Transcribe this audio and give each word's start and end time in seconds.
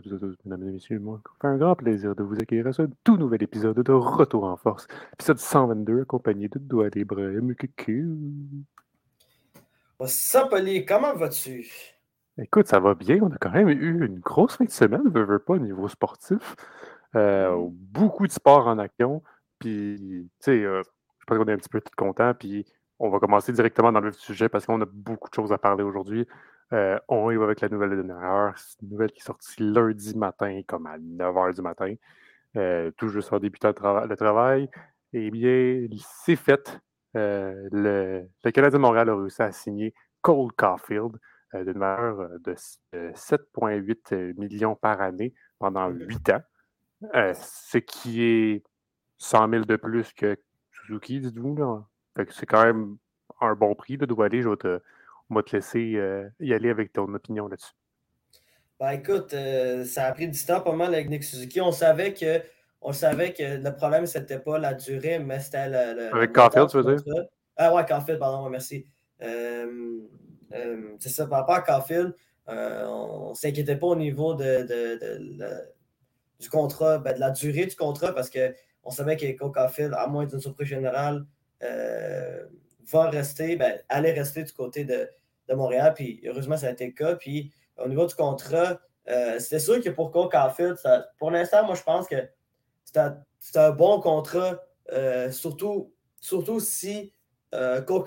toutes 0.00 0.12
et 0.12 0.14
à 0.14 0.18
tous, 0.18 0.36
mesdames 0.44 0.68
et 0.68 0.72
messieurs. 0.72 0.98
Moi, 0.98 1.20
ça 1.24 1.30
fait 1.40 1.46
un 1.46 1.56
grand 1.56 1.76
plaisir 1.76 2.14
de 2.16 2.22
vous 2.22 2.36
accueillir 2.40 2.66
à 2.66 2.72
ce 2.72 2.82
tout 3.04 3.16
nouvel 3.16 3.42
épisode 3.42 3.78
de 3.78 3.92
Retour 3.92 4.44
en 4.44 4.56
Force. 4.56 4.88
Épisode 5.12 5.38
122, 5.38 6.02
accompagné 6.02 6.48
de 6.48 6.58
Doigt 6.58 6.90
Libre 6.94 7.20
What's 10.00 10.34
up, 10.34 10.52
Ali? 10.52 10.84
Comment 10.84 11.14
vas-tu? 11.14 11.70
Écoute, 12.38 12.66
ça 12.66 12.80
va 12.80 12.94
bien. 12.94 13.20
On 13.22 13.30
a 13.30 13.38
quand 13.38 13.52
même 13.52 13.68
eu 13.68 14.04
une 14.04 14.18
grosse 14.18 14.56
fin 14.56 14.64
de 14.64 14.70
semaine, 14.70 15.08
veux, 15.08 15.24
veux 15.24 15.38
pas, 15.38 15.54
au 15.54 15.58
niveau 15.58 15.88
sportif. 15.88 16.56
Euh, 17.14 17.56
Mm. 17.56 17.70
beaucoup 17.70 18.26
de 18.26 18.32
sport 18.32 18.66
en 18.66 18.78
action. 18.78 19.22
Puis, 19.60 19.96
tu 19.98 20.28
sais, 20.40 20.64
euh, 20.64 20.82
je 21.20 21.24
pense 21.26 21.38
qu'on 21.38 21.46
est 21.46 21.52
un 21.52 21.56
petit 21.56 21.68
peu 21.68 21.80
tout 21.80 21.92
contents. 21.96 22.34
Puis, 22.34 22.66
on 22.98 23.08
va 23.10 23.20
commencer 23.20 23.52
directement 23.52 23.92
dans 23.92 24.00
le 24.00 24.12
sujet 24.12 24.48
parce 24.48 24.66
qu'on 24.66 24.80
a 24.80 24.86
beaucoup 24.86 25.28
de 25.28 25.34
choses 25.34 25.52
à 25.52 25.58
parler 25.58 25.84
aujourd'hui. 25.84 26.26
Euh, 26.72 26.98
on 27.08 27.30
y 27.30 27.36
va 27.36 27.44
avec 27.44 27.60
la 27.60 27.68
nouvelle 27.68 27.90
de 27.90 28.02
dernière 28.02 28.18
heure. 28.30 28.58
C'est 28.58 28.80
une 28.82 28.90
nouvelle 28.90 29.12
qui 29.12 29.20
est 29.20 29.24
sortie 29.24 29.62
lundi 29.62 30.16
matin, 30.16 30.60
comme 30.66 30.86
à 30.86 30.96
9 30.98 31.34
h 31.34 31.54
du 31.54 31.62
matin. 31.62 31.94
Euh, 32.56 32.90
tout 32.96 33.08
juste 33.08 33.32
en 33.32 33.38
débutant 33.38 33.68
le, 33.68 33.74
trava- 33.74 34.06
le 34.08 34.16
travail. 34.16 34.68
Eh 35.12 35.30
bien, 35.30 35.86
c'est 36.24 36.36
fait. 36.36 36.80
Euh, 37.16 37.68
le, 37.70 38.26
le 38.44 38.50
Canadien 38.50 38.78
de 38.78 38.82
Montréal 38.82 39.08
a 39.08 39.16
réussi 39.16 39.42
à 39.42 39.52
signer 39.52 39.94
Cole 40.20 40.50
Caulfield 40.56 41.16
euh, 41.54 41.64
d'une 41.64 41.78
valeur 41.78 42.20
euh, 42.20 42.38
de 42.40 42.52
s- 42.52 42.80
de 42.92 43.12
7,8 43.14 44.34
millions 44.38 44.74
par 44.74 45.00
année 45.00 45.32
pendant 45.58 45.90
Mhm. 45.90 46.06
8 46.08 46.30
ans. 46.30 46.42
Euh, 47.14 47.34
ce 47.34 47.78
qui 47.78 48.22
est 48.24 48.62
100 49.18 49.48
000 49.50 49.64
de 49.64 49.76
plus 49.76 50.12
que 50.12 50.36
Suzuki, 50.72 51.20
dites-vous. 51.20 51.56
c'est 52.30 52.46
quand 52.46 52.64
même 52.64 52.96
un 53.40 53.54
bon 53.54 53.74
prix. 53.74 53.96
Là, 53.96 54.06
doit 54.06 54.26
aller. 54.26 54.42
Je 54.42 54.48
vais 54.48 54.56
te, 54.56 54.80
on 55.30 55.34
va 55.36 55.42
te 55.42 55.56
laisser 55.56 55.94
euh, 55.96 56.28
y 56.40 56.52
aller 56.52 56.70
avec 56.70 56.92
ton 56.92 57.12
opinion 57.14 57.48
là-dessus. 57.48 57.72
Ben 58.80 58.90
écoute, 58.90 59.32
euh, 59.34 59.84
ça 59.84 60.06
a 60.06 60.12
pris 60.12 60.28
du 60.28 60.44
temps 60.44 60.60
pas 60.60 60.72
mal 60.74 60.92
avec 60.92 61.08
Nick 61.08 61.22
Suzuki. 61.24 61.60
On 61.60 61.72
savait 61.72 62.12
que, 62.12 62.42
on 62.82 62.92
savait 62.92 63.32
que 63.32 63.62
le 63.62 63.74
problème, 63.74 64.04
c'était 64.06 64.38
pas 64.40 64.58
la 64.58 64.74
durée, 64.74 65.18
mais 65.18 65.38
c'était 65.40 65.68
le, 65.68 65.94
le- 66.00 66.14
Avec 66.14 66.32
Caulfield, 66.32 66.68
tu 66.68 66.82
veux 66.82 66.96
dire? 66.96 67.24
Ah 67.56 67.72
ouais, 67.72 67.84
Caulfield, 67.86 68.18
pardon, 68.18 68.44
ouais, 68.44 68.50
merci. 68.50 68.84
Euh, 69.22 70.00
c'est 70.98 71.08
ça, 71.08 71.26
par 71.26 71.40
rapport 71.40 71.54
à 71.56 71.62
Caulfield, 71.62 72.14
on 72.46 73.30
ne 73.30 73.34
s'inquiétait 73.34 73.76
pas 73.76 73.86
au 73.86 73.96
niveau 73.96 74.34
de, 74.34 74.62
de- 74.62 75.48
du 76.40 76.48
contrat, 76.50 76.98
ben, 76.98 77.14
de 77.14 77.20
la 77.20 77.30
durée 77.30 77.66
du 77.66 77.76
contrat, 77.76 78.12
parce 78.12 78.28
qu'on 78.28 78.90
savait 78.90 79.16
que 79.16 79.32
Caulfield, 79.36 79.94
à 79.96 80.06
moins 80.08 80.26
d'une 80.26 80.40
surprise 80.40 80.68
générale, 80.68 81.24
euh, 81.62 82.44
va 82.90 83.10
rester, 83.10 83.56
ben, 83.56 83.78
allait 83.88 84.12
rester 84.12 84.42
du 84.42 84.52
côté 84.52 84.84
de, 84.84 85.08
de 85.48 85.54
Montréal. 85.54 85.92
Puis 85.94 86.20
heureusement, 86.26 86.56
ça 86.56 86.68
a 86.68 86.70
été 86.70 86.86
le 86.86 86.92
cas. 86.92 87.16
Puis 87.16 87.52
au 87.78 87.88
niveau 87.88 88.06
du 88.06 88.14
contrat, 88.14 88.80
euh, 89.08 89.38
c'est 89.38 89.58
sûr 89.58 89.82
que 89.82 89.90
pour 89.90 90.10
Cole 90.10 90.28
Caulfield, 90.28 90.76
pour 91.18 91.30
l'instant, 91.30 91.64
moi, 91.64 91.74
je 91.74 91.82
pense 91.82 92.08
que 92.08 92.16
c'est 92.84 92.98
un, 92.98 93.22
un 93.56 93.70
bon 93.70 94.00
contrat, 94.00 94.60
euh, 94.92 95.30
surtout, 95.30 95.92
surtout 96.20 96.60
si 96.60 97.12
euh, 97.54 97.82
Cole 97.82 98.04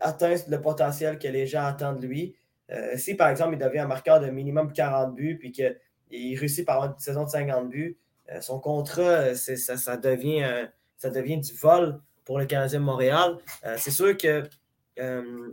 atteint 0.00 0.34
le 0.48 0.60
potentiel 0.60 1.18
que 1.18 1.28
les 1.28 1.46
gens 1.46 1.64
attendent 1.64 2.00
de 2.00 2.06
lui. 2.06 2.36
Euh, 2.70 2.96
si, 2.96 3.14
par 3.14 3.28
exemple, 3.28 3.54
il 3.54 3.58
devient 3.58 3.80
un 3.80 3.86
marqueur 3.86 4.20
de 4.20 4.28
minimum 4.28 4.72
40 4.72 5.14
buts, 5.14 5.38
puis 5.38 5.52
qu'il 5.52 6.38
réussit 6.38 6.66
par 6.66 6.84
une 6.84 6.98
saison 6.98 7.24
de 7.24 7.30
50 7.30 7.68
buts, 7.68 7.98
son 8.40 8.58
contrat, 8.58 9.34
ça, 9.34 9.76
ça 9.76 9.96
devient, 9.98 10.66
ça 10.96 11.10
devient 11.10 11.36
du 11.38 11.52
vol 11.52 12.00
pour 12.24 12.38
le 12.38 12.46
Canadien 12.46 12.80
de 12.80 12.84
Montréal. 12.84 13.38
Euh, 13.64 13.74
c'est 13.78 13.90
sûr 13.90 14.16
que 14.16 14.44
euh, 14.98 15.52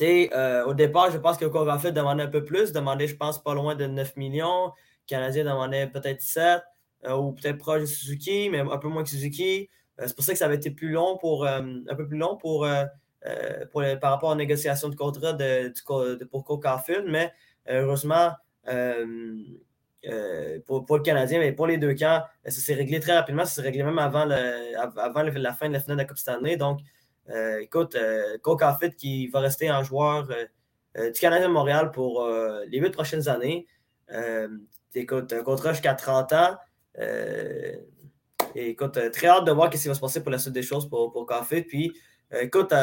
euh, 0.00 0.64
au 0.64 0.74
départ, 0.74 1.10
je 1.10 1.18
pense 1.18 1.36
que 1.38 1.44
Cole 1.44 1.66
Caulfield 1.66 1.94
demandait 1.94 2.24
un 2.24 2.28
peu 2.28 2.44
plus, 2.44 2.72
demandait, 2.72 3.06
je 3.06 3.16
pense, 3.16 3.42
pas 3.42 3.54
loin 3.54 3.74
de 3.74 3.86
9 3.86 4.16
millions. 4.16 4.66
Le 4.66 5.06
Canadien 5.06 5.44
demandait 5.44 5.86
peut-être 5.86 6.20
7, 6.22 6.62
euh, 7.04 7.14
ou 7.16 7.32
peut-être 7.32 7.58
proche 7.58 7.82
de 7.82 7.86
Suzuki, 7.86 8.48
mais 8.50 8.60
un 8.60 8.78
peu 8.78 8.88
moins 8.88 9.02
que 9.02 9.10
Suzuki. 9.10 9.68
C'est 9.98 10.14
pour 10.16 10.24
ça 10.24 10.32
que 10.32 10.38
ça 10.38 10.46
avait 10.46 10.56
été 10.56 10.70
plus 10.70 10.90
long 10.90 11.16
pour, 11.18 11.46
un 11.46 11.82
peu 11.96 12.08
plus 12.08 12.16
long 12.16 12.36
pour, 12.36 12.66
pour 13.70 13.82
par 14.00 14.10
rapport 14.10 14.30
aux 14.30 14.34
négociations 14.34 14.88
de 14.88 14.96
contrat 14.96 15.34
de, 15.34 15.72
co- 15.84 16.16
de- 16.16 16.24
pour 16.24 16.44
mais 17.06 17.30
heureusement, 17.68 18.32
euh, 20.08 20.58
pour, 20.66 20.84
le 20.96 21.02
Canadien, 21.02 21.38
mais 21.38 21.52
pour 21.52 21.66
les 21.66 21.78
deux 21.78 21.94
camps, 21.94 22.22
euh, 22.46 22.50
ça 22.50 22.60
s'est 22.60 22.74
réglé 22.74 22.98
très 23.00 23.14
rapidement. 23.14 23.44
Ça 23.44 23.54
s'est 23.56 23.62
réglé 23.62 23.82
même 23.82 23.98
avant, 23.98 24.24
le, 24.24 24.76
av- 24.78 24.98
avant 24.98 25.22
la 25.22 25.52
fin 25.52 25.68
de 25.68 25.72
la 25.74 25.80
finale 25.80 25.96
de 25.96 26.02
la 26.02 26.08
Coupe 26.08 26.18
Stanley. 26.18 26.56
Donc, 26.56 26.80
euh, 27.30 27.58
écoute, 27.60 27.94
euh, 27.94 28.36
Cole 28.42 28.58
qui 28.96 29.28
va 29.28 29.40
rester 29.40 29.68
un 29.68 29.82
joueur 29.82 30.26
du 30.26 31.20
Canadien 31.20 31.48
de 31.48 31.52
Montréal 31.52 31.90
pour 31.90 32.28
les 32.68 32.78
huit 32.78 32.90
prochaines 32.90 33.28
années. 33.28 33.66
Écoute, 34.94 35.32
un 35.32 35.42
contrat 35.42 35.72
jusqu'à 35.72 35.94
30 35.94 36.32
ans. 36.34 36.56
Et 38.54 38.68
écoute, 38.70 38.98
très 39.12 39.28
hâte 39.28 39.46
de 39.46 39.52
voir 39.52 39.72
ce 39.72 39.78
qui 39.80 39.88
va 39.88 39.94
se 39.94 40.00
passer 40.00 40.20
pour 40.22 40.30
la 40.30 40.38
suite 40.38 40.52
des 40.52 40.62
choses 40.62 40.88
pour, 40.88 41.12
pour. 41.12 41.26
Puis, 41.68 41.92
écoute, 42.40 42.74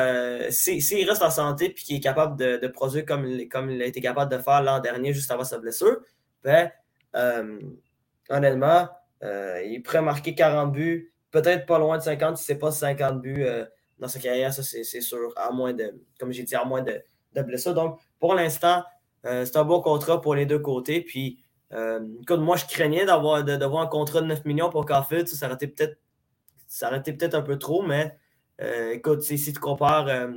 si- 0.49 0.81
s'il 0.81 1.07
reste 1.07 1.21
en 1.21 1.29
santé 1.29 1.65
et 1.65 1.73
qu'il 1.73 1.97
est 1.97 1.99
capable 1.99 2.35
de, 2.37 2.67
produire 2.69 3.05
comme, 3.05 3.25
il- 3.27 3.47
comme 3.49 3.69
il 3.69 3.81
a 3.81 3.85
été 3.85 4.01
capable 4.01 4.31
de 4.31 4.41
faire 4.41 4.63
l'an 4.63 4.79
dernier, 4.79 5.13
juste 5.13 5.29
avant 5.29 5.43
sa 5.43 5.59
blessure, 5.59 5.99
ben, 6.43 6.71
honnêtement, 7.13 8.89
euh, 9.23 9.61
il 9.65 9.81
pourrait 9.83 10.01
marquer 10.01 10.35
40 10.35 10.71
buts, 10.71 11.13
peut-être 11.31 11.65
pas 11.65 11.79
loin 11.79 11.97
de 11.97 12.03
50, 12.03 12.37
si 12.37 12.45
ce 12.45 12.53
n'est 12.53 12.59
pas 12.59 12.71
50 12.71 13.21
buts 13.21 13.43
euh, 13.43 13.65
dans 13.99 14.07
sa 14.07 14.19
carrière, 14.19 14.53
ça 14.53 14.63
c'est 14.63 15.01
sûr, 15.01 15.33
à 15.35 15.51
moins 15.51 15.73
de, 15.73 15.93
comme 16.19 16.31
j'ai 16.31 16.43
dit, 16.43 16.55
à 16.55 16.63
moins 16.63 16.81
de, 16.81 17.01
de. 17.33 17.73
Donc, 17.73 17.99
pour 18.19 18.33
l'instant, 18.33 18.83
euh, 19.25 19.45
c'est 19.45 19.57
un 19.57 19.65
bon 19.65 19.81
contrat 19.81 20.21
pour 20.21 20.35
les 20.35 20.45
deux 20.45 20.59
côtés. 20.59 21.01
Puis, 21.01 21.43
euh, 21.73 21.99
écoute, 22.21 22.39
moi, 22.39 22.55
je 22.55 22.65
craignais 22.65 23.05
d'avoir 23.05 23.43
un 23.43 23.87
contrat 23.87 24.21
de 24.21 24.27
9 24.27 24.45
millions 24.45 24.69
pour 24.69 24.85
Caulfield. 24.85 25.27
Ça, 25.27 25.45
aurait 25.45 25.55
été 25.55 25.67
peut-être 25.67 25.97
peut-être 27.03 27.35
un 27.35 27.41
peu 27.41 27.57
trop, 27.57 27.81
mais 27.81 28.17
euh, 28.61 28.91
écoute, 28.91 29.21
si, 29.21 29.37
tu 29.37 29.59
compares 29.59 30.07
euh, 30.07 30.31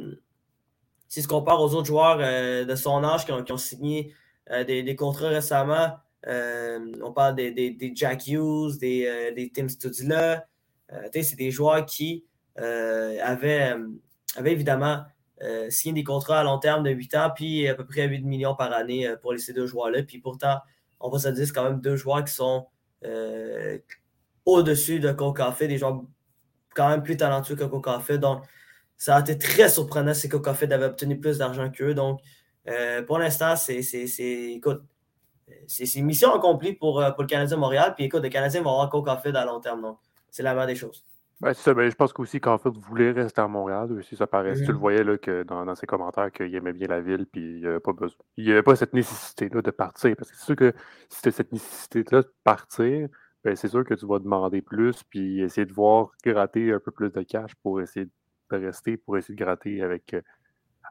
si 1.09 1.21
tu 1.21 1.29
compares 1.29 1.61
aux 1.61 1.75
autres 1.75 1.87
joueurs 1.87 2.19
euh, 2.21 2.65
de 2.65 2.75
son 2.75 3.05
âge 3.05 3.27
qui 3.27 3.33
ont, 3.33 3.43
qui 3.43 3.53
ont 3.53 3.59
signé 3.59 4.15
euh, 4.51 4.65
des, 4.65 4.97
contrats 4.97 5.29
récemment, 5.29 5.75
euh, 5.75 5.89
on 6.27 7.13
parle 7.13 7.35
des, 7.37 7.51
des, 7.51 7.93
Jack 7.95 8.27
Hughes, 8.27 8.79
des, 8.79 9.07
euh, 9.07 9.35
des 9.35 9.51
Tim 9.51 9.69
Studula. 9.69 10.47
Euh, 10.93 11.09
c'est 11.13 11.37
des 11.37 11.51
joueurs 11.51 11.85
qui 11.87 12.25
euh, 12.59 13.19
avaient, 13.23 13.73
euh, 13.75 13.89
avaient 14.37 14.53
évidemment 14.53 15.03
euh, 15.43 15.71
signé 15.71 15.95
des 15.95 16.05
contrats 16.05 16.41
à 16.41 16.45
long 16.45 16.59
terme 16.59 16.85
de 16.85 16.91
8 16.91 17.15
ans, 17.17 17.31
puis 17.35 17.67
à 17.67 17.75
peu 17.75 17.85
près 17.87 18.07
8 18.07 18.23
millions 18.25 18.55
par 18.55 18.73
année 18.73 19.07
euh, 19.09 19.17
pour 19.17 19.35
ces 19.39 19.53
deux 19.53 19.67
joueurs-là. 19.67 20.03
Puis 20.03 20.19
pourtant, 20.19 20.59
on 21.01 21.11
va 21.11 21.19
se 21.19 21.29
dire, 21.29 21.47
c'est 21.47 21.53
quand 21.53 21.65
même 21.65 21.81
deux 21.81 21.97
joueurs 21.97 22.25
qui 22.25 22.33
sont 22.33 22.67
euh, 23.05 23.79
au-dessus 24.45 25.01
de 25.01 25.11
Caulfield, 25.13 25.71
des 25.71 25.79
joueurs 25.79 26.03
quand 26.75 26.89
même 26.89 27.03
plus 27.03 27.17
talentueux 27.17 27.57
que 27.57 27.65
Caulfield. 27.65 28.21
Donc, 28.21 28.45
ça 28.97 29.17
a 29.17 29.21
été 29.21 29.37
très 29.37 29.69
surprenant 29.69 30.15
si 30.15 30.29
Caulfield 30.29 30.73
avait 30.73 30.87
obtenu 30.87 31.19
plus 31.19 31.39
d'argent 31.39 31.71
qu'eux. 31.71 31.95
Donc, 31.95 32.21
euh, 32.69 33.03
pour 33.03 33.19
l'instant, 33.19 33.57
c'est- 33.57 33.81
écoute, 34.55 34.83
c'est, 35.67 36.01
mission 36.01 36.35
accomplie 36.35 36.75
pour, 36.75 37.01
euh, 37.01 37.11
pour 37.11 37.23
le 37.23 37.29
Canadien 37.29 37.57
de 37.57 37.61
Montréal. 37.61 37.95
Puis 37.97 38.05
écoute, 38.07 38.23
le 38.23 38.29
Canadien 38.29 38.63
va 38.63 38.71
avoir 38.71 38.89
Cole 38.91 39.05
Caulfield 39.05 39.37
à 39.37 39.45
long 39.45 39.61
terme. 39.61 39.83
Donc, 39.83 39.99
c'est 40.31 40.43
la 40.43 40.53
meilleure 40.53 40.67
des 40.67 40.75
choses. 40.75 41.05
Ben, 41.41 41.53
c'est 41.55 41.63
ça, 41.63 41.75
ben, 41.75 41.91
je 41.91 41.97
pense 41.97 42.13
qu'aussi 42.13 42.41
Caulfield 42.41 42.77
voulait 42.77 43.11
rester 43.11 43.41
à 43.41 43.49
Montréal. 43.49 43.91
Aussi, 43.93 44.15
ça 44.15 44.29
paraît. 44.29 44.55
Si 44.55 44.63
tu 44.63 44.69
le 44.69 44.75
Mhm. 44.75 44.81
voyais 44.81 45.03
là, 45.05 45.19
que 45.19 45.43
dans, 45.43 45.65
dans 45.65 45.75
ses 45.75 45.87
commentaires 45.87 46.31
qu'il 46.31 46.55
aimait 46.55 46.73
bien 46.73 46.87
la 46.87 47.01
ville, 47.01 47.27
puis 47.27 47.41
il 47.41 47.61
n'y 47.61 47.67
avait 47.67 47.81
pas 47.81 47.93
besoin. 47.93 48.19
Il 48.37 48.45
n'y 48.45 48.53
avait 48.53 48.63
pas 48.63 48.77
cette 48.77 48.93
nécessité-là 48.93 49.61
de 49.61 49.71
partir. 49.73 50.15
Parce 50.17 50.31
que 50.31 50.37
c'est 50.37 50.45
sûr 50.45 50.57
que 50.57 50.73
si 51.09 51.21
tu 51.23 51.29
as 51.29 51.33
cette 51.33 51.51
nécessité-là 51.53 52.23
de 52.23 52.33
partir, 52.45 53.09
ben, 53.43 53.57
c'est 53.57 53.67
sûr 53.69 53.85
que 53.85 53.95
tu 53.95 54.07
vas 54.07 54.21
demander 54.21 54.63
plus, 54.63 55.03
puis 55.03 55.41
essayer 55.43 55.67
de 55.67 55.73
voir 55.73 56.13
gratter 56.25 56.73
un 56.73 56.79
peu 56.79 56.93
plus 56.93 57.11
de 57.11 57.23
cash 57.23 57.57
pour 57.57 57.81
essayer 57.81 58.07
de 58.07 58.57
rester, 58.57 58.97
pour 58.97 59.17
essayer 59.19 59.35
de 59.35 59.43
gratter 59.43 59.83
avec. 59.83 60.15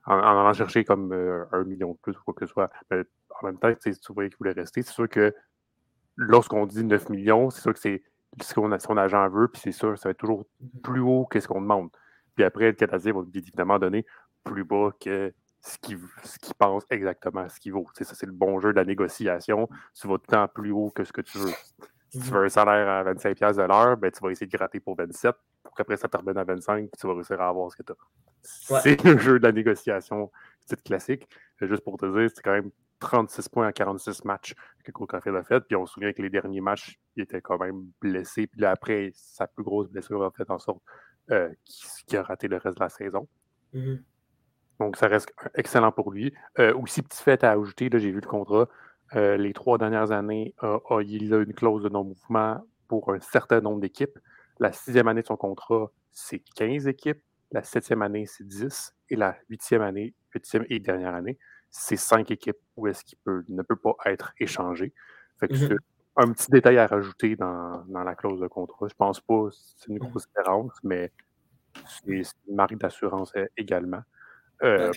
En, 0.05 0.15
en 0.15 0.39
allant 0.41 0.53
chercher 0.53 0.83
comme 0.83 1.11
euh, 1.13 1.45
un 1.51 1.63
million 1.63 1.91
de 1.91 1.97
plus 2.01 2.17
ou 2.17 2.21
quoi 2.23 2.33
que 2.33 2.45
ce 2.45 2.51
soit. 2.51 2.69
Mais 2.89 3.03
en 3.41 3.45
même 3.47 3.57
temps, 3.57 3.69
tu 3.69 3.77
sais, 3.81 3.93
si 3.93 3.99
tu 3.99 4.13
voyais 4.13 4.29
qu'il 4.29 4.37
voulait 4.37 4.51
rester, 4.51 4.81
c'est 4.81 4.93
sûr 4.93 5.09
que 5.09 5.33
lorsqu'on 6.15 6.65
dit 6.65 6.83
9 6.83 7.09
millions, 7.09 7.49
c'est 7.49 7.61
sûr 7.61 7.73
que 7.73 7.79
c'est 7.79 8.03
ce 8.41 8.53
qu'on 8.53 8.71
a, 8.71 8.79
son 8.79 8.97
agent 8.97 9.29
veut, 9.29 9.47
puis 9.47 9.61
c'est 9.61 9.71
sûr, 9.71 9.97
ça 9.97 10.09
va 10.09 10.11
être 10.11 10.17
toujours 10.17 10.45
plus 10.83 11.01
haut 11.01 11.25
que 11.25 11.39
ce 11.39 11.47
qu'on 11.47 11.61
demande. 11.61 11.89
Puis 12.35 12.43
après, 12.43 12.67
le 12.67 12.73
Canadien 12.73 13.13
va 13.13 13.21
évidemment 13.33 13.79
donner 13.79 14.05
plus 14.43 14.63
bas 14.63 14.91
que 14.99 15.33
ce 15.61 15.77
qu'il 15.77 15.99
qu'il 16.41 16.55
pense 16.55 16.83
exactement 16.89 17.47
ce 17.49 17.59
qu'il 17.59 17.73
vaut. 17.73 17.85
Tu 17.95 18.03
sais, 18.03 18.09
ça, 18.09 18.15
c'est 18.15 18.25
le 18.25 18.31
bon 18.31 18.59
jeu 18.59 18.71
de 18.71 18.77
la 18.77 18.85
négociation. 18.85 19.69
Tu 19.93 20.07
vas 20.07 20.15
tout 20.15 20.23
le 20.29 20.35
temps 20.35 20.47
plus 20.47 20.71
haut 20.71 20.91
que 20.91 21.03
ce 21.03 21.13
que 21.13 21.21
tu 21.21 21.37
veux. 21.37 21.51
Si 22.09 22.19
tu 22.19 22.31
veux 22.31 22.43
un 22.43 22.49
salaire 22.49 22.89
à 22.89 23.03
25$ 23.13 23.55
de 23.55 23.61
l'heure, 23.61 23.97
ben, 23.97 24.11
tu 24.11 24.19
vas 24.21 24.31
essayer 24.31 24.47
de 24.47 24.57
gratter 24.57 24.79
pour 24.79 24.95
27 24.97 25.35
pour 25.71 25.77
qu'après 25.77 25.95
ça 25.95 26.09
te 26.09 26.17
revienne 26.17 26.37
à 26.37 26.43
25 26.43 26.89
puis 26.89 26.99
tu 26.99 27.07
vas 27.07 27.13
réussir 27.13 27.39
à 27.39 27.47
avoir 27.47 27.71
ce 27.71 27.77
que 27.77 27.83
tu 27.83 27.93
as. 27.93 28.73
Ouais. 28.73 28.79
C'est 28.83 29.03
le 29.05 29.17
jeu 29.17 29.39
de 29.39 29.43
la 29.43 29.53
négociation 29.53 30.29
c'est 30.65 30.83
classique. 30.83 31.27
Juste 31.61 31.83
pour 31.83 31.97
te 31.97 32.05
dire, 32.05 32.29
c'est 32.33 32.41
quand 32.41 32.53
même 32.53 32.71
36 32.99 33.49
points 33.49 33.67
en 33.67 33.71
46 33.71 34.25
matchs 34.25 34.55
que 34.83 34.91
Cole 34.91 35.07
Caulfield 35.07 35.37
a 35.37 35.43
fait. 35.43 35.59
Puis 35.61 35.75
on 35.75 35.85
se 35.85 35.93
souvient 35.93 36.13
que 36.13 36.21
les 36.21 36.29
derniers 36.29 36.61
matchs, 36.61 36.99
il 37.15 37.23
était 37.23 37.41
quand 37.41 37.59
même 37.59 37.85
blessé. 37.99 38.47
Puis 38.47 38.61
là, 38.61 38.71
après, 38.71 39.11
sa 39.13 39.47
plus 39.47 39.63
grosse 39.63 39.89
blessure 39.89 40.23
a 40.23 40.31
fait 40.31 40.49
en 40.49 40.59
sorte 40.59 40.81
euh, 41.29 41.49
qu'il 42.07 42.17
a 42.17 42.23
raté 42.23 42.47
le 42.47 42.57
reste 42.57 42.77
de 42.77 42.83
la 42.83 42.89
saison. 42.89 43.27
Mhm. 43.73 44.03
Donc, 44.79 44.97
ça 44.97 45.07
reste 45.07 45.31
excellent 45.55 45.91
pour 45.91 46.11
lui. 46.11 46.33
Euh, 46.57 46.73
aussi, 46.75 47.03
petit 47.03 47.21
fait 47.21 47.43
à 47.43 47.51
ajouter, 47.51 47.89
là, 47.89 47.99
j'ai 47.99 48.11
vu 48.11 48.19
le 48.19 48.27
contrat. 48.27 48.67
Euh, 49.15 49.37
les 49.37 49.53
trois 49.53 49.77
dernières 49.77 50.11
années, 50.11 50.55
il 51.01 51.33
a 51.33 51.37
une 51.37 51.53
clause 51.53 51.83
de 51.83 51.89
non-mouvement 51.89 52.65
pour 52.87 53.13
un 53.13 53.19
certain 53.19 53.61
nombre 53.61 53.79
d'équipes. 53.79 54.17
La 54.61 54.71
sixième 54.71 55.07
année 55.07 55.23
de 55.23 55.27
son 55.27 55.37
contrat, 55.37 55.91
c'est 56.11 56.39
15 56.55 56.87
équipes. 56.87 57.21
La 57.51 57.63
septième 57.63 58.03
année, 58.03 58.27
c'est 58.27 58.47
10. 58.47 58.93
Et 59.09 59.15
la 59.15 59.35
huitième 59.49 59.81
année, 59.81 60.13
huitième 60.35 60.65
et 60.69 60.79
dernière 60.79 61.15
année, 61.15 61.39
c'est 61.71 61.95
cinq 61.95 62.29
équipes 62.29 62.59
où 62.77 62.85
est-ce 62.85 63.03
qu'il 63.03 63.17
ne 63.25 63.63
peut 63.63 63.75
pas 63.75 63.95
être 64.05 64.33
échangé. 64.37 64.93
Fait 65.39 65.47
que 65.47 65.73
mhm. 65.73 65.79
un 66.17 66.31
petit 66.31 66.51
détail 66.51 66.77
à 66.77 66.85
rajouter 66.85 67.35
dans, 67.35 67.83
la 67.89 68.13
clause 68.13 68.39
de 68.39 68.47
contrat. 68.47 68.87
Je 68.87 68.93
pense 68.93 69.19
pas 69.19 69.45
que 69.45 69.49
c'est 69.51 69.87
une 69.87 69.97
grosse 69.97 70.27
différence, 70.27 70.73
mais 70.83 71.11
c'est 71.87 72.11
une 72.47 72.55
marque 72.55 72.75
d'assurance 72.75 73.33
euh, 73.37 73.47
également. 73.57 74.03
Euh, 74.61 74.91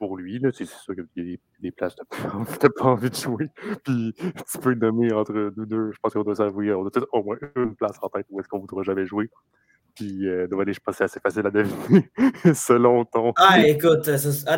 pour 0.00 0.16
lui, 0.16 0.40
c'est 0.54 0.64
sûr 0.64 0.94
qu'il 0.94 1.28
y 1.28 1.34
a 1.34 1.36
des, 1.60 1.70
places 1.70 1.94
tu 1.94 2.70
pas 2.70 2.84
envie 2.84 3.10
de 3.10 3.14
jouer. 3.14 3.50
Puis 3.84 4.14
tu 4.50 4.58
peux 4.58 4.72
nommer 4.72 5.12
entre 5.12 5.52
nous 5.54 5.66
deux. 5.66 5.92
Je 5.92 5.98
pense 6.02 6.14
qu'on 6.14 6.22
doit 6.22 6.36
s'avouer, 6.36 6.72
on 6.72 6.86
a 6.86 6.90
peut-être 6.90 7.08
au 7.12 7.22
moins 7.22 7.36
une 7.54 7.76
place 7.76 7.96
en 8.00 8.08
tête 8.08 8.26
où 8.30 8.40
est-ce 8.40 8.48
qu'on 8.48 8.60
voudra 8.60 8.82
jamais 8.82 9.04
jouer. 9.04 9.30
Puis, 9.94 10.26
euh, 10.26 10.46
je 10.50 10.80
pense 10.80 10.94
que 10.94 10.98
c'est 10.98 11.04
assez 11.04 11.20
facile 11.20 11.46
à 11.46 11.50
deviner 11.50 12.10
selon 12.54 13.04
ton. 13.04 13.34
Ah, 13.36 13.60
écoute, 13.60 14.08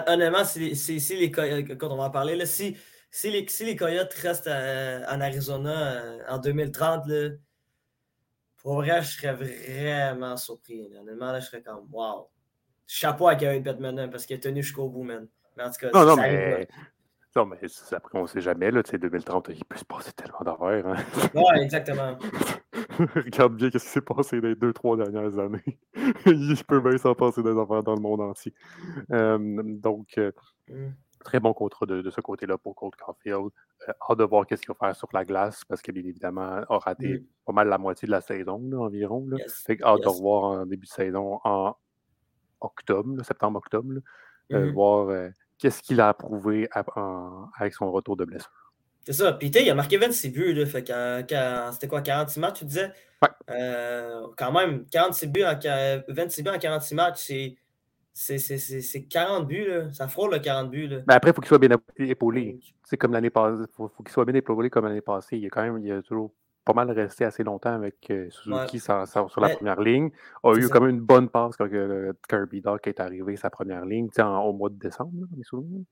honnêtement, 0.06 0.44
si, 0.44 0.77
si, 0.77 1.17
les 1.17 1.33
quand 1.33 1.91
on 1.91 1.97
va 1.97 2.05
en 2.05 2.11
parler, 2.11 2.47
si, 2.47 2.77
les, 3.25 3.77
Coyotes 3.77 4.15
restent 4.15 4.47
en 4.47 5.21
Arizona 5.21 6.05
euh, 6.05 6.19
en 6.29 6.39
2030, 6.39 7.06
là, 7.09 7.31
pour 8.59 8.77
vrai, 8.77 9.03
je 9.03 9.09
serais 9.09 9.35
vraiment 9.35 10.37
surpris. 10.37 10.89
Honnêtement, 10.97 11.33
là, 11.33 11.41
je 11.41 11.47
serais 11.47 11.62
comme, 11.62 11.89
wow. 11.91 12.29
Chapeau 12.87 13.29
à 13.29 13.34
Gary 13.34 13.61
Bettman 13.61 14.11
parce 14.11 14.26
qu'il 14.26 14.37
est 14.37 14.40
tenu 14.40 14.62
jusqu'au 14.62 14.88
bout, 14.88 15.05
man. 15.05 15.29
Mais 15.56 15.64
en 15.64 15.70
tout 15.70 15.79
cas, 15.81 15.90
non, 15.93 16.05
non, 16.06 16.17
mais... 16.17 16.69
Non, 17.34 17.46
mais 17.46 17.56
après, 17.93 18.19
on 18.19 18.23
ne 18.23 18.26
sait 18.26 18.43
jamais. 18.43 18.70
Là, 18.70 18.82
2030, 18.82 19.50
il 19.55 19.64
peut 19.64 19.79
se 19.79 19.84
passer 19.84 20.12
tellement 20.12 20.40
d'affaires. 20.43 20.87
Hein? 20.87 20.96
Oui, 21.34 21.62
exactement. 21.62 22.19
Regarde 23.14 23.56
bien 23.56 23.70
ce 23.70 23.79
qui 23.79 23.87
s'est 23.87 24.02
passé 24.02 24.40
dans 24.40 24.49
les 24.49 24.55
deux, 24.55 24.73
trois 24.75 24.99
dernières 24.99 25.38
années. 25.38 25.79
il 26.26 26.64
peut 26.67 26.81
bien 26.81 26.99
s'en 26.99 27.14
passer 27.14 27.43
des 27.43 27.58
affaires 27.58 27.82
dans 27.82 27.94
le 27.94 28.02
monde 28.02 28.20
entier. 28.20 28.52
donc, 29.08 30.08
euh, 30.19 30.31
mmh. 30.69 30.88
très 31.25 31.40
bon 31.40 31.55
contrat 31.55 31.87
de, 31.87 32.11
ce 32.11 32.20
côté-là 32.20 32.58
pour 32.58 32.75
Cold 32.75 32.96
Caulfield. 32.96 33.50
Euh, 33.88 33.93
hâte 34.11 34.19
de 34.19 34.25
voir 34.25 34.46
qu'est-ce 34.46 34.61
qu'il 34.61 34.75
va 34.79 34.87
faire 34.87 34.96
sur 34.96 35.08
la 35.14 35.25
glace 35.25 35.64
parce 35.64 35.81
qu'il, 35.81 35.94
bien 35.94 36.05
évidemment, 36.05 36.61
a 36.69 36.79
raté 36.79 37.14
mmh. 37.14 37.25
pas 37.46 37.52
mal 37.55 37.69
la 37.69 37.79
moitié 37.79 38.05
de 38.05 38.12
la 38.12 38.20
saison 38.20 38.61
environ. 38.79 39.26
Là. 39.29 39.38
Fait 39.49 39.82
hâte 39.82 40.02
de 40.02 40.08
revoir 40.08 40.44
en 40.44 40.67
début 40.67 40.87
de 40.87 40.93
saison 40.93 41.40
en 41.44 41.76
octobre, 42.64 43.25
septembre-octobre, 43.25 43.94
euh, 44.53 44.67
mmh. 44.67 44.73
voir 44.73 45.31
qu'est-ce 45.59 45.82
qu'il 45.82 46.00
a 46.00 46.09
approuvé 46.09 46.69
avec 47.59 47.75
son 47.75 47.91
retour 47.91 48.17
de 48.17 48.25
blessure. 48.25 48.73
C'est 49.05 49.12
ça. 49.12 49.32
Puis, 49.32 49.49
il 49.49 49.70
a 49.70 49.75
marqué 49.75 49.97
26 49.97 50.31
buts. 50.31 50.55
Là, 50.55 50.67
fait 50.67 50.93
c'était 51.73 51.88
quoi, 51.88 52.03
46 52.03 52.41
matchs, 52.41 52.59
tu 52.61 52.64
disais? 52.64 52.93
Ouais. 53.20 53.29
Euh, 53.50 54.26
quand 54.37 54.53
même, 54.53 54.85
46 54.87 55.26
buts 55.29 55.44
en, 55.44 55.59
26 56.09 56.43
buts 56.43 56.50
en 56.50 56.59
46 56.59 56.94
matchs, 56.94 57.32
c'est 58.12 59.03
40 59.08 59.47
buts. 59.47 59.67
Là. 59.67 59.93
Ça 59.93 60.08
frôle 60.08 60.32
le 60.32 60.38
40 60.38 60.70
buts. 60.70 60.87
Là. 60.87 60.99
Mais 61.06 61.15
après, 61.15 61.31
il 61.31 61.35
faut 61.35 61.41
qu'il 61.41 61.49
soit 61.49 61.58
bien 61.58 61.76
épaulé. 61.99 62.61
C'est 62.85 62.97
comme 62.97 63.12
l'année 63.12 63.31
passée. 63.31 63.62
Il 63.62 63.75
faut, 63.75 63.88
qu'il 63.88 64.08
soit 64.11 64.25
bien 64.25 64.35
épaulé 64.35 64.70
comme 64.70 64.85
l'année 64.85 65.00
passée. 65.00 65.37
Il 65.37 65.47
a 65.47 65.50
quand 65.50 65.62
même 65.62 65.79
il 65.85 65.91
a 65.91 66.03
toujours 66.03 66.32
pas 66.64 66.73
mal 66.73 66.91
resté 66.91 67.25
assez 67.25 67.43
longtemps 67.43 67.75
avec 67.75 68.11
euh, 68.11 68.29
Suzuki 68.31 68.79
sur, 68.79 68.94
la 68.94 69.49
première 69.56 69.81
ligne. 69.81 70.11
Il 70.44 70.50
a 70.50 70.55
eu 70.55 70.69
quand 70.69 70.81
même 70.81 70.91
une 70.91 71.00
bonne 71.00 71.29
passe 71.29 71.56
quand 71.56 71.69
Kirby 72.29 72.61
Doc 72.61 72.87
est 72.87 73.00
arrivé 73.00 73.37
sa 73.37 73.50
première 73.50 73.85
ligne 73.85 74.09
au 74.19 74.53
mois 74.53 74.70
de 74.70 74.79
décembre, 74.79 75.12
mes 75.37 75.43
souvenirs. 75.43 75.85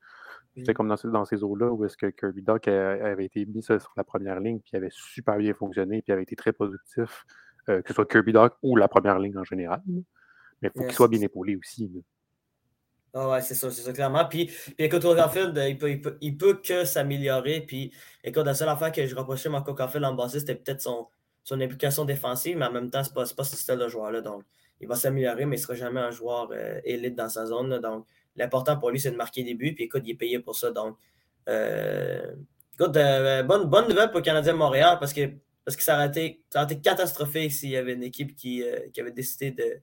C'était 0.56 0.75
comme 0.75 0.88
dans, 0.88 1.25
ces 1.25 1.43
eaux-là 1.43 1.72
où 1.72 1.84
est-ce 1.84 1.96
que 1.96 2.06
Kirby 2.06 2.43
Doc 2.43 2.69
avait 2.69 3.25
été 3.25 3.46
mis 3.46 3.62
sur 3.62 3.78
la 3.96 4.05
première 4.05 4.40
ligne, 4.40 4.61
puis 4.61 4.76
avait 4.76 4.90
super 4.90 5.37
bien 5.37 5.55
fonctionné, 5.55 6.02
puis 6.02 6.12
avait 6.12 6.25
été 6.25 6.37
très 6.37 6.52
productif, 6.52 7.25
euh, 7.69 7.82
que 7.82 7.88
ce 7.88 7.94
soit 7.94 8.06
Kirby 8.06 8.32
Doc 8.32 8.55
ou 8.62 8.76
la 8.76 8.88
première 8.88 9.19
ligne 9.19 9.38
en 9.38 9.44
général. 9.44 9.81
Mais 9.87 10.69
il 10.69 10.70
faut 10.70 10.84
qu'il 10.84 10.94
soit 10.94 11.08
bien 11.08 11.20
épaulé 11.20 11.56
aussi. 11.56 11.90
Ah 13.12 13.28
ouais, 13.28 13.42
c'est 13.42 13.54
ça, 13.54 13.70
c'est 13.70 13.82
ça, 13.82 13.92
clairement. 13.92 14.24
Puis, 14.26 14.46
puis 14.46 14.74
écoute, 14.78 15.02
Garfield, 15.02 15.60
il 15.68 15.76
peut, 15.76 15.90
il, 15.90 16.00
peut, 16.00 16.16
il 16.20 16.36
peut 16.36 16.60
que 16.62 16.84
s'améliorer. 16.84 17.60
Puis, 17.60 17.92
écoute, 18.22 18.46
la 18.46 18.54
seule 18.54 18.68
affaire 18.68 18.92
que 18.92 19.04
je 19.04 19.16
reprochais 19.16 19.48
à 19.48 19.52
Marco 19.52 19.74
Garfield 19.74 20.04
en 20.04 20.14
bas, 20.14 20.28
c'était 20.28 20.54
peut-être 20.54 20.80
son, 20.80 21.08
son 21.42 21.60
implication 21.60 22.04
défensive, 22.04 22.56
mais 22.56 22.66
en 22.66 22.72
même 22.72 22.90
temps, 22.90 23.02
c'est 23.02 23.12
pas, 23.12 23.24
pas 23.36 23.44
ce 23.44 23.56
style 23.56 23.76
de 23.76 23.88
joueur-là. 23.88 24.20
Donc, 24.20 24.44
il 24.80 24.86
va 24.86 24.94
s'améliorer, 24.94 25.44
mais 25.44 25.56
il 25.56 25.58
sera 25.58 25.74
jamais 25.74 26.00
un 26.00 26.12
joueur 26.12 26.50
euh, 26.52 26.80
élite 26.84 27.16
dans 27.16 27.28
sa 27.28 27.46
zone. 27.46 27.80
donc, 27.80 28.06
l'important 28.36 28.78
pour 28.78 28.90
lui, 28.90 29.00
c'est 29.00 29.10
de 29.10 29.16
marquer 29.16 29.42
des 29.42 29.54
buts. 29.54 29.74
Puis, 29.74 29.84
écoute, 29.84 30.02
il 30.04 30.12
est 30.12 30.14
payé 30.14 30.38
pour 30.38 30.54
ça. 30.54 30.70
Donc, 30.70 30.96
euh, 31.48 32.32
écoute, 32.74 32.96
euh, 32.96 33.42
bonne, 33.42 33.64
bonne 33.64 33.88
nouvelle 33.88 34.10
pour 34.10 34.18
le 34.18 34.24
Canadien 34.24 34.52
de 34.52 34.58
Montréal 34.58 34.98
parce 35.00 35.12
que, 35.12 35.32
parce 35.64 35.76
que 35.76 35.82
ça, 35.82 35.96
aurait 35.96 36.08
été, 36.08 36.44
ça 36.48 36.62
aurait 36.62 36.72
été 36.72 36.80
catastrophique 36.80 37.52
s'il 37.52 37.70
y 37.70 37.76
avait 37.76 37.94
une 37.94 38.04
équipe 38.04 38.36
qui, 38.36 38.62
qui 38.92 39.00
avait 39.00 39.10
décidé 39.10 39.50
de, 39.50 39.80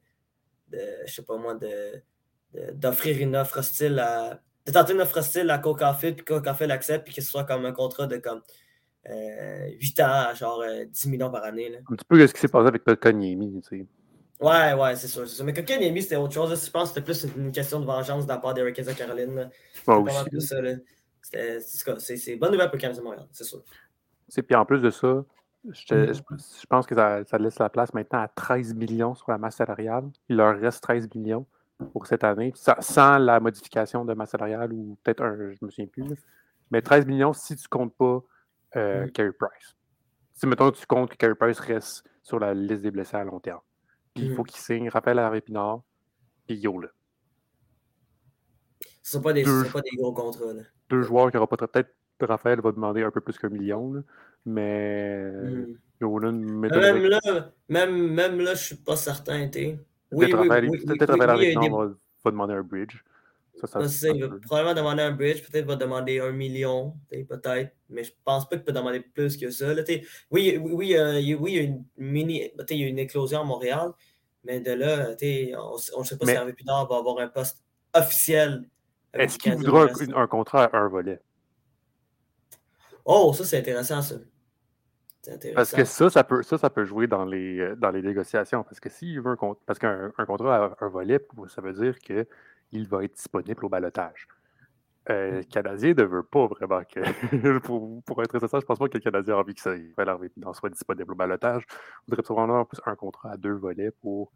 de, 0.69 0.80
je 1.06 1.13
sais 1.13 1.23
pas 1.23 1.38
moi, 1.38 1.56
de 1.56 2.01
d'offrir 2.73 3.21
une 3.21 3.35
offre 3.35 3.59
hostile 3.59 3.99
à. 3.99 4.39
de 4.65 4.71
tenter 4.71 4.94
une 4.94 5.01
offre 5.01 5.17
hostile 5.17 5.49
à 5.49 5.57
Coca-Cola, 5.57 6.13
puis 6.13 6.25
Coca-Cola 6.25 6.67
l'accepte, 6.67 7.05
puis 7.05 7.13
que 7.13 7.21
ce 7.21 7.29
soit 7.29 7.44
comme 7.44 7.65
un 7.65 7.71
contrat 7.71 8.07
de 8.07 8.17
comme 8.17 8.41
euh, 9.09 9.69
8 9.79 9.99
ans, 10.01 10.33
genre 10.35 10.63
10 10.91 11.05
euh, 11.05 11.09
millions 11.09 11.31
par 11.31 11.44
année. 11.44 11.69
Là. 11.69 11.77
Un 11.89 11.95
petit 11.95 12.05
peu 12.07 12.27
ce 12.27 12.33
qui 12.33 12.39
s'est 12.39 12.47
passé 12.47 12.67
avec 12.67 12.83
Kokoniemi, 12.83 13.61
tu 13.61 13.79
sais. 13.79 13.85
Ouais, 14.39 14.73
ouais, 14.73 14.95
c'est 14.95 15.07
sûr, 15.07 15.27
c'est 15.27 15.35
sûr. 15.35 15.45
Mais 15.45 15.53
Kokoniemi, 15.53 16.01
c'était 16.01 16.17
autre 16.17 16.33
chose. 16.33 16.49
Je 16.63 16.69
pense 16.69 16.89
que 16.91 16.95
c'était 16.95 17.05
plus 17.05 17.25
une 17.38 17.51
question 17.51 17.79
de 17.79 17.85
vengeance 17.85 18.25
de 18.25 18.29
la 18.29 18.38
part 18.38 18.53
d'Eric 18.53 18.75
Caroline. 18.95 19.49
Moi 19.88 19.97
aussi. 19.97 20.47
C'est 21.99 22.35
bonne 22.35 22.51
nouvelle 22.51 22.67
pour 22.67 22.75
le 22.75 22.81
Canadien 22.81 23.03
Montréal, 23.03 23.27
c'est 23.31 23.44
sûr. 23.44 23.63
Puis 24.29 24.55
en 24.55 24.65
plus 24.65 24.81
de 24.81 24.89
ça, 24.89 25.25
je, 25.69 25.95
mm. 25.95 26.13
je, 26.13 26.65
pense 26.69 26.85
que 26.85 26.95
ça, 26.95 27.23
ça, 27.25 27.38
laisse 27.38 27.59
la 27.59 27.69
place 27.69 27.94
maintenant 27.94 28.19
à 28.19 28.27
13 28.27 28.75
millions 28.75 29.15
sur 29.15 29.31
la 29.31 29.38
masse 29.38 29.55
salariale. 29.55 30.05
Il 30.30 30.37
leur 30.37 30.57
reste 30.59 30.83
13 30.83 31.09
millions 31.16 31.45
pour 31.94 32.07
cette 32.07 32.24
année, 32.24 32.54
sans, 32.56 33.18
la 33.18 33.40
modification 33.40 34.04
de 34.06 34.14
masse 34.14 34.31
salariale 34.31 34.74
ou 34.74 34.98
peut-être 35.04 35.24
un, 35.24 35.36
je 35.36 35.57
ne 35.62 35.66
me 35.66 35.69
souviens 35.69 35.88
plus. 35.88 36.04
Mais 36.72 36.81
13 36.81 37.06
millions 37.06 37.34
si 37.34 37.56
tu 37.56 37.64
ne 37.64 37.69
comptes 37.69 37.96
pas 37.96 38.24
euh, 38.76 39.07
Carey 39.10 39.31
Price. 39.31 39.76
Si, 40.34 40.46
mettons, 40.48 40.72
tu 40.72 40.86
comptes 40.86 41.12
que 41.12 41.16
Carey 41.16 41.36
Price 41.36 41.60
reste 41.60 42.04
sur 42.22 42.40
la 42.40 42.54
liste 42.54 42.81
des 42.81 42.92
blessés 42.92 43.16
à 43.16 43.24
long 43.24 43.40
terme. 43.40 43.62
Puis 44.14 44.26
il 44.26 44.36
faut 44.36 44.44
mm. 44.44 44.48
qu'il 44.48 44.60
signe 44.60 44.90
Rappel 44.90 45.19
à 45.19 45.30
Répinard, 45.30 45.81
puis 46.46 46.57
yo 46.57 46.80
là. 46.80 46.90
Ce 49.04 49.18
ne 49.18 49.22
sont 49.22 49.22
pas 49.22 49.34
des, 49.34 49.44
pas 49.44 49.81
des 49.81 49.96
gros 49.96 50.12
contrats. 50.12 50.54
Deux 50.90 51.02
joueurs 51.02 51.31
qui 51.31 51.38
n'auront 51.38 51.48
pas 51.48 51.68
peut-être 51.68 51.92
Raphaël 52.19 52.60
va 52.62 52.72
demander 52.72 53.04
un 53.04 53.12
peu 53.12 53.22
plus 53.22 53.38
qu'un 53.38 53.50
million, 53.50 54.04
mais 54.46 55.31
mm. 55.31 55.78
même 56.02 57.06
là, 57.06 57.19
même, 57.69 58.14
même 58.14 58.40
là, 58.40 58.56
je 58.56 58.64
suis 58.64 58.76
pas 58.76 58.96
certain. 58.96 59.50
Peut-être 60.09 60.37
oui, 60.37 60.49
va, 62.23 62.31
demander 62.31 62.54
un 62.54 62.64
bridge. 62.64 63.04
Ça, 63.59 63.87
ça, 63.87 64.09
il 64.09 64.23
va 64.23 64.35
probablement 64.45 64.76
demander 64.76 65.02
un 65.02 65.11
bridge, 65.11 65.42
peut-être 65.42 65.66
va 65.66 65.76
demander 65.76 66.19
un 66.19 66.31
million, 66.31 66.95
peut-être, 67.09 67.71
mais 67.90 68.04
je 68.04 68.11
pense 68.23 68.47
pas 68.47 68.56
qu'il 68.56 68.66
peut 68.66 68.71
demander 68.71 68.99
plus 68.99 69.35
que 69.35 69.49
ça. 69.49 69.73
Là, 69.73 69.81
oui, 70.30 70.59
oui, 70.61 70.95
euh, 70.95 71.35
oui, 71.40 71.52
il 71.52 71.56
y 71.56 71.59
a 71.59 71.61
une 71.64 71.83
mini, 71.97 72.52
il 72.69 72.78
y 72.78 72.83
a 72.83 72.87
une 72.87 72.99
éclosion 72.99 73.42
à 73.42 73.44
Montréal, 73.44 73.94
mais 74.44 74.59
de 74.59 74.73
là, 74.73 75.16
on 75.95 75.99
ne 76.02 76.06
sait 76.06 76.18
pas 76.18 76.26
si 76.28 76.31
Hervé 76.31 76.54
Pinard 76.54 76.87
va 76.87 76.97
avoir 76.97 77.18
un 77.18 77.28
poste 77.28 77.64
officiel. 77.95 78.69
Est-ce 79.14 79.40
qu'il 79.40 79.56
voudra 79.56 79.85
un, 79.85 80.21
un, 80.21 80.28
contrat 80.28 80.66
à 80.66 80.78
un 80.78 80.87
volet? 80.87 81.19
Oh, 83.06 83.33
ça 83.33 83.44
c'est 83.44 83.57
intéressant 83.57 84.04
ça. 84.04 84.16
Parce 85.56 85.72
que 85.72 85.84
ça, 85.86 86.10
ça 86.10 86.24
peut, 86.24 86.44
ça, 86.44 86.57
ça 86.57 86.69
peut 86.69 86.86
jouer 86.86 87.07
dans 87.07 87.26
les, 87.26 87.60
euh, 87.60 87.76
dans 87.76 87.92
les 87.92 88.02
négociations. 88.02 88.64
Parce 88.64 88.80
que 88.80 88.90
s'il 88.90 89.22
veut 89.22 89.31
un 89.40 89.56
parce 89.66 89.80
qu'un 89.80 90.12
contrat 90.26 90.76
à 90.80 90.86
un 90.86 90.90
volet, 90.90 91.19
ça 91.48 91.62
veut 91.62 91.74
dire 91.74 91.98
qu'il 92.00 92.88
va 92.88 93.04
être 93.04 93.14
disponible 93.14 93.66
au 93.66 93.69
balotage. 93.69 94.28
Euh, 95.10 95.38
le 95.38 95.44
Canadien 95.44 95.94
ne 95.94 96.04
veut 96.04 96.24
pas 96.24 96.48
vraiment 96.48 96.81
que. 96.84 97.60
pour, 97.60 98.04
pour, 98.04 98.22
être 98.24 98.40
ça, 98.48 98.60
je 98.60 98.66
pense 98.66 98.78
pas 98.78 98.88
que 98.90 98.98
le 98.98 99.04
Canadien 99.04 99.36
a 99.36 99.38
envie 99.38 99.56
que 99.56 99.62
ça 99.62 99.74
soit 100.54 100.69
disponible 100.69 101.14
au 101.14 101.16
balotage. 101.16 101.64
Il 102.07 102.16
voudrait 102.16 102.34
vraiment 102.34 102.66
plus 102.66 102.81
un 102.86 102.96
contrat 102.96 103.31
à 103.31 103.38
deux 103.38 103.54
volets 103.54 103.92
pour 104.02 104.31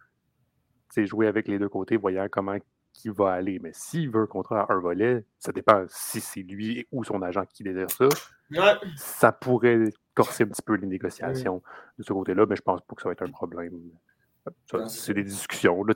jouer 0.98 1.28
avec 1.28 1.48
les 1.48 1.60
deux 1.60 1.70
côtés, 1.70 1.98
voyant 1.98 2.28
comment 2.30 2.58
qui 2.94 3.10
va 3.10 3.34
aller. 3.34 3.60
Mais 3.60 3.72
s'il 3.74 4.10
veut 4.10 4.22
un 4.22 4.28
contrat 4.28 4.66
à 4.70 4.74
un 4.74 4.80
volet, 4.80 5.26
ça 5.40 5.52
dépend 5.52 5.86
si 5.88 6.22
c'est 6.22 6.42
lui 6.42 6.86
ou 6.92 7.04
son 7.04 7.22
agent 7.22 7.46
qui 7.46 7.64
désire 7.64 7.90
ça. 7.90 8.08
Ça 8.98 9.32
pourrait 9.32 9.92
corser 10.24 10.44
un 10.44 10.48
petit 10.48 10.62
peu 10.62 10.76
les 10.76 10.88
négociations 10.88 11.62
de 11.98 12.04
ce 12.04 12.14
côté-là, 12.14 12.46
mais 12.48 12.56
je 12.56 12.62
pense 12.62 12.82
pas 12.82 12.96
que 12.96 13.02
ça 13.02 13.10
va 13.10 13.14
être 13.14 13.24
un 13.24 13.32
problème. 13.32 13.80
C'est 14.88 15.14
des 15.14 15.24
discussions. 15.24 15.84
Là, 15.84 15.94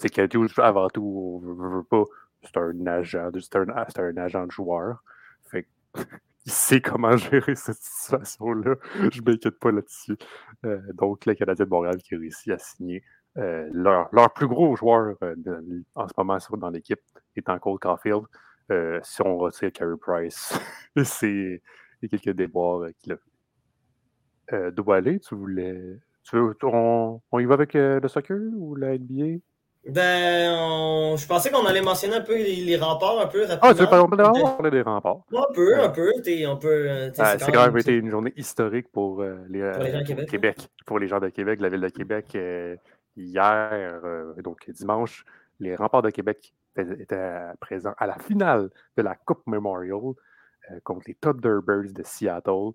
avant 0.57 0.87
tout, 0.89 1.41
on 1.43 1.53
veut, 1.53 1.83
pas. 1.83 2.03
C'est 2.43 2.57
un 2.57 2.85
agent, 2.85 3.29
c'est 3.41 3.55
un, 3.55 3.69
un, 3.69 4.17
agent 4.17 4.45
de 4.45 4.51
joueur. 4.51 5.03
Fait 5.49 5.67
il 6.45 6.51
sait 6.51 6.81
comment 6.81 7.17
gérer 7.17 7.55
cette 7.55 7.81
situation-là. 7.81 8.75
Je 9.11 9.21
m'inquiète 9.21 9.59
pas 9.59 9.71
là-dessus. 9.71 10.17
Euh, 10.65 10.79
donc, 10.93 11.25
le 11.25 11.33
Canadien 11.33 11.65
de 11.65 11.69
Montréal 11.69 11.97
qui 11.97 12.15
a 12.15 12.19
réussi 12.19 12.51
à 12.51 12.59
signer 12.59 13.03
euh, 13.37 13.67
leur, 13.73 14.09
leur, 14.13 14.31
plus 14.31 14.47
gros 14.47 14.75
joueur 14.75 15.17
euh, 15.23 15.35
en 15.95 16.07
ce 16.07 16.13
moment 16.17 16.37
dans 16.57 16.69
l'équipe 16.69 17.01
est 17.35 17.49
en 17.49 17.59
Cole 17.59 17.79
Caulfield. 17.79 18.23
si 19.01 19.21
on 19.23 19.37
retire 19.37 19.71
Carey 19.73 19.97
Price, 19.99 20.57
c'est 21.03 21.61
y 22.01 22.05
a 22.05 22.07
quelques 22.07 22.35
déboires 22.35 22.87
qu'il 22.99 23.13
a 23.13 23.17
euh, 24.53 24.71
aller, 24.89 25.19
tu 25.19 25.35
voulais. 25.35 25.99
Tu 26.23 26.35
veux, 26.35 26.55
on, 26.63 27.21
on 27.31 27.39
y 27.39 27.45
va 27.45 27.53
avec 27.53 27.73
le 27.73 28.07
soccer 28.07 28.37
ou 28.55 28.75
la 28.75 28.97
NBA? 28.97 29.39
Ben, 29.87 31.15
je 31.15 31.27
pensais 31.27 31.51
qu'on 31.51 31.65
allait 31.65 31.81
mentionner 31.81 32.15
un 32.15 32.21
peu 32.21 32.35
les, 32.35 32.75
remparts, 32.75 33.19
un 33.19 33.27
peu 33.27 33.41
rapidement. 33.41 33.59
Ah, 33.61 33.73
tu 33.75 33.81
veux 33.81 33.87
parler, 33.87 34.71
des 34.71 34.81
remparts? 34.81 35.21
Un 35.31 35.53
peu, 35.53 35.79
un 35.79 35.89
peu. 35.89 36.11
On 36.47 36.57
peut 36.57 37.11
c'est 37.13 37.51
quand, 37.51 37.65
même 37.65 37.77
été 37.77 37.93
une 37.93 38.09
journée 38.09 38.33
historique 38.35 38.91
pour, 38.91 39.21
les, 39.21 39.59
gens 39.59 39.79
de 39.79 40.03
Québec, 40.03 40.27
Québec. 40.27 40.57
Pour 40.87 40.97
les 40.97 41.07
gens 41.07 41.19
de 41.19 41.29
Québec, 41.29 41.61
la 41.61 41.69
ville 41.69 41.81
de 41.81 41.89
Québec. 41.89 42.35
hier, 43.15 44.01
donc 44.43 44.67
dimanche, 44.71 45.23
les 45.59 45.75
remparts 45.75 46.01
de 46.01 46.09
Québec 46.09 46.51
étaient 46.75 47.53
présents 47.59 47.93
à 47.99 48.07
la 48.07 48.17
finale 48.17 48.71
de 48.97 49.03
la 49.03 49.13
Coupe 49.13 49.45
Memorial 49.45 50.13
contre 50.83 51.03
les 51.07 51.13
Thunderbirds 51.13 51.93
de 51.93 52.01
Seattle. 52.03 52.71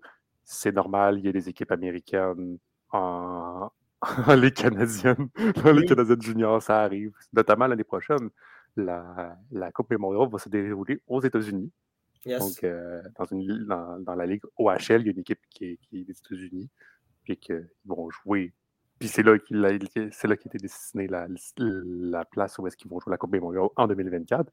C'est 0.53 0.73
normal, 0.73 1.19
il 1.19 1.25
y 1.25 1.29
a 1.29 1.31
des 1.31 1.47
équipes 1.47 1.71
américaines 1.71 2.57
en, 2.91 3.69
les 4.35 4.51
Canadiennes, 4.51 5.29
les 5.65 5.85
Canadiennes 5.85 6.21
juniors, 6.21 6.61
ça 6.61 6.81
arrive. 6.81 7.13
Notamment 7.31 7.67
l'année 7.67 7.85
prochaine, 7.85 8.29
la, 8.75 9.37
la 9.49 9.71
Coupe 9.71 9.89
Memorial 9.91 10.29
va 10.29 10.37
se 10.39 10.49
dérouler 10.49 11.01
aux 11.07 11.21
États-Unis. 11.21 11.71
Donc, 12.25 12.63
euh, 12.63 13.01
dans, 13.17 13.25
une, 13.25 13.65
dans, 13.65 13.99
dans, 13.99 14.15
la 14.15 14.25
Ligue 14.25 14.43
OHL, 14.57 15.01
il 15.01 15.05
y 15.05 15.09
a 15.09 15.11
une 15.11 15.19
équipe 15.19 15.39
qui 15.49 15.65
est, 15.65 15.77
qui 15.77 16.01
est 16.01 16.03
des 16.03 16.17
États-Unis, 16.17 16.69
puis 17.23 17.37
qu'ils 17.37 17.67
vont 17.85 18.09
jouer. 18.09 18.53
Puis 18.99 19.07
c'est 19.07 19.23
là 19.23 19.39
qu'il 19.39 19.63
a, 19.65 19.71
été 19.71 20.57
destiné 20.59 21.07
la, 21.07 21.27
la, 21.57 22.25
place 22.25 22.59
où 22.59 22.67
est-ce 22.67 22.75
qu'ils 22.77 22.91
vont 22.91 22.99
jouer 22.99 23.11
la 23.11 23.17
Coupe 23.17 23.31
Memorial 23.31 23.69
en 23.75 23.87
2024. 23.87 24.51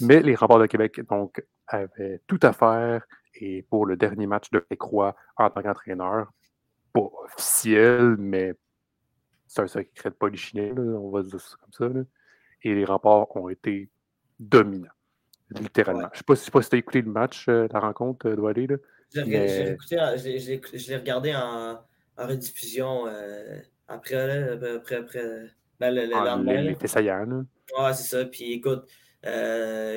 Mais 0.00 0.20
les 0.20 0.34
remparts 0.36 0.60
de 0.60 0.66
Québec, 0.66 1.00
donc, 1.10 1.44
avaient 1.66 2.22
tout 2.26 2.40
à 2.42 2.52
faire. 2.52 3.04
Et 3.36 3.62
pour 3.62 3.86
le 3.86 3.96
dernier 3.96 4.26
match 4.26 4.50
de 4.50 4.58
Pécroix 4.58 5.16
en 5.36 5.50
tant 5.50 5.62
qu'entraîneur, 5.62 6.32
pas 6.92 7.10
officiel, 7.24 8.16
mais 8.18 8.54
c'est 9.46 9.62
un 9.62 9.66
secret 9.66 10.10
de 10.10 10.14
polichinelle, 10.14 10.78
on 10.78 11.10
va 11.10 11.22
dire 11.22 11.40
ça 11.40 11.56
comme 11.60 11.72
ça. 11.72 12.00
Et 12.62 12.74
les 12.74 12.84
remparts 12.84 13.36
ont 13.36 13.48
été 13.48 13.90
dominants, 14.38 14.88
littéralement. 15.50 16.08
Je 16.12 16.22
ne 16.28 16.34
sais 16.36 16.50
pas 16.50 16.62
si 16.62 16.70
tu 16.70 16.76
as 16.76 16.78
écouté 16.78 17.02
le 17.02 17.10
match, 17.10 17.46
euh, 17.48 17.68
la 17.72 17.80
rencontre, 17.80 18.28
euh, 18.28 18.36
Doualé. 18.36 18.68
Je 19.12 19.20
l'ai 20.88 20.96
regardé 20.96 21.34
en, 21.34 21.80
en 22.16 22.26
rediffusion 22.26 23.06
euh, 23.06 23.60
après, 23.86 24.52
après, 24.76 24.96
après 24.96 25.50
ben, 25.78 25.94
le, 25.94 26.06
le 26.06 26.14
ah, 26.14 26.24
lendemain. 26.24 26.74
Ouais, 27.78 27.92
c'est 27.92 28.16
ça. 28.16 28.24
Puis 28.24 28.52
écoute, 28.52 28.88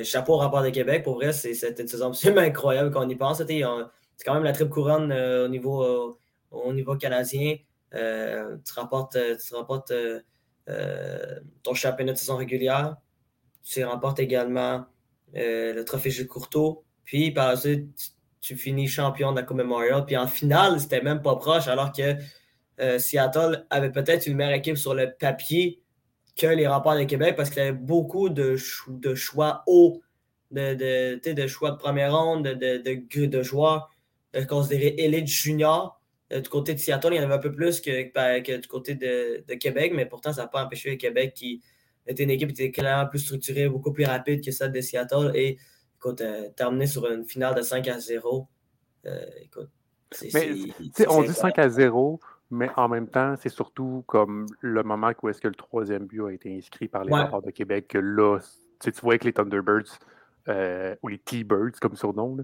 chapeau 0.04 0.34
au 0.34 0.38
rapport 0.38 0.62
de 0.62 0.70
Québec. 0.70 1.04
Pour 1.04 1.14
vrai, 1.14 1.32
c'était 1.32 1.82
une 1.82 1.88
saison 1.88 2.08
absolument 2.08 2.40
incroyable 2.40 2.90
quand 2.90 3.04
on 3.04 3.08
y 3.08 3.16
pense. 3.16 3.38
C'est 3.38 4.24
quand 4.24 4.34
même 4.34 4.44
la 4.44 4.52
triple 4.52 4.70
couronne 4.70 5.12
au, 5.12 5.48
niveau, 5.48 6.18
au 6.50 6.72
niveau 6.72 6.96
canadien. 6.96 7.56
Euh, 7.94 8.56
tu 8.64 8.72
remportes, 8.74 9.16
euh, 9.16 9.36
tu 9.36 10.24
euh, 10.68 11.40
ton 11.62 11.74
championnat 11.74 12.12
de 12.12 12.18
saison 12.18 12.36
régulière. 12.36 12.96
Tu 13.64 13.82
remportes 13.84 14.18
également 14.18 14.86
le 15.34 15.82
trophée 15.82 16.10
Jules 16.10 16.26
Courteau. 16.26 16.84
Puis 17.04 17.30
par 17.30 17.48
la 17.48 17.56
suite, 17.56 17.88
tu, 18.40 18.56
finis 18.56 18.86
champion 18.86 19.32
de 19.32 19.36
la 19.36 19.42
Coupe 19.42 19.56
Memorial. 19.58 20.04
Puis 20.04 20.16
en 20.16 20.26
finale, 20.26 20.80
c'était 20.80 21.00
même 21.00 21.22
pas 21.22 21.36
proche, 21.36 21.68
alors 21.68 21.92
que 21.92 22.16
Seattle 22.98 23.66
avait 23.70 23.90
peut-être 23.90 24.26
une 24.26 24.36
meilleure 24.36 24.54
équipe 24.54 24.76
sur 24.76 24.94
le 24.94 25.12
papier 25.18 25.82
que 26.38 26.46
les 26.46 26.66
remparts 26.66 26.96
de 26.96 27.04
Québec 27.04 27.34
parce 27.36 27.50
qu'il 27.50 27.58
y 27.58 27.66
avait 27.66 27.72
beaucoup 27.72 28.28
de, 28.28 28.56
de 28.88 29.14
choix 29.14 29.62
hauts, 29.66 30.00
de, 30.50 30.74
de, 30.74 31.32
de, 31.32 31.46
choix 31.46 31.72
de 31.72 31.76
première 31.76 32.16
ronde, 32.16 32.44
de, 32.44 32.78
de, 32.78 33.26
de 33.26 33.42
joueurs 33.42 33.90
considérés 34.48 34.94
élite 34.98 35.26
junior. 35.26 36.00
Euh, 36.32 36.40
du 36.40 36.48
côté 36.48 36.74
de 36.74 36.78
Seattle, 36.78 37.08
il 37.12 37.16
y 37.16 37.20
en 37.20 37.24
avait 37.24 37.34
un 37.34 37.38
peu 37.38 37.52
plus 37.52 37.80
que, 37.80 38.12
ben, 38.12 38.42
du 38.42 38.68
côté 38.68 38.94
de, 38.94 39.54
Québec, 39.54 39.92
mais 39.94 40.06
pourtant, 40.06 40.32
ça 40.32 40.42
n'a 40.42 40.48
pas 40.48 40.64
empêché 40.64 40.96
Québec 40.96 41.34
qui 41.34 41.62
était 42.06 42.22
une 42.22 42.30
équipe 42.30 42.52
qui 42.52 42.62
était 42.62 42.70
clairement 42.70 43.08
plus 43.08 43.18
structurée, 43.20 43.68
beaucoup 43.68 43.92
plus 43.92 44.04
rapide 44.04 44.44
que 44.44 44.50
celle 44.50 44.72
de 44.72 44.80
Seattle. 44.80 45.32
Et 45.34 45.58
écoute, 45.96 46.20
euh, 46.20 46.48
terminé 46.50 46.86
sur 46.86 47.10
une 47.10 47.24
finale 47.24 47.54
de 47.54 47.62
5 47.62 47.86
à 47.88 47.98
0. 47.98 48.48
Euh, 49.06 49.26
écoute, 49.42 49.70
on 51.08 51.22
dit 51.22 51.34
5 51.34 51.58
à 51.58 51.68
0, 51.68 52.20
mais 52.50 52.70
en 52.76 52.88
même 52.88 53.08
temps, 53.08 53.34
c'est 53.38 53.48
surtout 53.48 54.04
comme 54.06 54.46
le 54.60 54.82
moment 54.82 55.12
où 55.22 55.28
est-ce 55.28 55.40
que 55.40 55.48
le 55.48 55.54
troisième 55.54 56.06
but 56.06 56.22
a 56.22 56.32
été 56.32 56.56
inscrit 56.56 56.88
par 56.88 57.04
les 57.04 57.12
ouais. 57.12 57.28
de 57.44 57.50
Québec, 57.50 57.88
que 57.88 57.98
là, 57.98 58.38
tu 58.80 58.90
vois 59.02 59.18
que 59.18 59.24
les 59.24 59.32
Thunderbirds, 59.32 59.98
ou 61.02 61.08
les 61.08 61.18
T-Birds 61.18 61.78
comme 61.80 61.94
surnom, 61.96 62.38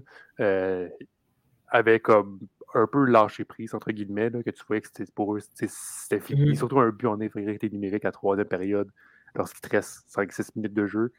avaient 1.69 1.99
comme 1.99 2.39
un 2.75 2.87
peu 2.87 3.05
lâché 3.05 3.45
prise, 3.45 3.73
entre 3.73 3.91
guillemets, 3.91 4.29
que 4.29 4.49
tu 4.49 4.63
voyais 4.67 4.81
que 4.81 4.89
c'était 4.93 5.11
pour 5.13 5.35
eux, 5.35 5.39
c'était 5.39 6.19
fini. 6.19 6.51
Mm-hmm. 6.51 6.55
Surtout 6.55 6.79
un 6.79 6.89
but 6.89 7.07
en 7.07 7.19
infériorité 7.21 7.69
numérique 7.69 8.05
à 8.05 8.11
troisième 8.11 8.47
période, 8.47 8.91
lorsqu'il 9.33 9.61
te 9.61 9.69
reste 9.69 10.05
5-6 10.09 10.51
minutes 10.55 10.73
de 10.73 10.85
jeu. 10.85 11.13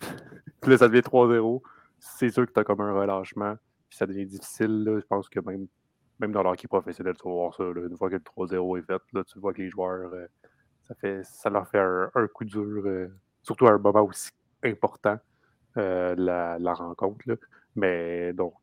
Là, 0.66 0.78
ça 0.78 0.88
devient 0.88 1.00
3-0. 1.00 1.62
C'est 1.98 2.30
sûr 2.30 2.46
que 2.46 2.52
tu 2.52 2.60
as 2.60 2.64
comme 2.64 2.80
un 2.80 2.92
relâchement. 2.92 3.56
Puis 3.88 3.96
ça 3.96 4.06
devient 4.06 4.26
difficile. 4.26 4.84
Là. 4.84 5.00
Je 5.00 5.06
pense 5.06 5.28
que 5.28 5.40
même, 5.40 5.66
même 6.20 6.32
dans 6.32 6.42
l'hockey 6.42 6.68
professionnel, 6.68 7.14
tu 7.16 7.26
vas 7.26 7.34
voir 7.34 7.54
ça. 7.54 7.64
Une 7.64 7.96
fois 7.96 8.10
que 8.10 8.14
le 8.14 8.20
3-0 8.20 8.78
est 8.78 8.82
fait, 8.82 9.02
là, 9.12 9.24
tu 9.24 9.38
vois 9.38 9.52
que 9.52 9.62
les 9.62 9.70
joueurs, 9.70 10.12
euh, 10.12 10.26
ça, 10.86 10.94
fait, 10.94 11.24
ça 11.24 11.50
leur 11.50 11.66
fait 11.68 11.78
un, 11.78 12.26
coup 12.28 12.44
dur, 12.44 12.82
euh, 12.84 13.08
surtout 13.42 13.66
à 13.66 13.72
un 13.72 13.78
moment 13.78 14.02
aussi 14.02 14.30
important, 14.62 15.18
euh, 15.78 16.14
la, 16.16 16.58
la, 16.58 16.74
rencontre. 16.74 17.20
Là. 17.26 17.36
Mais 17.74 18.32
donc, 18.34 18.54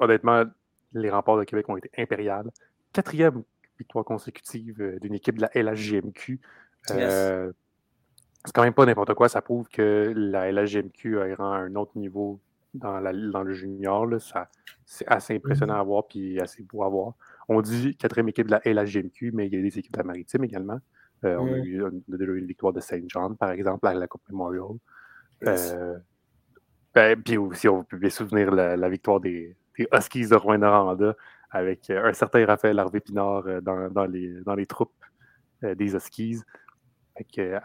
honnêtement, 0.00 0.44
les 0.92 1.10
remparts 1.10 1.38
de 1.38 1.44
Québec 1.44 1.68
ont 1.68 1.76
été 1.76 1.90
impériales. 1.98 2.50
Quatrième 2.92 3.42
victoire 3.78 4.04
consécutive 4.04 4.98
d'une 5.00 5.14
équipe 5.14 5.36
de 5.36 5.42
la 5.42 5.50
LHGMQ. 5.54 6.40
C'est 6.86 8.52
quand 8.54 8.62
même 8.62 8.74
pas 8.74 8.86
n'importe 8.86 9.12
quoi. 9.14 9.28
Ça 9.28 9.42
prouve 9.42 9.68
que 9.68 10.12
la 10.14 10.52
LHGMQ 10.52 11.18
a 11.18 11.24
à 11.24 11.42
un 11.42 11.74
autre 11.74 11.98
niveau 11.98 12.40
dans, 12.78 13.00
le 13.00 13.52
junior. 13.52 14.08
c'est 14.84 15.06
assez 15.06 15.36
impressionnant 15.36 15.74
mm-hmm. 15.74 15.80
à 15.80 15.84
voir 15.84 16.04
et 16.14 16.40
assez 16.40 16.62
beau 16.62 16.82
à 16.82 16.88
voir. 16.88 17.14
On 17.48 17.60
dit 17.60 17.96
quatrième 17.96 18.28
équipe 18.28 18.46
de 18.46 18.52
la 18.52 18.60
LHGMQ, 18.64 19.32
mais 19.32 19.46
il 19.46 19.54
y 19.54 19.58
a 19.58 19.62
des 19.62 19.78
équipes 19.78 19.92
de 19.92 19.98
la 19.98 20.04
Maritime 20.04 20.44
également. 20.44 20.78
Euh, 21.24 21.36
on, 21.38 21.46
a 21.46 21.58
eu, 21.58 21.82
une 22.38 22.46
victoire 22.46 22.72
de 22.72 22.80
Saint 22.80 23.02
John, 23.08 23.36
par 23.36 23.50
exemple, 23.50 23.86
à 23.86 23.94
la 23.94 24.06
Coupe 24.06 24.28
Memorial. 24.28 24.76
Ben, 26.94 27.22
puis 27.22 27.36
aussi, 27.36 27.68
on 27.68 27.84
peut 27.84 27.98
bien 27.98 28.10
souvenir 28.10 28.50
la 28.50 28.88
victoire 28.88 29.20
des, 29.20 29.56
Huskies 29.92 30.28
de 30.28 30.36
Rouen-Noranda 30.36 31.14
avec 31.50 31.90
euh, 31.90 32.04
un 32.04 32.12
certain 32.12 32.44
Raphaël 32.44 32.78
Harvey 32.78 33.00
Pinard 33.00 33.46
euh, 33.46 33.60
dans, 33.60 33.88
dans, 33.90 34.06
les, 34.06 34.40
dans 34.42 34.54
les 34.54 34.66
troupes 34.66 34.92
euh, 35.64 35.74
des 35.74 35.94
Huskies. 35.94 36.40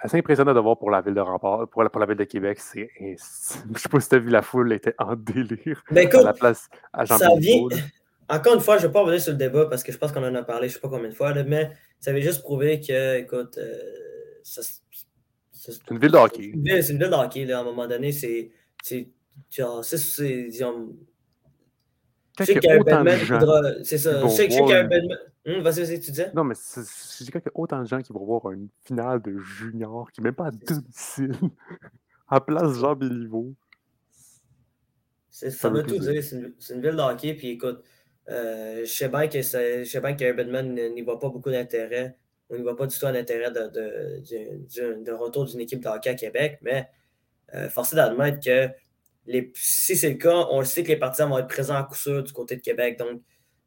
Assez 0.01 0.17
impressionnant 0.17 0.53
de 0.53 0.59
voir 0.59 0.77
pour 0.77 0.91
la 0.91 1.01
ville 1.01 1.13
de 1.13 1.19
Rempart, 1.19 1.67
pour 1.69 1.83
la, 1.83 1.89
pour 1.89 1.99
la 1.99 2.07
ville 2.07 2.17
de 2.17 2.23
Québec. 2.23 2.59
C'est, 2.59 2.89
je 2.99 3.79
sais 3.79 3.89
pas 3.89 3.99
si 3.99 4.09
tu 4.09 4.15
as 4.15 4.19
vu 4.19 4.29
la 4.29 4.41
foule 4.41 4.73
était 4.73 4.95
en 4.97 5.15
délire 5.15 5.83
ben, 5.91 6.07
à 6.07 6.21
la 6.21 6.33
place 6.33 6.69
à 6.93 7.05
jean 7.05 7.17
ça 7.17 7.27
vient... 7.37 7.67
Encore 8.29 8.53
une 8.53 8.61
fois, 8.61 8.77
je 8.77 8.83
ne 8.83 8.87
vais 8.87 8.93
pas 8.93 9.01
revenir 9.01 9.19
sur 9.19 9.33
le 9.33 9.37
débat 9.37 9.65
parce 9.65 9.83
que 9.83 9.91
je 9.91 9.97
pense 9.97 10.13
qu'on 10.13 10.23
en 10.23 10.33
a 10.35 10.43
parlé, 10.43 10.69
je 10.69 10.73
ne 10.73 10.75
sais 10.75 10.79
pas 10.79 10.87
combien 10.87 11.09
de 11.09 11.13
fois, 11.13 11.33
mais 11.43 11.69
ça 11.99 12.11
avait 12.11 12.21
juste 12.21 12.43
prouvé 12.43 12.79
que, 12.79 13.17
écoute, 13.17 13.59
c'est 14.43 15.91
une 15.91 15.99
ville 15.99 16.11
de 16.11 16.17
hockey. 16.17 16.53
C'est 16.81 16.93
une 16.93 16.99
ville 16.99 17.09
de 17.09 17.13
hockey, 17.13 17.51
à 17.51 17.59
un 17.59 17.63
moment 17.63 17.87
donné. 17.87 18.13
C'est, 18.13 18.51
c'est, 18.81 19.09
c'est, 19.49 20.51
je 22.39 22.45
sais 22.45 22.59
qu'il 22.59 22.69
y 22.69 22.73
a 22.73 22.75
un 22.75 22.83
Batman 22.83 23.19
qui 23.19 23.25
voudra. 23.25 23.61
C'est 23.83 23.97
ça. 23.97 24.21
Je 24.21 24.27
sais 24.27 24.47
qu'il 24.47 24.67
y 24.67 24.73
a 24.73 24.79
un 24.79 24.87
Batman. 24.87 25.17
Hum, 25.45 25.61
vas-y, 25.61 25.83
vas-y, 25.83 25.99
tu 25.99 26.11
disais? 26.11 26.31
Non, 26.35 26.43
mais 26.43 26.53
c'est 26.55 27.25
qu'il 27.25 27.33
y 27.33 27.37
a 27.37 27.51
autant 27.55 27.81
de 27.81 27.87
gens 27.87 28.01
qui 28.01 28.13
vont 28.13 28.23
voir 28.23 28.51
une 28.51 28.69
finale 28.85 29.21
de 29.21 29.37
junior 29.39 30.11
qui 30.11 30.21
n'est 30.21 30.25
même 30.25 30.35
pas 30.35 30.47
à 30.47 30.51
domicile, 30.51 31.33
à 32.27 32.39
place 32.39 32.73
Jean 32.73 32.95
Béliveau. 32.95 33.53
Ça, 35.31 35.69
veut 35.69 35.83
tout 35.83 35.97
dire. 35.97 36.23
C'est 36.23 36.75
une, 36.75 36.81
ville 36.81 36.95
de 36.95 37.01
hockey. 37.01 37.33
Puis 37.33 37.49
écoute, 37.49 37.83
euh, 38.29 38.85
je 38.85 38.91
sais 38.91 39.09
bien 39.09 39.27
que 39.27 40.31
Batman 40.33 40.93
n'y 40.93 41.01
voit 41.01 41.19
pas 41.19 41.29
beaucoup 41.29 41.49
d'intérêt. 41.49 42.17
On 42.49 42.55
n'y 42.55 42.61
voit 42.61 42.75
pas 42.75 42.85
du 42.85 42.97
tout 42.97 43.07
un 43.07 43.15
intérêt 43.15 43.49
de, 43.49 43.61
de, 43.69 45.03
de, 45.03 45.11
retour 45.13 45.45
d'une 45.45 45.61
équipe 45.61 45.81
de 45.81 45.87
hockey 45.87 46.09
à 46.09 46.15
Québec, 46.15 46.59
mais 46.61 46.89
euh, 47.55 47.69
forcé 47.69 47.95
d'admettre 47.95 48.39
que 48.39 48.69
si 49.53 49.95
c'est 49.95 50.09
le 50.09 50.17
cas, 50.17 50.47
on 50.49 50.59
le 50.59 50.65
sait 50.65 50.83
que 50.83 50.89
les 50.89 50.97
partisans 50.97 51.29
vont 51.29 51.39
être 51.39 51.47
présents 51.47 51.75
à 51.75 51.83
coup 51.83 51.95
sûr 51.95 52.23
du 52.23 52.31
côté 52.33 52.55
de 52.55 52.61
Québec. 52.61 52.97
Donc, 52.97 53.21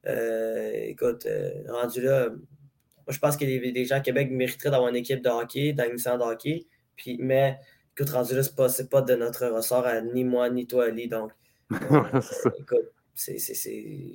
euh, 0.06 0.72
écoute, 0.82 1.26
euh, 1.26 1.62
rendu 1.68 2.02
là, 2.02 2.28
moi 2.28 3.12
je 3.12 3.18
pense 3.18 3.36
que 3.36 3.44
les, 3.44 3.84
gens 3.84 3.96
à 3.96 4.00
Québec 4.00 4.30
mériteraient 4.30 4.70
d'avoir 4.70 4.90
une 4.90 4.96
équipe 4.96 5.22
de 5.22 5.28
hockey, 5.28 5.72
d'un 5.72 5.88
de 5.88 6.22
hockey. 6.22 6.66
Puis, 6.96 7.18
mais 7.20 7.58
écoute, 7.96 8.10
rendu 8.10 8.34
là, 8.34 8.42
ce 8.42 8.82
n'est 8.82 8.88
pas, 8.88 9.02
de 9.02 9.14
notre 9.14 9.46
ressort 9.46 9.86
à 9.86 10.00
ni 10.00 10.24
moi 10.24 10.50
ni 10.50 10.66
toi, 10.66 10.86
Ali. 10.86 11.08
Donc, 11.08 11.32
euh, 11.72 12.20
écoute, 12.58 12.92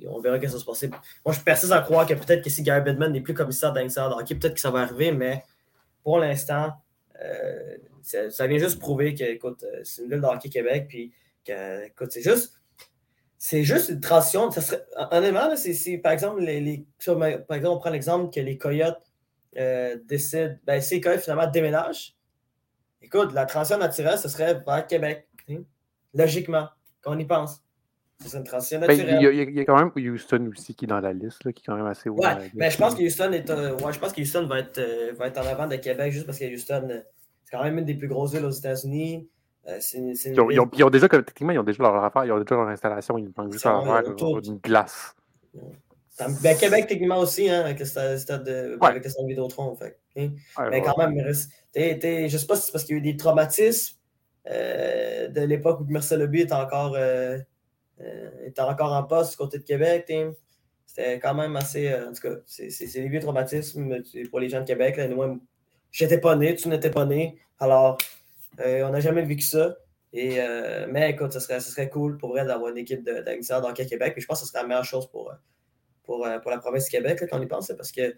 on 0.08 0.20
verra 0.20 0.36
ce 0.36 0.40
qui 0.40 0.52
va 0.52 0.58
se 0.58 0.64
passer. 0.64 0.88
Moi, 1.24 1.34
je 1.34 1.40
persiste 1.40 1.72
à 1.72 1.80
croire 1.80 2.06
que 2.06 2.14
peut-être 2.14 2.44
que 2.44 2.50
si 2.50 2.62
Gary 2.62 2.82
Bedman 2.82 3.12
n'est 3.12 3.22
plus 3.22 3.34
commissaire 3.34 3.72
d'un 3.72 3.86
de 3.86 4.20
hockey, 4.20 4.34
peut-être 4.34 4.54
que 4.54 4.60
ça 4.60 4.70
va 4.70 4.80
arriver, 4.80 5.12
mais 5.12 5.42
pour 6.02 6.18
l'instant, 6.18 6.74
ça, 8.02 8.46
vient 8.46 8.58
juste 8.58 8.78
prouver 8.78 9.14
que, 9.14 9.24
écoute, 9.24 9.64
c'est 9.82 10.02
une 10.02 10.10
ville 10.10 10.20
de 10.20 10.26
hockey 10.26 10.48
Québec. 10.48 10.86
Puis, 10.88 11.12
écoute, 11.48 12.12
c'est 12.12 12.22
juste. 12.22 12.60
c'est 13.38 13.64
juste 13.64 13.88
une 13.88 14.00
transition. 14.00 14.50
Ça 14.50 14.60
serait, 14.60 14.84
honnêtement, 15.10 15.54
c'est, 15.56 15.98
par 15.98 16.12
exemple, 16.12 16.42
les, 16.42 16.86
par 17.06 17.56
exemple, 17.56 17.66
on 17.66 17.78
prend 17.78 17.90
l'exemple 17.90 18.32
que 18.32 18.40
les 18.40 18.58
Coyotes 18.58 19.02
euh, 19.56 19.96
décident, 20.06 20.54
ben, 20.64 20.80
si 20.80 20.96
les 20.96 21.00
Coyotes 21.00 21.22
finalement 21.22 21.50
déménagent, 21.50 22.16
écoute, 23.02 23.32
la 23.32 23.46
transition 23.46 23.78
naturelle, 23.78 24.18
ce 24.18 24.28
serait 24.28 24.62
vers 24.66 24.86
Québec. 24.86 25.26
Logiquement, 26.14 26.68
quand 27.00 27.14
on 27.14 27.18
y 27.18 27.24
pense. 27.24 27.62
C'est 28.18 28.36
une 28.36 28.44
transition 28.44 28.80
ben, 28.80 28.88
naturelle. 28.88 29.34
il, 29.34 29.54
y 29.54 29.60
a, 29.60 29.64
quand 29.64 29.76
même 29.76 29.92
Houston 29.96 30.50
aussi 30.50 30.74
qui 30.74 30.84
est 30.84 30.88
dans 30.88 31.00
la 31.00 31.12
liste, 31.12 31.42
là, 31.44 31.52
qui 31.52 31.62
est 31.62 31.66
quand 31.66 31.76
même 31.76 31.86
assez 31.86 32.10
haut. 32.10 32.16
Ouais, 32.16 32.36
mais 32.54 32.66
ben, 32.66 32.70
je 32.70 32.76
pense 32.76 32.94
que 32.94 33.02
Houston 33.02 33.32
est, 33.32 33.48
euh, 33.48 33.76
ouais, 33.78 33.92
je 33.92 33.98
pense 33.98 34.12
que 34.12 34.20
Houston 34.20 34.46
va 34.46 34.58
être, 34.58 34.78
euh, 34.78 35.12
va 35.16 35.28
être 35.28 35.38
en 35.38 35.46
avant 35.46 35.66
de 35.66 35.76
Québec 35.76 36.12
juste 36.12 36.26
parce 36.26 36.38
que 36.38 36.52
Houston, 36.52 37.02
c'est 37.44 37.56
quand 37.56 37.64
même 37.64 37.78
une 37.78 37.86
des 37.86 37.94
plus 37.94 38.08
grosses 38.08 38.32
villes 38.32 38.44
aux 38.44 38.50
États-Unis. 38.50 39.26
Euh, 39.68 39.78
ils, 40.24 40.84
ont, 40.84 40.90
déjà, 40.90 41.08
techniquement, 41.08 41.52
ils 41.52 41.58
ont 41.58 41.64
déjà 41.64 41.82
leur 41.82 42.02
affaire, 42.02 42.24
ils 42.24 42.32
ont 42.32 42.38
déjà 42.38 42.54
leur 42.54 42.68
installation, 42.68 43.18
ils 43.18 43.30
manquent 43.36 43.52
juste 43.52 43.66
à 43.66 43.80
faire 43.82 44.02
une 44.44 44.58
glace. 44.58 45.14
Ben, 46.42 46.56
Québec, 46.56 46.86
techniquement 46.86 47.18
aussi, 47.18 47.48
hein, 47.48 47.60
avec 47.60 47.78
le 47.78 47.84
stade, 47.84 48.44
de, 48.44 48.78
ouais. 48.80 48.88
avec 48.88 49.04
le 49.04 49.10
stade 49.10 49.26
Vidéotron. 49.26 49.74
Fait, 49.74 49.98
hein. 50.16 50.30
Mais 50.70 50.82
quand 50.82 50.96
même, 50.98 51.18
je 51.18 51.28
ne 51.28 52.28
sais 52.28 52.46
pas 52.46 52.56
si 52.56 52.66
c'est 52.66 52.72
parce 52.72 52.84
qu'il 52.84 52.96
y 52.96 52.98
a 52.98 53.00
eu 53.00 53.02
des 53.02 53.16
traumatismes 53.16 53.96
euh, 54.50 55.28
de 55.28 55.40
l'époque 55.42 55.80
où 55.80 55.84
Marcel 55.88 56.20
Leby 56.20 56.42
était 56.42 56.52
encore, 56.52 56.94
euh, 56.96 57.38
était 58.44 58.60
encore 58.60 58.92
en 58.92 59.02
poste 59.04 59.32
du 59.32 59.36
côté 59.38 59.58
de 59.58 59.62
Québec. 59.62 60.12
C'était 60.86 61.18
quand 61.20 61.34
même 61.34 61.56
assez. 61.56 61.94
en 61.94 62.12
tout 62.12 62.22
cas, 62.22 62.34
c'est 62.46 62.68
des 62.68 63.08
vieux 63.08 63.20
traumatismes 63.20 64.02
pour 64.30 64.40
les 64.40 64.48
gens 64.48 64.60
de 64.60 64.66
Québec. 64.66 65.00
J'étais 65.90 66.18
pas 66.18 66.36
né, 66.36 66.54
tu 66.54 66.68
n'étais 66.68 66.90
pas 66.90 67.06
né. 67.06 67.38
Alors, 67.58 67.98
euh, 68.60 68.86
on 68.86 68.90
n'a 68.90 69.00
jamais 69.00 69.22
vécu 69.22 69.42
ça. 69.42 69.76
Et, 70.12 70.40
euh, 70.40 70.86
mais 70.90 71.10
écoute, 71.10 71.32
ce 71.32 71.40
serait, 71.40 71.60
serait 71.60 71.88
cool 71.88 72.18
pour 72.18 72.30
vrai 72.30 72.44
d'avoir 72.44 72.70
une 72.70 72.78
équipe 72.78 73.04
d'Agnisseur 73.04 73.60
d'hockey 73.60 73.86
Québec. 73.86 74.12
Puis 74.12 74.22
je 74.22 74.26
pense 74.26 74.40
que 74.40 74.46
ce 74.46 74.52
serait 74.52 74.62
la 74.62 74.68
meilleure 74.68 74.84
chose 74.84 75.08
pour, 75.10 75.32
pour, 76.02 76.26
euh, 76.26 76.38
pour 76.40 76.50
la 76.50 76.58
province 76.58 76.84
du 76.84 76.90
Québec 76.90 77.22
quand 77.28 77.38
on 77.38 77.42
y 77.42 77.46
pense. 77.46 77.72
Parce 77.76 77.92
que 77.92 78.14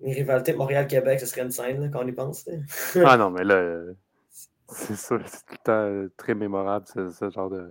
les 0.00 0.12
rivalités 0.12 0.54
Montréal-Québec, 0.54 1.20
ce 1.20 1.26
serait 1.26 1.42
une 1.42 1.50
scène 1.50 1.90
quand 1.90 2.04
on 2.04 2.06
y 2.06 2.12
pense. 2.12 2.48
ah 3.04 3.16
non, 3.16 3.30
mais 3.30 3.44
là, 3.44 3.82
c'est 4.68 4.96
ça, 4.96 5.16
c'est 5.24 5.44
tout 5.46 5.54
le 5.54 6.08
temps 6.08 6.14
très 6.16 6.34
mémorable 6.34 6.86
ce, 6.86 7.30
genre 7.30 7.50
de, 7.50 7.70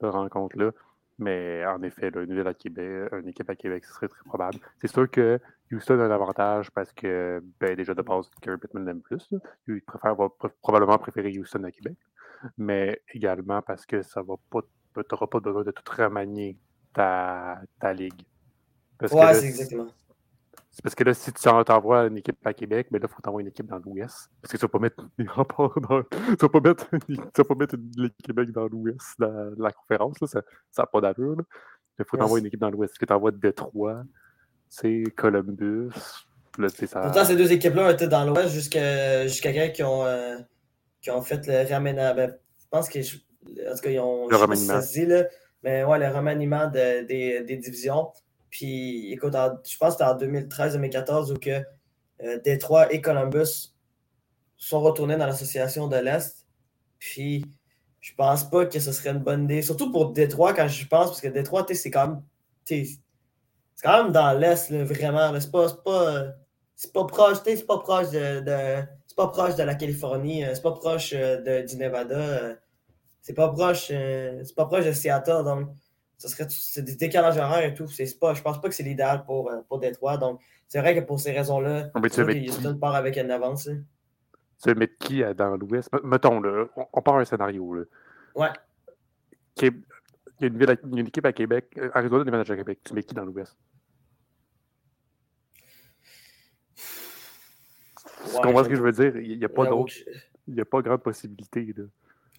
de 0.00 0.06
rencontre-là. 0.06 0.70
Mais 1.18 1.64
en 1.66 1.82
effet, 1.82 2.10
une, 2.14 2.34
ville 2.34 2.46
à 2.46 2.54
Québec, 2.54 3.12
une 3.12 3.28
équipe 3.28 3.48
à 3.48 3.54
Québec, 3.54 3.84
ce 3.84 3.92
serait 3.92 4.08
très 4.08 4.24
probable. 4.24 4.58
C'est 4.80 4.90
sûr 4.90 5.08
que 5.10 5.38
Houston 5.72 5.98
a 6.00 6.04
un 6.04 6.10
avantage 6.10 6.70
parce 6.70 6.92
que, 6.92 7.42
ben, 7.60 7.74
déjà 7.74 7.94
de 7.94 8.02
base, 8.02 8.28
Gary 8.42 8.58
Pittman 8.58 8.84
l'aime 8.84 9.00
plus. 9.00 9.28
Il 9.66 9.82
préfère, 9.82 10.14
va 10.14 10.28
probablement 10.60 10.98
préférer 10.98 11.36
Houston 11.38 11.64
à 11.64 11.70
Québec. 11.70 11.96
Mais 12.58 13.00
également 13.12 13.62
parce 13.62 13.86
que 13.86 14.02
ça 14.02 14.22
va 14.22 14.34
pas, 14.50 14.60
tu 14.94 15.02
n'auras 15.10 15.26
pas 15.26 15.40
besoin 15.40 15.62
de 15.62 15.70
tout 15.70 15.84
remanier 15.96 16.58
ta, 16.92 17.60
ta 17.80 17.92
ligue. 17.92 18.22
ouais, 19.00 19.34
c'est 19.34 19.46
exactement. 19.46 19.88
C'est 20.72 20.82
parce 20.82 20.94
que 20.94 21.04
là, 21.04 21.12
si 21.12 21.30
tu 21.30 21.42
t'envoies 21.42 22.06
une 22.06 22.16
équipe 22.16 22.46
à 22.46 22.54
Québec, 22.54 22.88
mais 22.90 22.98
ben 22.98 23.06
là, 23.06 23.10
il 23.10 23.14
faut 23.14 23.20
t'envoyer 23.20 23.44
une 23.44 23.50
équipe 23.50 23.66
dans 23.66 23.78
l'Ouest. 23.78 24.30
Parce 24.40 24.52
que 24.52 24.56
tu 24.56 24.62
vas 24.62 24.68
pas 24.68 24.78
mettre 24.78 25.06
les 25.18 25.28
remparts 25.28 25.78
dans. 25.80 26.02
Tu 26.02 26.36
vas 26.40 26.48
pas 26.48 26.60
mettre, 26.60 26.88
tu 27.06 27.14
vas 27.14 27.44
pas 27.44 27.54
mettre 27.54 27.74
une 27.74 28.10
Québec 28.24 28.50
dans 28.52 28.66
l'Ouest 28.68 29.20
de 29.20 29.62
la 29.62 29.70
conférence. 29.70 30.18
Là. 30.20 30.26
Ça 30.26 30.42
n'a 30.78 30.86
pas 30.86 31.00
d'allure. 31.02 31.36
Il 31.98 32.04
faut 32.06 32.16
t'envoyer 32.16 32.40
une 32.40 32.46
équipe 32.46 32.60
dans 32.60 32.70
l'Ouest. 32.70 32.94
Tu 32.98 33.12
envoies 33.12 33.32
Détroit, 33.32 34.02
c'est 34.72 35.04
Columbus. 35.14 35.90
Là, 36.56 36.68
ça... 36.70 37.00
Pourtant, 37.00 37.24
ces 37.26 37.36
deux 37.36 37.52
équipes-là 37.52 37.92
étaient 37.92 38.08
dans 38.08 38.24
l'Ouest 38.24 38.48
jusqu'à 38.54 39.26
jusqu'à 39.26 39.52
quand 39.52 39.72
qui 39.72 39.82
ont, 39.82 40.06
euh, 40.06 40.38
qui 41.02 41.10
ont 41.10 41.20
fait 41.20 41.46
le 41.46 41.62
remaniement. 41.62 42.14
Ben, 42.14 42.34
je 42.58 42.66
pense 42.70 42.88
que. 42.88 42.98
En 42.98 43.74
tout 43.74 43.82
cas, 43.82 43.90
ils 43.90 44.00
ont. 44.00 44.28
Le 44.28 44.36
remaniement. 44.36 44.80
là, 45.08 45.24
mais 45.62 45.84
ouais, 45.84 45.98
le 45.98 46.08
remaniement 46.08 46.68
de, 46.68 47.04
des, 47.04 47.42
des 47.42 47.56
divisions. 47.58 48.12
Puis, 48.48 49.12
écoute, 49.12 49.34
je 49.34 49.76
pense 49.76 49.96
que 49.96 50.04
c'était 50.04 50.04
en 50.04 50.16
2013-2014 50.16 51.32
où 51.32 51.38
que 51.38 51.62
euh, 52.22 52.40
Détroit 52.42 52.90
et 52.92 53.02
Columbus 53.02 53.74
sont 54.56 54.80
retournés 54.80 55.18
dans 55.18 55.26
l'association 55.26 55.86
de 55.86 55.96
l'Est. 55.96 56.46
Puis, 56.98 57.44
je 58.00 58.14
pense 58.14 58.48
pas 58.48 58.64
que 58.64 58.78
ce 58.78 58.92
serait 58.92 59.10
une 59.10 59.22
bonne 59.22 59.44
idée. 59.44 59.60
Surtout 59.60 59.92
pour 59.92 60.12
Détroit, 60.12 60.54
quand 60.54 60.68
je 60.68 60.86
pense, 60.86 61.08
parce 61.08 61.20
que 61.20 61.28
Détroit, 61.28 61.66
c'est 61.70 61.90
quand 61.90 62.08
même. 62.08 62.22
C'est 63.82 63.88
quand 63.88 64.04
même 64.04 64.12
dans 64.12 64.38
l'Est, 64.38 64.72
vraiment. 64.72 65.32
C'est 65.40 65.50
pas, 65.50 65.66
pas, 65.84 66.34
pas, 66.94 67.04
proche, 67.04 67.38
c'est 67.44 67.66
pas 67.66 67.78
proche 67.78 68.10
de, 68.10 68.82
c'est 69.06 69.16
pas 69.16 69.28
proche 69.28 69.56
de 69.56 69.64
la 69.64 69.74
Californie, 69.74 70.44
euh, 70.44 70.54
c'est 70.54 70.62
pas 70.62 70.72
proche 70.72 71.12
euh, 71.14 71.40
de, 71.40 71.66
du 71.66 71.76
Nevada, 71.76 72.56
c'est 73.20 73.34
pas 73.34 73.48
proche, 73.48 73.88
c'est 73.88 74.54
pas 74.54 74.66
proche 74.66 74.86
de 74.86 74.92
Seattle. 74.92 75.42
Donc, 75.44 75.68
ce 76.22 76.28
serait 76.28 76.46
c'est 76.48 76.82
des 76.82 76.94
décalages 76.94 77.36
horaires 77.36 77.64
et 77.64 77.74
tout. 77.74 77.88
C'est 77.88 78.18
pas, 78.18 78.32
je 78.34 78.42
pense 78.42 78.60
pas 78.60 78.68
que 78.68 78.74
c'est 78.74 78.84
l'idéal 78.84 79.24
pour, 79.24 79.50
euh, 79.50 79.60
pour 79.68 79.80
Détroit. 79.80 80.16
Donc, 80.16 80.40
c'est 80.68 80.78
vrai 80.78 80.94
que 80.94 81.00
pour 81.00 81.18
ces 81.18 81.32
raisons-là, 81.32 81.90
Houston 81.94 82.78
part 82.78 82.94
avec 82.94 83.16
une 83.16 83.30
avance. 83.30 83.64
Tu 83.64 84.68
veux 84.68 84.74
mettre 84.74 84.96
qui 84.98 85.22
euh, 85.22 85.34
dans 85.34 85.56
l'Ouest? 85.56 85.90
Mettons, 86.04 86.40
là, 86.40 86.66
on, 86.92 87.02
part 87.02 87.16
un 87.16 87.24
scénario. 87.24 87.74
Là. 87.74 87.82
Ouais. 88.36 88.48
Il 89.60 89.64
y 89.64 90.44
a 90.44 90.46
une, 90.46 90.58
ville 90.58 90.78
une 90.84 91.06
équipe 91.08 91.26
à 91.26 91.32
Québec. 91.32 91.66
Euh, 91.76 91.90
Arizona 91.92 92.24
déménage 92.24 92.50
à 92.52 92.56
Québec. 92.56 92.78
Tu 92.84 92.94
mets 92.94 93.02
qui 93.02 93.14
dans 93.14 93.24
l'Ouest? 93.24 93.56
Tu 98.24 98.40
comprends 98.42 98.64
ce 98.64 98.68
que 98.68 98.74
je 98.74 98.82
veux 98.82 98.92
dire? 98.92 99.16
Il 99.16 99.38
n'y 99.38 99.44
a 99.44 99.48
pas 99.48 99.66
d'autre. 99.66 99.92
Il 100.48 100.54
n'y 100.54 100.60
a 100.60 100.64
pas 100.64 100.82
grande 100.82 101.02
possibilité. 101.02 101.72
Là. 101.76 101.84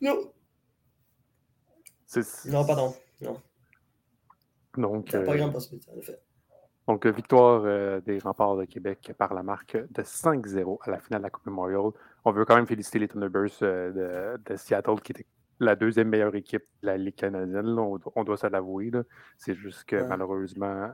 Non. 0.01 0.31
Non, 2.45 2.65
pardon. 2.65 2.93
Non. 3.21 3.41
Donc, 4.77 5.11
pas 5.11 5.17
euh, 5.17 5.37
grande 5.37 5.53
possibilité, 5.53 5.91
en 5.91 5.97
effet. 5.97 6.19
Donc, 6.87 7.05
victoire 7.05 7.63
euh, 7.65 8.01
des 8.01 8.19
remparts 8.19 8.57
de 8.57 8.65
Québec 8.65 9.13
par 9.17 9.33
la 9.33 9.43
marque 9.43 9.77
de 9.77 10.01
5-0 10.01 10.79
à 10.81 10.91
la 10.91 10.99
finale 10.99 11.21
de 11.21 11.23
la 11.23 11.29
Coupe 11.29 11.45
Memorial. 11.45 11.91
On 12.25 12.31
veut 12.31 12.45
quand 12.45 12.55
même 12.55 12.67
féliciter 12.67 12.99
les 12.99 13.07
Thunderbirds 13.07 13.61
euh, 13.61 14.37
de, 14.37 14.55
Seattle, 14.55 14.99
qui 15.01 15.13
était 15.13 15.25
la 15.59 15.75
deuxième 15.75 16.09
meilleure 16.09 16.35
équipe 16.35 16.63
de 16.81 16.87
la 16.87 16.97
Ligue 16.97 17.15
canadienne. 17.15 17.77
On, 17.77 18.23
doit 18.23 18.37
se 18.37 18.47
l'avouer. 18.47 18.91
C'est 19.37 19.53
juste 19.53 19.85
que 19.85 19.95
malheureusement, 19.95 20.91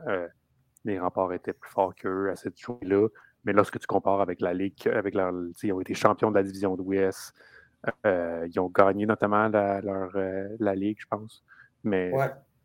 les 0.84 1.00
remparts 1.00 1.32
étaient 1.32 1.54
plus 1.54 1.70
forts 1.70 1.94
qu'eux 1.94 2.30
à 2.30 2.36
cette 2.36 2.60
journée-là. 2.60 3.08
Mais 3.44 3.52
lorsque 3.52 3.78
tu 3.78 3.86
compares 3.86 4.20
avec 4.20 4.40
la 4.40 4.52
Ligue, 4.52 4.88
avec 4.88 5.14
leur, 5.14 5.32
ils 5.62 5.72
ont 5.72 5.80
été 5.80 5.94
champions 5.94 6.30
de 6.30 6.36
la 6.36 6.42
division 6.42 6.74
de 6.74 6.82
l'Ouest. 6.82 7.34
ils 8.04 8.60
ont 8.60 8.68
gagné 8.68 9.06
notamment 9.06 9.48
la, 9.48 9.80
leur, 9.80 10.10
la 10.58 10.74
Ligue, 10.74 10.98
je 11.00 11.06
pense. 11.08 11.42
Mais 11.82 12.12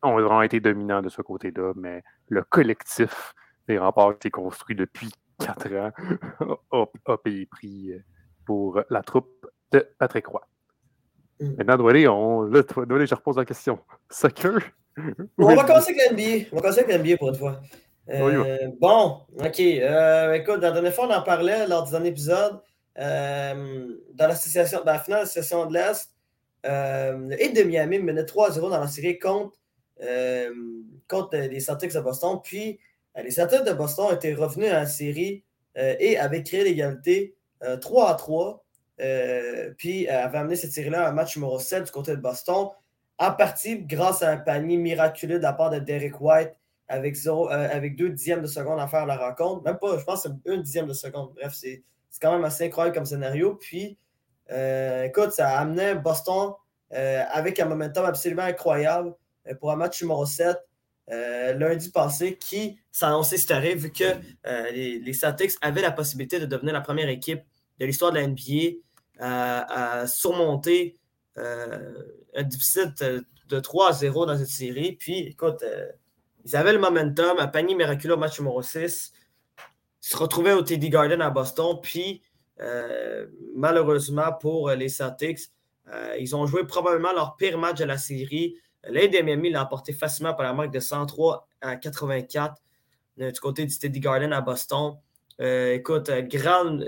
ont 0.06 0.14
vraiment 0.14 0.42
été 0.42 0.60
dominants 0.60 1.02
de 1.02 1.10
ce 1.10 1.22
côté-là, 1.22 1.74
mais 1.76 2.04
le 2.30 2.44
collectif 2.44 3.34
des 3.68 3.78
remparts 3.78 4.20
qui 4.20 4.28
est 4.28 4.32
construit 4.32 4.76
depuis 4.76 5.12
quatre 5.40 5.72
ans 5.74 5.92
a, 7.06 7.18
payé 7.18 7.46
prix 7.46 7.92
euh, 7.92 8.00
pour 8.46 8.82
la 8.90 9.02
troupe 9.02 9.48
de 9.72 9.88
Patrick 9.98 10.28
Roy. 10.28 10.48
Mm. 11.40 11.56
Maintenant, 11.58 11.78
Doualé, 11.78 12.08
on, 12.08 12.44
là, 12.44 12.62
je 12.62 13.16
repose 13.16 13.38
la 13.38 13.46
question. 13.46 13.80
Soccer? 14.10 14.60
On 15.38 15.56
va 15.56 15.64
commencer 15.64 15.94
avec 15.94 16.12
l'NBA. 16.12 16.48
On 16.52 16.56
va 16.56 16.62
commencer 16.62 16.80
avec 16.82 16.98
l'NBA 16.98 17.18
pour 17.18 17.30
une 17.30 17.36
fois. 17.36 17.60
Euh, 18.10 18.70
bon, 18.80 19.22
OK. 19.40 19.60
Euh, 19.60 20.34
écoute, 20.34 20.62
la 20.62 20.72
dernière 20.72 20.94
fois, 20.94 21.08
on 21.08 21.14
en 21.14 21.22
parlait 21.24 21.68
lors 21.68 21.84
du 21.84 21.92
dernier 21.92 22.10
épisode. 22.10 22.60
dans 22.98 24.28
l'association, 24.28 24.82
la 24.86 25.00
finale 25.00 25.22
de 25.22 25.24
l'association 25.24 25.66
de 25.66 25.74
l'Est, 25.74 26.12
le 26.64 27.42
Heat 27.42 27.56
de 27.56 27.64
Miami 27.64 28.00
menait 28.00 28.24
3-0 28.24 28.62
dans 28.70 28.80
la 28.80 28.88
série 28.88 29.20
contre 29.20 29.58
euh, 30.02 30.54
contre 31.08 31.38
les 31.38 31.60
Celtics 31.60 31.94
de 31.94 32.00
Boston. 32.02 32.40
Puis 32.44 32.80
euh, 33.18 33.24
les 33.24 33.32
Celtics 33.32 33.64
de 33.64 33.74
Boston 33.74 34.08
étaient 34.14 34.34
revenus 34.34 34.70
à 34.70 34.80
la 34.80 34.88
série 34.88 35.44
euh, 35.78 35.96
et 36.00 36.18
avaient 36.18 36.44
créé 36.44 36.64
l'égalité 36.64 37.36
3 37.82 38.12
à 38.12 38.16
3. 38.16 38.64
puis 39.78 40.08
avaient 40.08 40.38
amené 40.38 40.56
cette 40.56 40.72
série-là 40.72 41.06
à 41.06 41.10
un 41.10 41.14
match 41.14 41.36
numéro 41.38 41.58
7 41.58 41.86
du 41.86 41.92
côté 41.92 42.12
de 42.12 42.22
Boston, 42.22 42.68
en 43.18 43.32
partie 43.32 43.80
grâce 43.80 44.22
à 44.22 44.32
un 44.32 44.38
panier 44.38 44.78
miraculeux 44.78 45.38
de 45.38 45.44
la 45.44 45.54
part 45.54 45.72
de 45.72 45.80
Derek 45.80 46.20
White 46.20 46.54
avec, 46.88 47.18
avec 47.26 47.96
deux 47.96 48.10
dixièmes 48.10 48.42
de 48.42 48.48
seconde 48.48 48.80
à 48.80 48.88
faire 48.88 49.06
la 49.06 49.18
rencontre. 49.18 49.64
Même 49.64 49.78
pas, 49.78 49.98
je 49.98 50.04
pense 50.04 50.24
que 50.24 50.30
c'est 50.30 50.52
un 50.52 50.58
dixième 50.58 50.88
de 50.88 50.94
seconde. 50.94 51.34
Bref, 51.36 51.54
c'est 51.54 51.84
quand 52.22 52.32
même 52.32 52.46
assez 52.46 52.66
incroyable 52.66 52.96
comme 52.96 53.06
scénario. 53.06 53.56
Puis, 53.56 53.98
écoute, 54.50 55.32
ça 55.32 55.50
a 55.50 55.60
amené 55.60 55.96
Boston 55.96 56.54
avec 56.92 57.60
un 57.60 57.66
momentum 57.66 58.06
absolument 58.06 58.44
incroyable 58.44 59.14
euh, 59.48 59.56
pour 59.56 59.72
un 59.72 59.76
match 59.76 60.02
numéro 60.02 60.26
7 60.26 60.58
euh, 61.12 61.54
lundi 61.54 61.92
passé 61.92 62.36
qui 62.36 62.80
annoncé 63.02 63.38
cette 63.38 63.78
vu 63.78 63.92
que 63.92 64.04
euh, 64.48 64.72
les, 64.72 65.00
les, 65.00 65.14
Celtics 65.14 65.52
avaient 65.62 65.82
la 65.82 65.92
possibilité 65.92 66.40
de 66.40 66.48
devenir 66.48 66.74
la 66.74 66.82
première 66.82 67.10
équipe 67.10 67.42
de 67.80 67.86
l'histoire 67.86 68.12
de 68.12 68.18
la 68.18 68.28
NBA 68.28 68.80
à, 69.20 70.08
surmonter 70.08 70.98
un 71.38 72.44
déficit 72.44 73.04
de 73.04 73.60
3 73.60 73.90
à 73.90 73.94
0 73.94 74.26
dans 74.26 74.38
cette 74.38 74.48
série. 74.48 74.94
Puis, 74.94 75.20
écoute, 75.20 75.64
ils 76.46 76.56
avaient 76.56 76.74
le 76.74 76.80
momentum, 76.80 77.38
un 77.40 77.48
panier 77.48 77.76
miraculeux 77.76 78.14
au 78.14 78.18
match 78.18 78.40
numéro 78.40 78.62
6. 78.62 79.12
Ils 80.04 80.08
se 80.08 80.16
retrouvaient 80.16 80.54
au 80.54 80.62
TD 80.62 80.90
Garden 80.90 81.22
à 81.22 81.30
Boston. 81.30 81.80
Puis, 81.82 82.22
malheureusement 83.56 84.32
pour 84.40 84.70
les 84.70 84.90
Celtics, 84.90 85.52
ils 86.20 86.36
ont 86.36 86.46
joué 86.46 86.64
probablement 86.66 87.12
leur 87.14 87.36
pire 87.36 87.58
match 87.58 87.80
de 87.80 87.86
la 87.86 87.98
série 87.98 88.56
L'Aide 88.88 89.14
de 89.14 89.22
Miami 89.22 89.50
l'a 89.50 89.64
emporté 89.64 89.94
facilement 89.94 90.34
par 90.34 90.46
la 90.46 90.54
marque 90.54 90.72
de 90.72 90.80
103 90.80 91.48
à 91.62 91.76
84 91.76 92.62
du 93.18 93.40
côté 93.40 93.66
du 93.66 93.72
Steady 93.72 94.00
Garden 94.00 94.32
à 94.34 94.42
Boston. 94.42 94.98
écoute, 95.40 96.12
grande 96.30 96.86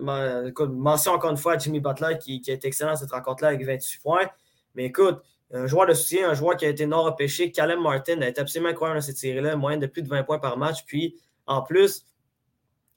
mention 0.00 1.12
encore 1.12 1.30
une 1.30 1.36
fois 1.36 1.54
à 1.54 1.58
Jimmy 1.58 1.80
Butler 1.80 2.18
qui, 2.20 2.40
qui 2.40 2.50
a 2.50 2.54
été 2.54 2.68
excellent 2.68 2.90
dans 2.90 2.96
cette 2.96 3.10
rencontre-là 3.10 3.48
avec 3.48 3.64
28 3.64 4.02
points. 4.02 4.28
Mais 4.74 4.84
écoute, 4.86 5.22
un 5.52 5.66
joueur 5.66 5.86
de 5.86 5.94
soutien, 5.94 6.28
un 6.30 6.34
joueur 6.34 6.56
qui 6.56 6.66
a 6.66 6.68
été 6.68 6.86
non 6.86 7.02
repêché, 7.02 7.50
Callum 7.50 7.82
Martin, 7.82 8.20
a 8.20 8.28
été 8.28 8.40
absolument 8.40 8.70
incroyable 8.70 9.00
dans 9.00 9.06
cette 9.06 9.16
série-là, 9.16 9.56
moyenne 9.56 9.80
de 9.80 9.86
plus 9.86 10.02
de 10.02 10.08
20 10.08 10.24
points 10.24 10.38
par 10.38 10.58
match. 10.58 10.84
Puis, 10.84 11.16
en 11.46 11.62
plus, 11.62 12.04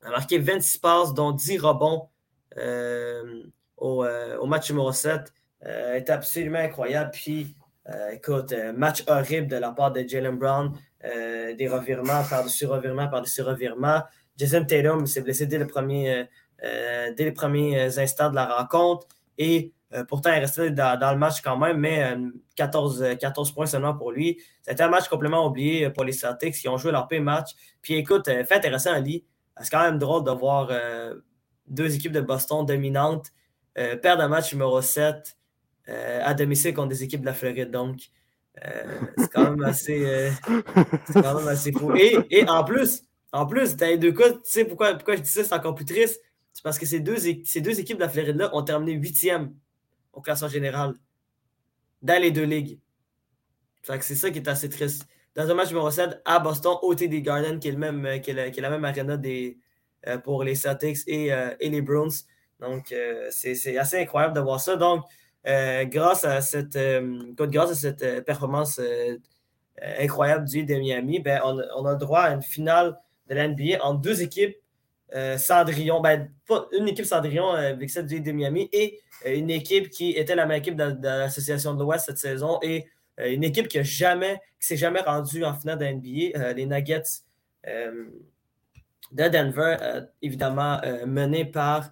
a 0.04 0.10
marqué 0.10 0.38
26 0.38 0.78
passes, 0.80 1.14
dont 1.14 1.32
10 1.32 1.60
rebonds 1.60 2.10
euh, 2.58 3.44
euh, 3.82 4.38
au, 4.38 4.46
match 4.46 4.70
numéro 4.70 4.92
7. 4.92 5.34
Euh, 5.66 6.02
absolument 6.08 6.60
incroyable. 6.60 7.12
Puis, 7.12 7.56
écoute, 8.12 8.54
match 8.76 9.04
horrible 9.08 9.48
de 9.48 9.58
la 9.58 9.72
part 9.72 9.92
de 9.92 10.06
Jalen 10.08 10.38
Brown. 10.38 10.74
des 11.04 11.68
revirements 11.68 12.24
par-dessus 12.30 12.66
revirements 12.66 13.08
par-dessus 13.08 13.42
revirements. 13.42 14.02
Jason 14.38 14.66
Tatum 14.66 15.06
s'est 15.08 15.22
blessé 15.22 15.46
dès, 15.46 15.58
le 15.58 15.68
premier, 15.68 16.26
dès 16.62 17.16
les 17.26 17.32
premiers 17.32 17.98
instants 17.98 18.30
de 18.30 18.36
la 18.36 18.46
rencontre. 18.46 19.08
Et 19.38 19.74
pourtant, 20.08 20.32
il 20.34 20.40
restait 20.40 20.72
dans, 20.72 20.98
dans, 21.00 21.12
le 21.12 21.18
match 21.18 21.42
quand 21.42 21.58
même, 21.58 21.78
mais 21.78 22.16
14, 22.56 23.18
14 23.20 23.52
points 23.52 23.66
seulement 23.66 23.94
pour 23.94 24.12
lui. 24.12 24.42
C'était 24.62 24.84
un 24.84 24.90
match 24.90 25.08
complètement 25.08 25.46
oublié 25.46 25.90
pour 25.90 26.04
les 26.04 26.14
Celtics 26.14 26.56
qui 26.56 26.70
ont 26.70 26.78
joué 26.78 26.92
leur 26.92 27.08
pire 27.08 27.22
match. 27.22 27.52
Puis 27.82 27.96
écoute, 27.96 28.26
fait 28.26 28.54
intéressant, 28.54 28.94
Ali, 28.94 29.26
c'est 29.60 29.70
quand 29.70 29.84
même 29.84 29.98
drôle 29.98 30.24
de 30.24 30.32
voir 30.32 30.70
euh, 30.72 31.16
deux 31.68 31.94
équipes 31.96 32.12
de 32.12 32.22
Boston 32.22 32.66
dominantes 32.66 33.28
euh, 33.78 33.96
perdre 33.96 34.24
un 34.24 34.28
match 34.28 34.52
numéro 34.54 34.82
7 34.82 35.38
euh, 35.90 36.22
à 36.24 36.34
domicile 36.34 36.74
contre 36.74 36.90
des 36.90 37.04
équipes 37.04 37.22
de 37.22 37.26
la 37.26 37.34
Floride. 37.34 37.72
Donc, 37.72 38.00
c'est 39.18 39.32
quand 39.34 39.52
même 39.52 39.64
assez, 39.64 40.30
assez 41.16 41.72
fou. 41.72 41.94
Et, 41.96 42.46
en 42.50 42.64
plus, 42.64 43.04
en 43.32 43.46
plus, 43.46 43.76
dans 43.78 43.88
les 43.88 43.98
deux 43.98 44.12
cas, 44.12 44.32
tu 44.32 44.40
sais 44.44 44.66
pourquoi, 44.66 44.94
pourquoi 44.94 45.16
je 45.16 45.22
dis 45.22 45.30
ça, 45.30 45.44
c'est 45.44 45.54
encore 45.54 45.74
plus 45.74 45.86
triste? 45.86 46.22
C'est 46.52 46.64
parce 46.64 46.78
que 46.78 46.86
ces 46.86 47.00
deux, 47.00 47.16
ces 47.18 47.62
deux 47.62 47.80
équipes 47.80 47.96
de 47.96 48.02
la 48.02 48.10
Floride-là 48.10 48.54
ont 48.54 48.62
terminé 48.62 48.92
huitième 48.92 49.54
au 50.14 50.22
classement 50.22 50.50
général 50.50 50.94
dans 52.02 52.22
les 52.22 52.32
deux 52.32 52.44
ligues. 52.44 52.80
c'est 53.84 54.16
ça 54.16 54.30
qui 54.32 54.40
est 54.40 54.48
assez 54.48 54.70
triste 54.70 55.08
dans 55.36 55.50
un 55.50 55.54
match 55.54 55.70
numéro 55.70 55.90
7 55.90 56.22
à 56.26 56.40
Boston, 56.40 56.76
au 56.82 56.94
TD 56.94 57.22
Garden, 57.22 57.60
qui 57.60 57.70
est, 57.70 57.72
le 57.72 57.78
même, 57.78 58.06
euh, 58.06 58.18
qui 58.20 58.32
est, 58.32 58.62
la 58.62 58.70
même 58.70 58.84
arena 58.84 59.18
des, 59.18 59.58
euh, 60.08 60.18
pour 60.18 60.44
les 60.44 60.56
Celtics 60.56 61.00
et, 61.08 61.32
euh, 61.34 61.56
et 61.60 61.70
les 61.70 61.82
Bruins. 61.82 62.10
Donc, 62.60 62.94
c'est 63.32 63.78
assez 63.78 64.00
incroyable 64.00 64.36
de 64.36 64.40
voir 64.40 64.60
ça. 64.60 64.76
Donc, 64.76 65.04
grâce 65.44 66.26
à 66.26 66.42
cette, 66.42 66.78
grâce 67.36 67.72
à 67.72 67.76
cette 67.76 68.24
performance 68.24 68.80
incroyable 69.82 70.48
du 70.48 70.64
de 70.64 70.76
Miami, 70.76 71.20
ben, 71.20 71.42
on, 71.44 71.60
on, 71.76 71.86
a 71.88 71.94
le 71.94 71.98
droit 71.98 72.20
à 72.20 72.36
une 72.36 72.44
finale 72.44 73.00
de 73.28 73.34
l'NBA 73.34 73.84
entre 73.84 74.02
deux 74.02 74.22
équipes 74.22 74.56
Cendrillon, 75.38 76.00
ben, 76.00 76.30
une 76.72 76.88
équipe 76.88 77.06
Cendrillon 77.06 77.50
avec 77.50 77.90
celle 77.90 78.06
de 78.06 78.32
Miami 78.32 78.70
et 78.72 79.00
une 79.26 79.50
équipe 79.50 79.90
qui 79.90 80.12
était 80.12 80.36
la 80.36 80.46
même 80.46 80.60
équipe 80.60 80.76
de, 80.76 80.96
l'Association 81.02 81.74
de 81.74 81.84
l'Ouest 81.84 82.06
cette 82.06 82.18
saison 82.18 82.60
et 82.62 82.88
euh, 83.20 83.32
une 83.32 83.44
équipe 83.44 83.68
qui 83.68 83.78
ne 83.78 83.84
s'est 83.84 84.78
jamais 84.78 85.02
rendue 85.02 85.44
en 85.44 85.54
finale 85.54 85.78
de 85.78 85.86
NBA, 85.86 86.40
euh, 86.40 86.54
les 86.54 86.66
Nuggets 86.66 87.04
euh, 87.68 88.06
de 89.12 89.28
Denver, 89.28 89.76
évidemment 90.22 90.80
menés 91.06 91.44
par 91.46 91.92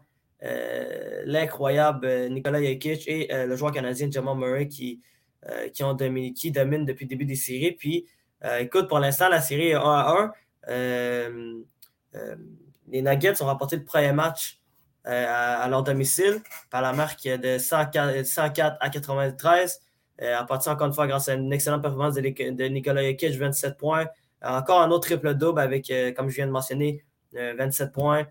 l'incroyable 1.25 2.29
Nikola 2.29 2.63
Jokic 2.63 3.05
et 3.09 3.27
le 3.45 3.55
joueur 3.57 3.73
canadien 3.73 4.09
Jamal 4.09 4.37
Murray 4.37 4.69
qui, 4.69 5.01
qui, 5.73 5.83
ont 5.83 5.97
qui 6.33 6.51
domine 6.51 6.85
depuis 6.85 7.03
le 7.03 7.09
début 7.09 7.25
des 7.25 7.35
séries. 7.35 7.73
Puis, 7.73 8.05
écoute, 8.59 8.87
pour 8.87 8.99
l'instant, 8.99 9.27
la 9.27 9.41
série 9.41 9.71
est 9.71 9.73
1 9.73 9.81
à 9.81 10.31
1. 10.69 12.39
Les 12.91 13.01
Nuggets 13.01 13.41
ont 13.41 13.45
remporté 13.45 13.75
le 13.75 13.85
premier 13.85 14.11
match 14.11 14.59
à, 15.05 15.67
leur 15.69 15.83
domicile 15.83 16.41
par 16.69 16.81
la 16.81 16.93
marque 16.93 17.23
de 17.23 17.57
104, 17.57 18.25
104 18.25 18.77
à 18.79 18.89
93. 18.89 19.81
Euh, 20.21 20.37
en 20.37 20.45
partie 20.45 20.67
encore 20.69 20.87
une 20.87 20.93
fois 20.93 21.07
grâce 21.07 21.29
à 21.29 21.35
une 21.35 21.51
excellente 21.53 21.81
performance 21.81 22.15
de, 22.15 22.21
de 22.21 22.63
Nikola 22.65 23.03
Jokic, 23.09 23.37
27 23.37 23.77
points. 23.77 24.07
Euh, 24.43 24.49
encore 24.49 24.81
un 24.81 24.91
autre 24.91 25.07
triple-double 25.07 25.59
avec, 25.59 25.89
euh, 25.91 26.11
comme 26.11 26.29
je 26.29 26.35
viens 26.35 26.47
de 26.47 26.51
mentionner, 26.51 27.03
27 27.33 27.91
points, 27.91 28.25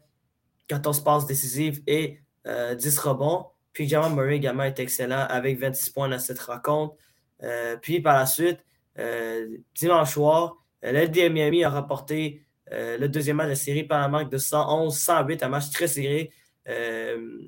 14 0.67 1.05
passes 1.05 1.25
décisives 1.25 1.81
et 1.87 2.19
10 2.45 2.99
rebonds. 2.99 3.47
Puis 3.73 3.89
Jamal 3.89 4.13
Murray 4.13 4.35
également 4.35 4.65
est 4.65 4.81
excellent 4.81 5.25
avec 5.29 5.57
26 5.61 5.91
points 5.91 6.09
dans 6.09 6.19
cette 6.19 6.41
rencontre. 6.41 6.97
puis 7.81 8.01
par 8.01 8.19
la 8.19 8.27
suite, 8.27 8.59
dimanche 9.77 10.15
soir, 10.15 10.57
l'LD 10.83 11.31
Miami 11.31 11.63
a 11.63 11.71
rapporté 11.71 12.45
le 12.71 13.07
deuxième 13.07 13.37
match 13.37 13.47
de 13.47 13.51
la 13.51 13.57
série 13.57 13.85
par 13.85 14.01
la 14.01 14.09
marque 14.09 14.31
de 14.31 14.39
111-108, 14.39 15.45
un 15.45 15.49
match 15.49 15.71
très 15.71 15.89
serré. 15.89 16.33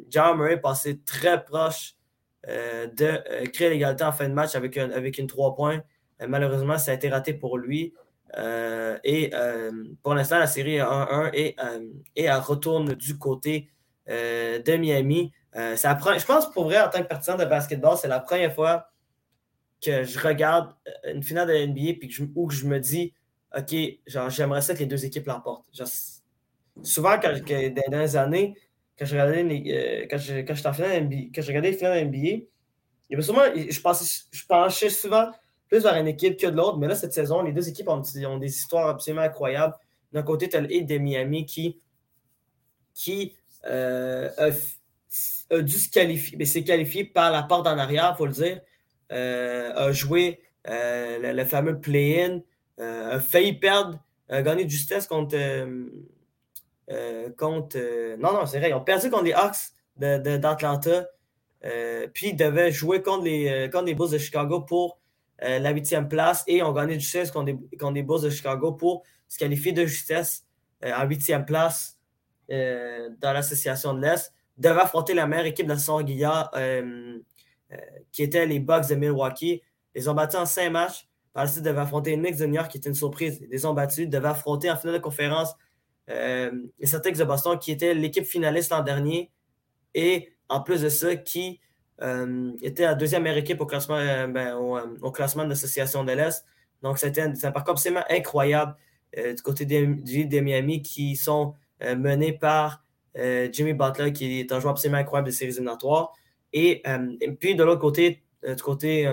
Jamal 0.09 0.37
Murray 0.37 0.55
est 0.55 0.61
passé 0.61 1.01
très 1.01 1.45
proche 1.45 1.95
euh, 2.49 2.87
de 2.87 3.05
euh, 3.05 3.45
créer 3.53 3.69
l'égalité 3.69 4.03
en 4.03 4.13
fin 4.13 4.27
de 4.27 4.33
match 4.33 4.55
avec, 4.55 4.75
avec 4.79 5.19
une 5.19 5.27
3 5.27 5.55
points. 5.55 5.83
Euh, 6.23 6.27
malheureusement, 6.27 6.79
ça 6.79 6.93
a 6.93 6.95
été 6.95 7.11
raté 7.11 7.35
pour 7.35 7.59
lui. 7.59 7.93
et 9.05 9.31
pour 10.03 10.15
l'instant, 10.15 10.39
la 10.39 10.47
série 10.47 10.77
est 10.77 10.83
1-1 10.83 11.31
et, 11.35 11.57
elle 12.15 12.33
retourne 12.35 12.95
du 12.95 13.19
côté 13.19 13.71
de 14.07 14.77
Miami. 14.77 15.33
ça 15.53 15.99
je 16.17 16.25
pense 16.25 16.51
pour 16.53 16.65
vrai, 16.65 16.81
en 16.81 16.89
tant 16.89 17.03
que 17.03 17.09
partisan 17.09 17.37
de 17.37 17.45
basketball, 17.45 17.97
c'est 17.99 18.09
la 18.09 18.21
première 18.21 18.55
fois 18.55 18.87
que 19.85 20.05
je 20.05 20.19
regarde 20.21 20.73
une 21.13 21.25
finale 21.25 21.49
de 21.49 21.67
NBA 21.67 21.99
puis 21.99 22.11
je 22.11 22.67
me 22.67 22.79
dis 22.79 23.15
OK, 23.57 23.75
j'aimerais 24.07 24.63
ça 24.63 24.75
que 24.75 24.81
les 24.81 24.87
deux 24.87 25.05
équipes 25.05 25.27
l'emportent. 25.27 25.67
Souvent, 26.83 27.19
quand, 27.21 27.33
dans 27.91 27.99
les 27.99 28.17
années, 28.17 28.55
quand 28.99 29.07
je 29.07 29.13
regardais 29.13 29.43
les, 29.43 29.73
euh, 29.73 30.07
quand 30.11 30.19
je, 30.19 30.41
quand 30.41 30.55
NBA, 30.55 31.41
je 31.43 31.47
regardais 31.47 31.73
il 31.73 33.15
y 33.15 33.15
avait 33.15 33.23
souvent, 33.23 33.43
je, 33.55 33.81
pensais, 33.81 34.25
je 34.31 34.47
penchais 34.47 34.91
souvent 34.91 35.31
plus 35.69 35.83
vers 35.83 35.97
une 35.97 36.07
équipe 36.07 36.39
que 36.39 36.47
de 36.47 36.57
l'autre, 36.57 36.79
mais 36.79 36.87
là, 36.87 36.95
cette 36.95 37.13
saison, 37.13 37.43
les 37.43 37.53
deux 37.53 37.69
équipes 37.69 37.89
ont, 37.89 38.03
ont 38.27 38.39
des 38.39 38.57
histoires 38.57 38.89
absolument 38.89 39.23
incroyables. 39.23 39.75
D'un 40.13 40.23
côté, 40.23 40.49
tu 40.49 40.57
as 40.57 40.61
le 40.61 40.69
de 40.69 40.99
Miami 40.99 41.47
qui, 41.47 41.81
qui 42.95 43.35
euh, 43.67 44.31
a, 44.39 45.61
dû 45.61 45.73
se 45.73 45.91
qualifier, 45.91 46.37
mais 46.37 46.45
s'est 46.45 46.63
qualifié 46.63 47.05
par 47.05 47.33
la 47.33 47.43
porte 47.43 47.67
en 47.67 47.79
arrière, 47.79 48.13
il 48.15 48.19
faut 48.19 48.27
le 48.27 48.33
dire. 48.33 48.61
Euh, 49.13 49.73
a 49.75 49.93
joué 49.93 50.41
le, 50.67 51.45
fameux 51.45 51.81
play-in, 51.81 52.43
a 52.79 53.21
failli 53.21 53.53
perdre, 53.55 53.99
a 54.29 54.43
gagné 54.43 54.65
de 54.65 54.71
justesse 54.71 55.07
contre 55.07 55.37
euh, 56.91 57.31
contre. 57.37 57.77
Euh, 57.77 58.17
non, 58.17 58.33
non, 58.33 58.47
c'est 58.47 58.59
vrai. 58.59 58.71
Ils 58.71 58.75
ont 58.75 58.81
perdu 58.81 59.11
contre 59.11 59.25
les 59.25 59.33
Hawks 59.33 59.73
d'Atlanta. 59.97 61.09
Euh, 61.65 62.07
puis 62.13 62.29
ils 62.29 62.37
devaient 62.37 62.73
jouer 62.73 63.03
contre 63.03 63.25
les, 63.25 63.69
contre 63.71 63.85
les 63.85 63.95
Bulls 63.95 64.11
de 64.11 64.19
Chicago 64.19 64.61
pour 64.63 64.99
la 65.43 65.71
huitième 65.71 66.07
place 66.07 66.45
et 66.47 66.63
ont 66.63 66.73
gagné 66.73 66.99
du 66.99 67.01
justesse 67.01 67.31
contre, 67.31 67.53
les 67.95 68.03
Bulls 68.03 68.21
de 68.21 68.29
Chicago 68.29 68.73
pour 68.73 69.05
se 69.27 69.39
qualifier 69.39 69.73
de 69.73 69.87
justesse 69.87 70.45
en 70.83 71.07
huitième 71.07 71.47
place 71.47 71.99
dans 72.51 73.33
l'association 73.33 73.95
de 73.95 74.03
l'Est. 74.03 74.35
Devaient 74.59 74.83
affronter 74.83 75.15
la 75.15 75.27
meilleure 75.27 75.47
équipe 75.47 75.65
de 75.65 75.73
la 75.73 75.79
saison 75.79 76.05
qui 78.13 78.23
était 78.23 78.45
les 78.45 78.59
Bucks 78.59 78.89
de 78.89 78.95
Milwaukee. 78.97 79.63
Ils 79.95 80.11
ont 80.11 80.15
battu 80.15 80.37
en 80.37 80.45
cinq 80.45 80.71
matchs. 80.71 81.09
Par 81.33 81.45
la 81.45 81.51
suite, 81.51 81.65
devaient 81.65 81.81
affronter 81.81 82.17
New 82.17 82.55
York, 82.55 82.71
qui 82.71 82.79
était 82.79 82.89
une 82.89 82.95
surprise. 82.95 83.39
Ils 83.43 83.49
les 83.49 83.65
ont 83.67 83.75
battus. 83.75 84.09
Devaient 84.09 84.29
affronter 84.29 84.71
en 84.71 84.77
finale 84.77 84.97
de 84.97 85.03
conférence 85.03 85.55
euh, 86.11 86.51
les 86.79 86.87
Celtics 86.87 87.17
de 87.17 87.25
Boston, 87.25 87.59
qui 87.59 87.71
était 87.71 87.95
l'équipe 87.95 88.25
finaliste 88.25 88.71
l'an 88.71 88.83
dernier, 88.83 89.31
et 89.95 90.33
en 90.49 90.61
plus 90.61 90.83
de 90.83 90.89
ça, 90.89 91.15
qui 91.17 91.61
euh, 92.03 92.53
était 92.63 92.83
la 92.83 92.95
deuxième 92.95 93.23
meilleure 93.23 93.39
équipe 93.39 93.61
au 93.61 93.67
classement, 93.67 93.97
euh, 93.97 94.27
ben, 94.27 94.57
au, 94.57 95.13
classement 95.13 95.45
de 95.45 95.51
l'association 95.51 96.03
de 96.03 96.13
l'Est. 96.13 96.45
Donc, 96.83 96.99
c'était 96.99 97.23
un, 97.23 97.53
parcours 97.53 97.73
absolument 97.73 98.05
incroyable 98.09 98.75
du 99.15 99.43
côté 99.43 99.65
des, 99.65 99.87
des, 99.87 100.41
Miami 100.41 100.83
qui 100.83 101.17
sont 101.17 101.55
menés 101.81 102.33
par 102.33 102.85
Jimmy 103.15 103.75
Butler, 103.75 104.13
qui 104.13 104.39
est 104.39 104.53
un 104.53 104.61
joueur 104.61 104.73
absolument 104.73 104.99
incroyable 104.99 105.27
des 105.27 105.35
séries 105.35 105.51
éliminatoires. 105.51 106.13
Et, 106.53 106.83
puis, 107.41 107.57
de 107.57 107.65
l'autre 107.65 107.81
côté, 107.81 108.23
du 108.47 108.63
côté 108.63 109.13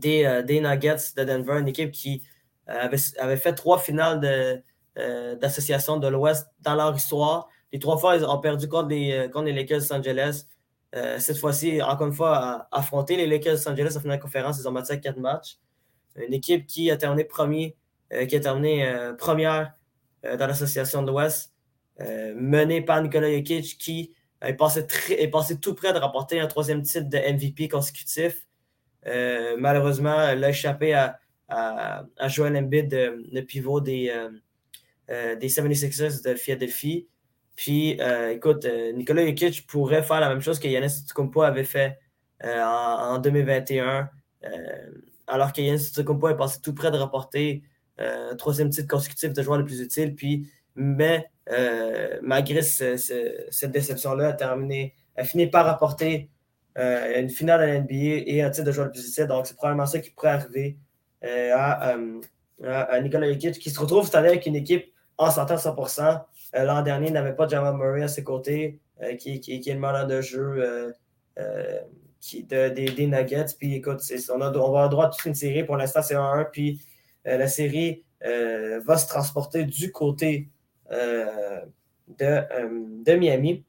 des, 0.00 0.42
des, 0.46 0.60
Nuggets 0.60 1.14
de 1.16 1.24
Denver, 1.24 1.58
une 1.60 1.68
équipe 1.68 1.92
qui 1.92 2.22
avait, 2.66 2.98
avait 3.18 3.36
fait 3.36 3.54
trois 3.54 3.78
finales 3.78 4.62
euh, 4.98 5.36
d'association 5.36 5.98
de 5.98 6.08
l'Ouest 6.08 6.48
dans 6.60 6.74
leur 6.74 6.94
histoire. 6.96 7.48
Les 7.72 7.78
trois 7.78 7.96
fois, 7.96 8.16
ils 8.16 8.24
ont 8.24 8.38
perdu 8.38 8.68
contre 8.68 8.88
les, 8.88 9.12
euh, 9.12 9.28
contre 9.28 9.46
les 9.46 9.52
Lakers 9.52 9.78
de 9.78 9.84
Los 9.84 9.92
Angeles. 9.92 10.46
Euh, 10.96 11.18
cette 11.20 11.38
fois-ci, 11.38 11.80
encore 11.80 12.08
une 12.08 12.12
fois, 12.12 12.66
affronter 12.72 13.16
les 13.16 13.28
Lakers 13.28 13.54
de 13.54 13.58
Los 13.58 13.68
Angeles 13.68 13.94
en 13.96 14.00
finale 14.00 14.18
de 14.18 14.22
conférence, 14.22 14.58
ils 14.58 14.66
ont 14.68 14.72
battu 14.72 14.98
quatre 15.00 15.18
matchs. 15.18 15.58
Une 16.16 16.34
équipe 16.34 16.66
qui 16.66 16.90
a 16.90 16.96
terminé 16.96 17.22
premier, 17.24 17.76
qui 18.28 18.40
première 19.16 19.74
dans 20.24 20.46
l'association 20.48 21.02
de 21.02 21.10
l'Ouest, 21.12 21.54
menée 22.34 22.82
par 22.82 23.00
Nikola 23.00 23.32
Jokic, 23.32 23.78
qui 23.78 24.12
est 24.42 24.54
passé, 24.54 24.84
est 25.10 25.28
passé 25.28 25.60
tout 25.60 25.74
près 25.74 25.92
de 25.92 25.98
remporter 25.98 26.40
un 26.40 26.48
troisième 26.48 26.82
titre 26.82 27.08
de 27.08 27.16
MVP 27.16 27.68
consécutif. 27.68 28.44
Malheureusement, 29.06 30.34
l'a 30.34 30.50
échappé 30.50 30.94
à, 30.94 31.18
à, 31.48 32.28
Joel 32.28 32.56
Embiid, 32.56 32.92
le 32.92 33.40
pivot 33.42 33.80
des, 33.80 34.12
des 35.08 35.48
76ers 35.48 36.22
de 36.24 36.34
Philadelphie. 36.34 37.08
Puis, 37.56 37.98
écoute, 38.30 38.66
Nicolas 38.94 39.26
Jokic 39.26 39.66
pourrait 39.66 40.02
faire 40.02 40.20
la 40.20 40.28
même 40.28 40.40
chose 40.40 40.58
que 40.58 40.68
Yanis 40.68 41.04
Tukumpo 41.06 41.42
avait 41.42 41.64
fait 41.64 41.98
en, 42.42 43.18
2021, 43.18 44.08
alors 45.26 45.52
que 45.52 45.60
Yanis 45.60 45.90
Tukumpo 45.92 46.28
est 46.28 46.36
passé 46.36 46.60
tout 46.62 46.74
près 46.74 46.90
de 46.90 46.96
rapporter 46.96 47.62
un 47.98 48.34
troisième 48.36 48.70
titre 48.70 48.88
consécutif 48.88 49.32
de 49.32 49.42
joueur 49.42 49.58
le 49.58 49.64
plus 49.64 49.80
utile. 49.80 50.14
Puis, 50.14 50.50
mais 50.74 51.30
malgré 52.22 52.62
cette 52.62 53.72
déception-là, 53.72 54.28
a 54.28 54.32
terminé, 54.32 54.94
a 55.16 55.24
fini 55.24 55.46
par 55.46 55.66
rapporter 55.66 56.30
une 56.76 57.28
finale 57.28 57.62
à 57.62 57.66
l'NBA 57.66 58.24
et 58.26 58.42
un 58.42 58.50
titre 58.50 58.66
de 58.66 58.72
joueur 58.72 58.86
le 58.86 58.92
plus. 58.92 59.18
Donc, 59.26 59.46
c'est 59.46 59.56
probablement 59.56 59.86
ça 59.86 59.98
qui 59.98 60.10
pourrait 60.10 60.30
arriver 60.30 60.76
euh, 61.24 61.52
euh, 62.62 62.84
à, 62.88 63.00
Nicolas 63.00 63.30
Jokic, 63.30 63.58
qui 63.58 63.70
se 63.70 63.78
retrouve 63.80 64.04
cette 64.04 64.14
année 64.14 64.28
avec 64.28 64.46
une 64.46 64.56
équipe 64.56 64.92
en 65.18 65.30
sortant 65.30 65.56
100%. 65.56 66.22
Euh, 66.54 66.64
l'an 66.64 66.82
dernier, 66.82 67.08
il 67.08 67.12
n'avait 67.12 67.34
pas 67.34 67.46
Jamal 67.46 67.76
Murray 67.76 68.02
à 68.02 68.08
ses 68.08 68.24
côtés, 68.24 68.80
qui, 69.18 69.40
qui, 69.40 69.54
est 69.54 69.74
le 69.74 69.80
malade 69.80 70.10
de 70.10 70.20
jeu 70.20 70.94
qui, 72.20 72.44
des, 72.44 73.06
Nuggets. 73.06 73.46
Puis 73.58 73.76
écoute, 73.76 74.00
on, 74.30 74.38
va 74.38 74.46
avoir 74.46 74.88
droit 74.90 75.06
à 75.06 75.08
toute 75.08 75.24
une 75.24 75.34
série. 75.34 75.64
Pour 75.64 75.76
l'instant, 75.76 76.02
c'est 76.02 76.14
1-1. 76.14 76.50
Puis 76.50 76.82
la 77.24 77.48
série 77.48 78.04
va 78.22 78.98
se 78.98 79.08
transporter 79.08 79.64
du 79.64 79.90
côté 79.90 80.50
de, 80.90 81.64
de, 82.18 83.14
Miami. 83.14 83.64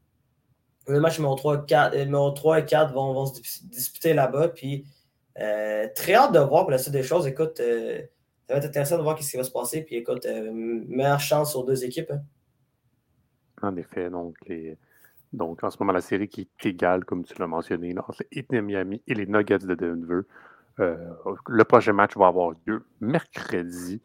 Le 0.88 1.00
match 1.00 1.18
numéro 1.18 1.36
3, 1.36 1.66
4, 1.66 1.98
numéro 2.06 2.32
3 2.32 2.60
et 2.60 2.66
4 2.66 2.94
vont, 2.94 3.14
vont 3.14 3.26
se 3.26 3.64
disputer 3.66 4.14
là-bas. 4.14 4.50
Puis 4.50 4.86
euh, 5.40 5.88
très 5.96 6.14
hâte 6.14 6.34
de 6.34 6.40
voir 6.40 6.64
pour 6.64 6.72
la 6.72 6.78
suite 6.78 6.94
des 6.94 7.04
choses. 7.04 7.28
Écoute, 7.28 7.60
euh, 7.60 8.02
ça 8.48 8.54
va 8.54 8.60
être 8.60 8.66
intéressant 8.66 8.98
de 8.98 9.04
voir 9.04 9.22
ce 9.22 9.32
qui 9.32 9.38
va 9.38 9.44
se 9.44 9.52
passer. 9.52 9.82
Puis 9.82 9.96
écoute, 9.96 10.26
euh, 10.26 10.52
meilleure 10.54 11.20
chance 11.20 11.56
aux 11.56 11.64
deux 11.64 11.84
équipes. 11.86 12.12
Hein. 12.12 12.22
En 13.62 13.76
effet, 13.76 14.10
donc, 14.10 14.36
donc 15.32 15.64
en 15.64 15.70
ce 15.70 15.78
moment, 15.80 15.94
la 15.94 16.02
série 16.02 16.28
qui 16.28 16.42
est 16.42 16.66
égale, 16.66 17.06
comme 17.06 17.24
tu 17.24 17.34
l'as 17.40 17.48
mentionné, 17.48 17.96
entre 17.98 18.24
les 18.32 18.62
Miami 18.62 19.02
et 19.08 19.14
les 19.14 19.28
Nuggets 19.28 19.60
de 19.60 19.76
Denver. 19.76 20.22
le 20.80 21.64
prochain 21.64 21.94
match 21.94 22.18
va 22.18 22.28
avoir 22.28 22.54
lieu 22.66 22.84
mercredi 23.00 24.02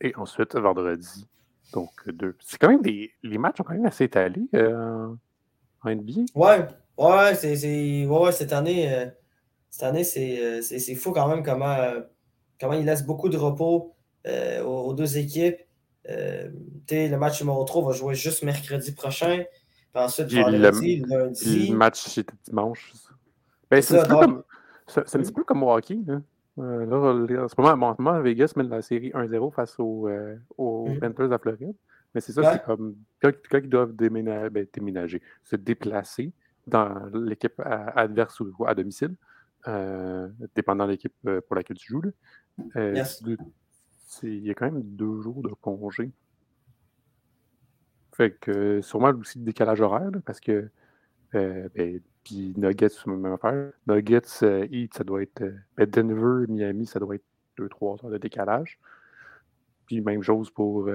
et 0.00 0.12
ensuite 0.16 0.56
vendredi. 0.56 1.28
Donc, 1.72 1.90
deux. 2.08 2.36
C'est 2.40 2.58
quand 2.58 2.68
même 2.68 2.82
des. 2.82 3.12
Les 3.22 3.38
matchs 3.38 3.60
ont 3.60 3.64
quand 3.64 3.74
même 3.74 3.86
assez 3.86 4.04
étalés 4.04 4.48
NBA. 5.84 6.22
Ouais, 6.34 6.66
ouais, 6.98 7.34
c'est, 7.34 8.06
ouais, 8.06 8.32
cette 8.32 8.52
année 8.52 9.10
cette 9.72 9.84
année, 9.84 10.04
euh, 10.16 10.60
c'est 10.60 10.94
fou 10.94 11.12
quand 11.12 11.26
même 11.26 11.42
comment, 11.42 11.72
euh, 11.72 12.00
comment 12.60 12.74
il 12.74 12.84
laisse 12.84 13.06
beaucoup 13.06 13.30
de 13.30 13.38
repos 13.38 13.94
euh, 14.26 14.62
aux, 14.62 14.92
deux 14.92 15.16
équipes. 15.16 15.56
le 16.06 17.16
match 17.16 17.40
numéro 17.40 17.64
3 17.64 17.86
va 17.86 17.92
jouer 17.92 18.14
juste 18.14 18.42
mercredi 18.42 18.92
prochain. 18.92 19.44
Puis 19.94 20.02
ensuite, 20.02 20.30
vendredi, 20.32 20.98
le, 20.98 21.18
lundi. 21.18 21.68
Le 21.68 21.74
match, 21.74 22.02
c'était 22.02 22.34
dimanche. 22.44 22.92
Ben, 23.70 23.80
c'est 23.80 23.98
un, 23.98 24.42
petit 24.86 25.32
peu 25.32 25.42
comme 25.42 25.62
au 25.62 25.72
hockey. 25.72 25.98
Hein. 26.06 26.22
là, 26.58 27.44
en 27.44 27.48
ce 27.48 27.58
moment, 27.58 28.20
Vegas 28.20 28.52
met 28.56 28.64
la 28.64 28.82
série 28.82 29.10
1-0 29.12 29.54
face 29.54 29.76
aux, 29.78 30.06
aux 30.58 30.86
mm. 30.86 30.98
Panthers 31.00 31.28
de 31.30 31.38
Floride. 31.38 31.76
Mais 32.14 32.20
c'est 32.20 32.32
ça, 32.32 32.52
c'est 32.52 32.64
comme 32.64 32.96
quand, 33.20 33.32
ils 33.52 33.68
doivent 33.68 33.94
déménager, 33.94 34.50
ben, 34.50 34.66
déménager, 34.72 35.22
se 35.42 35.56
déplacer 35.56 36.32
dans 36.66 37.06
l'équipe 37.14 37.60
adverse 37.64 38.40
ou 38.40 38.66
à 38.66 38.74
domicile, 38.74 39.16
euh, 39.68 40.28
dépendant 40.54 40.86
de 40.86 40.92
l'équipe 40.92 41.14
euh, 41.26 41.40
pour 41.40 41.56
laquelle 41.56 41.76
tu 41.76 41.92
joues. 41.92 42.02
Euh, 42.76 43.04
il 44.22 44.46
y 44.46 44.50
a 44.50 44.54
quand 44.54 44.66
même 44.66 44.82
deux 44.82 45.20
jours 45.22 45.42
de 45.42 45.50
congé. 45.60 46.10
Fait 48.14 48.32
que 48.32 48.80
sûrement 48.82 49.10
aussi 49.10 49.38
le 49.38 49.44
décalage 49.44 49.80
horaire, 49.80 50.10
parce 50.26 50.40
que 50.40 50.68
ben, 51.32 52.00
puis 52.24 52.52
Nuggets, 52.56 52.90
c'est 52.90 53.06
la 53.06 53.16
même 53.16 53.32
affaire. 53.32 53.72
Nuggets, 53.86 54.66
Heat, 54.70 54.94
ça 54.94 55.02
doit 55.02 55.22
être. 55.22 55.42
Ben, 55.76 55.88
Denver, 55.88 56.46
Miami, 56.46 56.84
ça 56.86 57.00
doit 57.00 57.14
être 57.14 57.24
2-3 57.58 58.04
heures 58.04 58.10
de 58.10 58.18
décalage. 58.18 58.78
Puis 59.86 60.02
même 60.02 60.22
chose 60.22 60.50
pour. 60.50 60.90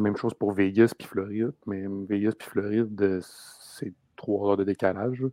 Même 0.00 0.16
chose 0.16 0.34
pour 0.34 0.52
Vegas 0.52 0.92
puis 0.98 1.08
Floride. 1.08 1.52
Mais 1.66 1.84
Vegas 2.08 2.32
puis 2.38 2.48
Floride, 2.48 3.20
c'est 3.20 3.92
3 4.16 4.50
heures 4.50 4.56
de 4.56 4.64
décalage 4.64 5.24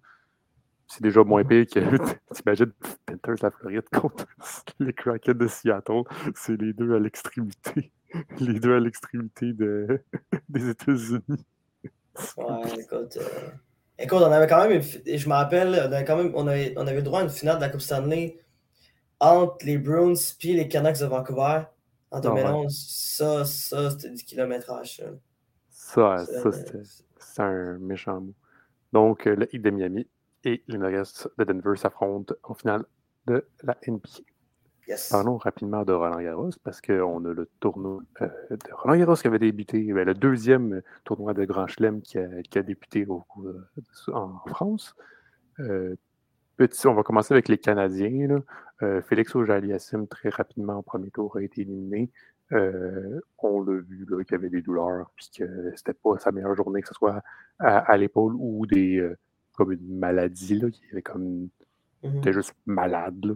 c'est 0.91 1.03
déjà 1.03 1.23
moins 1.23 1.43
pire 1.43 1.65
que 1.65 1.79
t'imagines 2.33 2.71
Panthers 3.05 3.35
la 3.41 3.51
Floride 3.51 3.89
contre 3.93 4.25
les 4.79 4.91
Kraken 4.91 5.37
de 5.37 5.47
Seattle. 5.47 6.03
C'est 6.35 6.59
les 6.59 6.73
deux 6.73 6.93
à 6.95 6.99
l'extrémité. 6.99 7.91
Les 8.41 8.59
deux 8.59 8.75
à 8.75 8.79
l'extrémité 8.81 9.53
de... 9.53 10.03
des 10.49 10.67
États-Unis. 10.67 11.45
Ouais, 12.35 12.79
écoute. 12.81 13.15
Euh, 13.15 13.49
écoute, 13.97 14.17
on 14.21 14.31
avait 14.33 14.47
quand 14.47 14.67
même 14.67 14.81
une... 14.81 15.17
Je 15.17 15.29
me 15.29 15.33
rappelle, 15.33 15.69
on 15.69 15.93
avait 15.93 16.03
quand 16.03 16.17
même 16.17 16.33
on 16.35 16.45
avait, 16.45 16.73
on 16.75 16.85
avait 16.87 17.03
droit 17.03 17.21
à 17.21 17.23
une 17.23 17.29
finale 17.29 17.55
de 17.55 17.61
la 17.61 17.69
Coupe 17.69 17.79
Stanley 17.79 18.37
entre 19.21 19.65
les 19.65 19.77
Bruins 19.77 20.15
et 20.43 20.53
les 20.53 20.67
Canucks 20.67 20.99
de 20.99 21.05
Vancouver 21.05 21.61
en 22.11 22.19
2011. 22.19 22.87
Ça, 22.89 23.45
ça, 23.45 23.89
c'était 23.89 24.09
du 24.09 24.23
kilométrage. 24.23 25.03
Ça, 25.69 26.17
ça, 26.17 26.51
ça 26.51 26.51
c'était 26.51 27.41
un 27.41 27.77
méchant 27.79 28.21
mot. 28.21 28.33
Donc, 28.93 29.27
euh, 29.27 29.35
le 29.35 29.55
Heat 29.55 29.61
de 29.61 29.69
Miami 29.69 30.07
et 30.43 30.63
les 30.67 30.77
Nuggets 30.77 31.27
de 31.37 31.43
Denver 31.43 31.75
s'affrontent 31.77 32.35
en 32.43 32.53
finale 32.53 32.85
de 33.27 33.45
la 33.63 33.77
NBA. 33.87 34.09
Parlons 35.09 35.37
rapidement 35.37 35.85
de 35.85 35.93
Roland 35.93 36.19
Garros 36.21 36.49
parce 36.63 36.81
qu'on 36.81 37.23
a 37.23 37.33
le 37.33 37.49
tournoi 37.59 38.01
euh, 38.21 38.27
de 38.49 38.73
Roland 38.73 38.97
Garros 38.97 39.15
qui 39.15 39.27
avait 39.27 39.39
débuté, 39.39 39.93
ben, 39.93 40.05
le 40.05 40.13
deuxième 40.13 40.81
tournoi 41.05 41.33
de 41.33 41.45
Grand 41.45 41.67
Chelem 41.67 42.01
qui 42.01 42.17
a, 42.17 42.63
débuté 42.63 43.07
en 43.07 44.39
France. 44.47 44.95
Euh, 45.59 45.95
petit, 46.67 46.87
on 46.87 46.93
va 46.93 47.03
commencer 47.03 47.33
avec 47.33 47.47
les 47.47 47.57
Canadiens. 47.57 48.41
Euh, 48.81 49.01
Félix 49.01 49.35
Auger-Aliassime, 49.35 50.07
très 50.07 50.29
rapidement 50.29 50.77
au 50.77 50.81
premier 50.81 51.09
tour, 51.09 51.37
a 51.37 51.41
été 51.41 51.61
éliminé. 51.61 52.09
on 52.51 53.63
l'a 53.63 53.79
vu 53.81 54.05
qu'il 54.25 54.31
y 54.31 54.35
avait 54.35 54.49
des 54.49 54.61
douleurs, 54.61 55.11
puis 55.15 55.29
que 55.37 55.71
c'était 55.75 55.93
pas 55.93 56.17
sa 56.19 56.31
meilleure 56.31 56.55
journée, 56.55 56.81
que 56.81 56.87
ce 56.87 56.93
soit 56.93 57.21
à 57.59 57.97
l'épaule 57.97 58.35
ou 58.37 58.65
des, 58.65 59.07
comme 59.55 59.71
une 59.71 59.97
maladie, 59.99 60.59
là, 60.59 60.69
qui 60.69 60.83
est 60.93 61.01
comme. 61.01 61.49
Mmh 62.03 62.21
T'es 62.21 62.33
juste 62.33 62.55
malade, 62.65 63.23
là. 63.23 63.35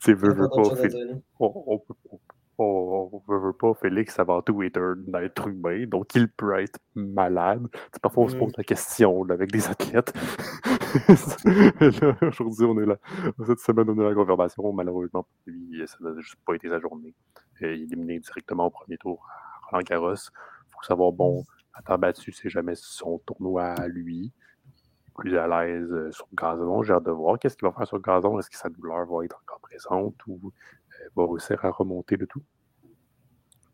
Tu 0.00 0.14
veux, 0.14 0.32
veux 0.32 0.48
pas. 0.48 0.62
On, 1.38 1.82
on, 2.10 2.18
veut, 2.58 3.52
pas, 3.52 3.74
Félix, 3.74 4.18
avant 4.18 4.42
tout, 4.42 4.62
est 4.62 4.76
un 4.76 4.96
être 5.22 5.48
humain, 5.48 5.86
donc 5.86 6.14
il 6.14 6.28
peut 6.28 6.58
être 6.58 6.78
malade. 6.94 7.66
C'est 7.92 8.00
parfois, 8.00 8.24
on 8.24 8.28
se 8.28 8.36
pose 8.36 8.48
mmh. 8.48 8.58
la 8.58 8.64
question 8.64 9.24
là, 9.24 9.34
avec 9.34 9.52
des 9.52 9.68
athlètes. 9.68 10.12
Aujourd'hui, 12.22 12.64
on 12.64 12.80
est 12.80 12.86
là. 12.86 12.96
Cette 13.46 13.58
semaine, 13.58 13.90
on 13.90 14.00
est 14.00 14.08
la 14.08 14.14
confirmation. 14.14 14.72
Malheureusement, 14.72 15.22
pour 15.22 15.52
lui, 15.52 15.86
ça 15.86 15.96
n'a 16.00 16.18
juste 16.20 16.36
pas 16.46 16.54
été 16.54 16.68
sa 16.68 16.80
journée. 16.80 17.14
Il 17.60 17.66
est 17.66 17.74
éliminé 17.74 18.18
directement 18.18 18.66
au 18.66 18.70
premier 18.70 18.96
tour 18.96 19.26
à 19.28 19.70
Roland 19.70 19.84
Garros. 19.84 20.14
Il 20.14 20.72
faut 20.72 20.82
savoir, 20.82 21.12
bon, 21.12 21.44
à 21.74 21.82
temps 21.82 21.98
battu, 21.98 22.32
c'est 22.32 22.48
jamais 22.48 22.74
son 22.74 23.18
tournoi 23.18 23.64
à 23.64 23.88
lui. 23.88 24.32
Plus 25.14 25.38
à 25.38 25.46
l'aise 25.46 25.90
euh, 25.92 26.12
sur 26.12 26.26
le 26.30 26.36
gazon. 26.36 26.82
J'ai 26.82 26.92
hâte 26.92 27.04
de 27.04 27.10
voir 27.10 27.38
qu'est-ce 27.38 27.56
qu'il 27.56 27.66
va 27.66 27.72
faire 27.72 27.86
sur 27.86 27.96
le 27.96 28.02
gazon. 28.02 28.38
Est-ce 28.38 28.50
que 28.50 28.56
sa 28.56 28.68
douleur 28.68 29.06
va 29.06 29.24
être 29.24 29.40
encore 29.42 29.60
présente 29.60 30.14
ou 30.26 30.52
va 31.14 31.26
réussir 31.26 31.64
à 31.64 31.70
remonter 31.70 32.16
le 32.16 32.26
tout? 32.26 32.42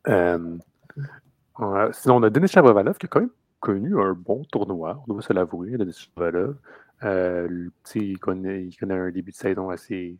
Euh, 0.08 0.58
sinon, 1.92 2.16
on 2.16 2.22
a 2.22 2.30
Denis 2.30 2.48
Chabravalov 2.48 2.98
qui 2.98 3.06
a 3.06 3.08
quand 3.08 3.20
même 3.20 3.30
connu 3.60 4.00
un 4.00 4.14
bon 4.14 4.44
tournoi. 4.44 5.02
On 5.06 5.12
doit 5.12 5.22
se 5.22 5.32
l'avouer, 5.32 5.76
Denis 5.76 5.92
Chabravalov. 5.92 6.56
il, 7.94 8.18
connaît, 8.18 8.64
il 8.64 8.76
connaît 8.76 8.98
un 8.98 9.10
début 9.10 9.32
de 9.32 9.36
saison 9.36 9.70
assez 9.70 10.18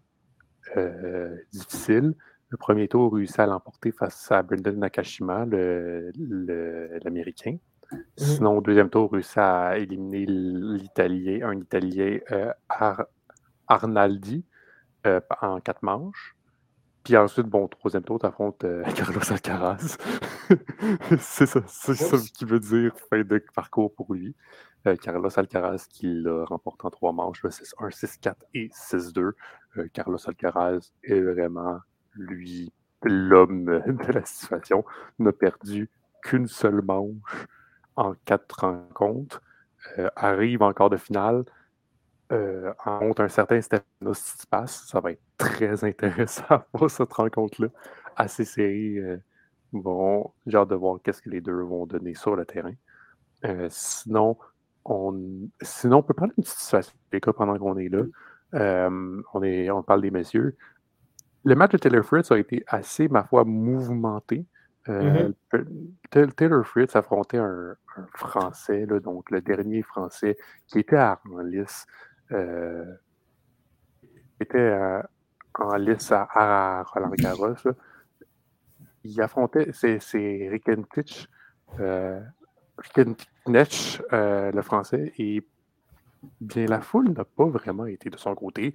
difficile. 1.52 2.14
Le 2.52 2.58
premier 2.58 2.86
tour 2.86 3.12
réussit 3.14 3.40
à 3.40 3.46
l'emporter 3.46 3.92
face 3.92 4.30
à 4.30 4.42
Brendan 4.42 4.78
Nakashima, 4.78 5.46
l'Américain. 5.46 7.56
Mhm. 7.92 8.04
Sinon, 8.16 8.58
au 8.58 8.60
deuxième 8.60 8.90
tour, 8.90 9.10
réussit 9.10 9.38
à 9.38 9.78
éliminer 9.78 10.26
l'Italien, 10.26 11.48
un 11.48 11.58
Italien 11.58 12.18
euh, 12.30 12.52
Arnaldi 13.66 14.44
euh, 15.06 15.20
en 15.40 15.60
quatre 15.60 15.82
manches. 15.82 16.36
Puis 17.04 17.16
ensuite, 17.16 17.46
bon, 17.46 17.66
troisième 17.68 18.04
tour, 18.04 18.18
tu 18.18 18.26
affrontes 18.26 18.64
euh, 18.64 18.84
Carlos 18.94 19.20
Alcaraz. 19.30 19.96
c'est 21.18 21.46
ça, 21.46 21.60
ça 21.66 22.16
qui 22.34 22.44
veut 22.44 22.60
dire 22.60 22.92
fin 23.10 23.22
de 23.22 23.44
parcours 23.54 23.92
pour 23.94 24.14
lui. 24.14 24.34
Carlos 25.00 25.28
Alcaraz 25.36 25.86
qui 25.88 26.12
l'a 26.12 26.44
remporté 26.44 26.86
en 26.86 26.90
trois 26.90 27.12
manches, 27.12 27.44
6-1, 27.44 27.90
6-4 27.90 28.34
et 28.54 28.68
6-2. 28.68 29.32
Carlos 29.92 30.18
Alcaraz 30.26 30.92
est 31.04 31.20
vraiment, 31.20 31.78
lui, 32.14 32.72
l'homme 33.04 33.64
de 33.86 34.12
la 34.12 34.24
situation, 34.24 34.84
n'a 35.18 35.32
perdu 35.32 35.88
qu'une 36.22 36.46
seule 36.46 36.82
manche 36.82 37.46
en 37.96 38.14
quatre 38.24 38.60
rencontres, 38.60 39.42
euh, 39.98 40.08
arrive 40.16 40.62
en 40.62 40.72
quart 40.72 40.90
de 40.90 40.96
finale, 40.96 41.44
euh, 42.32 42.72
entre 42.84 43.22
un 43.22 43.28
certain 43.28 43.60
Stefanos 43.60 44.18
Tsitsipas. 44.18 44.66
Ça 44.66 45.00
va 45.00 45.12
être 45.12 45.22
très 45.36 45.84
intéressant 45.88 46.62
pour 46.72 46.90
cette 46.90 47.12
rencontre-là. 47.12 47.68
Assez 48.16 48.44
serré. 48.44 48.96
Euh, 48.96 49.16
bon, 49.72 50.32
j'ai 50.46 50.56
hâte 50.56 50.68
de 50.68 50.74
voir 50.74 50.98
qu'est-ce 51.02 51.22
que 51.22 51.30
les 51.30 51.40
deux 51.40 51.60
vont 51.62 51.86
donner 51.86 52.14
sur 52.14 52.36
le 52.36 52.44
terrain. 52.44 52.74
Euh, 53.44 53.66
sinon, 53.70 54.36
on, 54.84 55.48
sinon, 55.60 55.98
on 55.98 56.02
peut 56.02 56.14
prendre 56.14 56.32
une 56.36 56.44
petite 56.44 56.58
situation 56.58 56.92
pendant 57.36 57.58
qu'on 57.58 57.76
est 57.76 57.88
là. 57.88 58.02
Euh, 58.54 59.22
on, 59.32 59.42
est, 59.42 59.70
on 59.70 59.82
parle 59.82 60.02
des 60.02 60.10
messieurs. 60.10 60.56
Le 61.44 61.54
match 61.54 61.72
de 61.72 61.78
Taylor 61.78 62.04
Fritz 62.04 62.30
a 62.30 62.38
été 62.38 62.62
assez, 62.66 63.08
ma 63.08 63.24
foi, 63.24 63.44
mouvementé. 63.44 64.46
Euh, 64.88 65.30
mm-hmm. 65.52 66.32
Taylor 66.34 66.66
Fritz 66.66 66.94
affrontait 66.96 67.38
un, 67.38 67.76
un 67.96 68.06
Français, 68.14 68.86
là, 68.86 69.00
donc 69.00 69.30
le 69.30 69.40
dernier 69.40 69.82
Français, 69.82 70.36
qui 70.66 70.80
était 70.80 70.96
à, 70.96 71.20
lice. 71.44 71.86
Euh, 72.30 72.94
était 74.40 75.02
en 75.58 75.76
lice 75.76 76.12
à, 76.12 76.82
Roland 76.84 77.10
Garros. 77.10 77.54
Il 79.04 79.20
affrontait, 79.20 79.70
c'est 79.72 80.48
Rikentich, 80.50 81.28
euh, 81.80 82.20
euh, 83.48 84.52
le 84.52 84.62
français, 84.62 85.12
et 85.18 85.44
bien 86.40 86.66
la 86.66 86.80
foule 86.80 87.10
n'a 87.10 87.24
pas 87.24 87.46
vraiment 87.46 87.86
été 87.86 88.10
de 88.10 88.16
son 88.16 88.34
côté, 88.34 88.74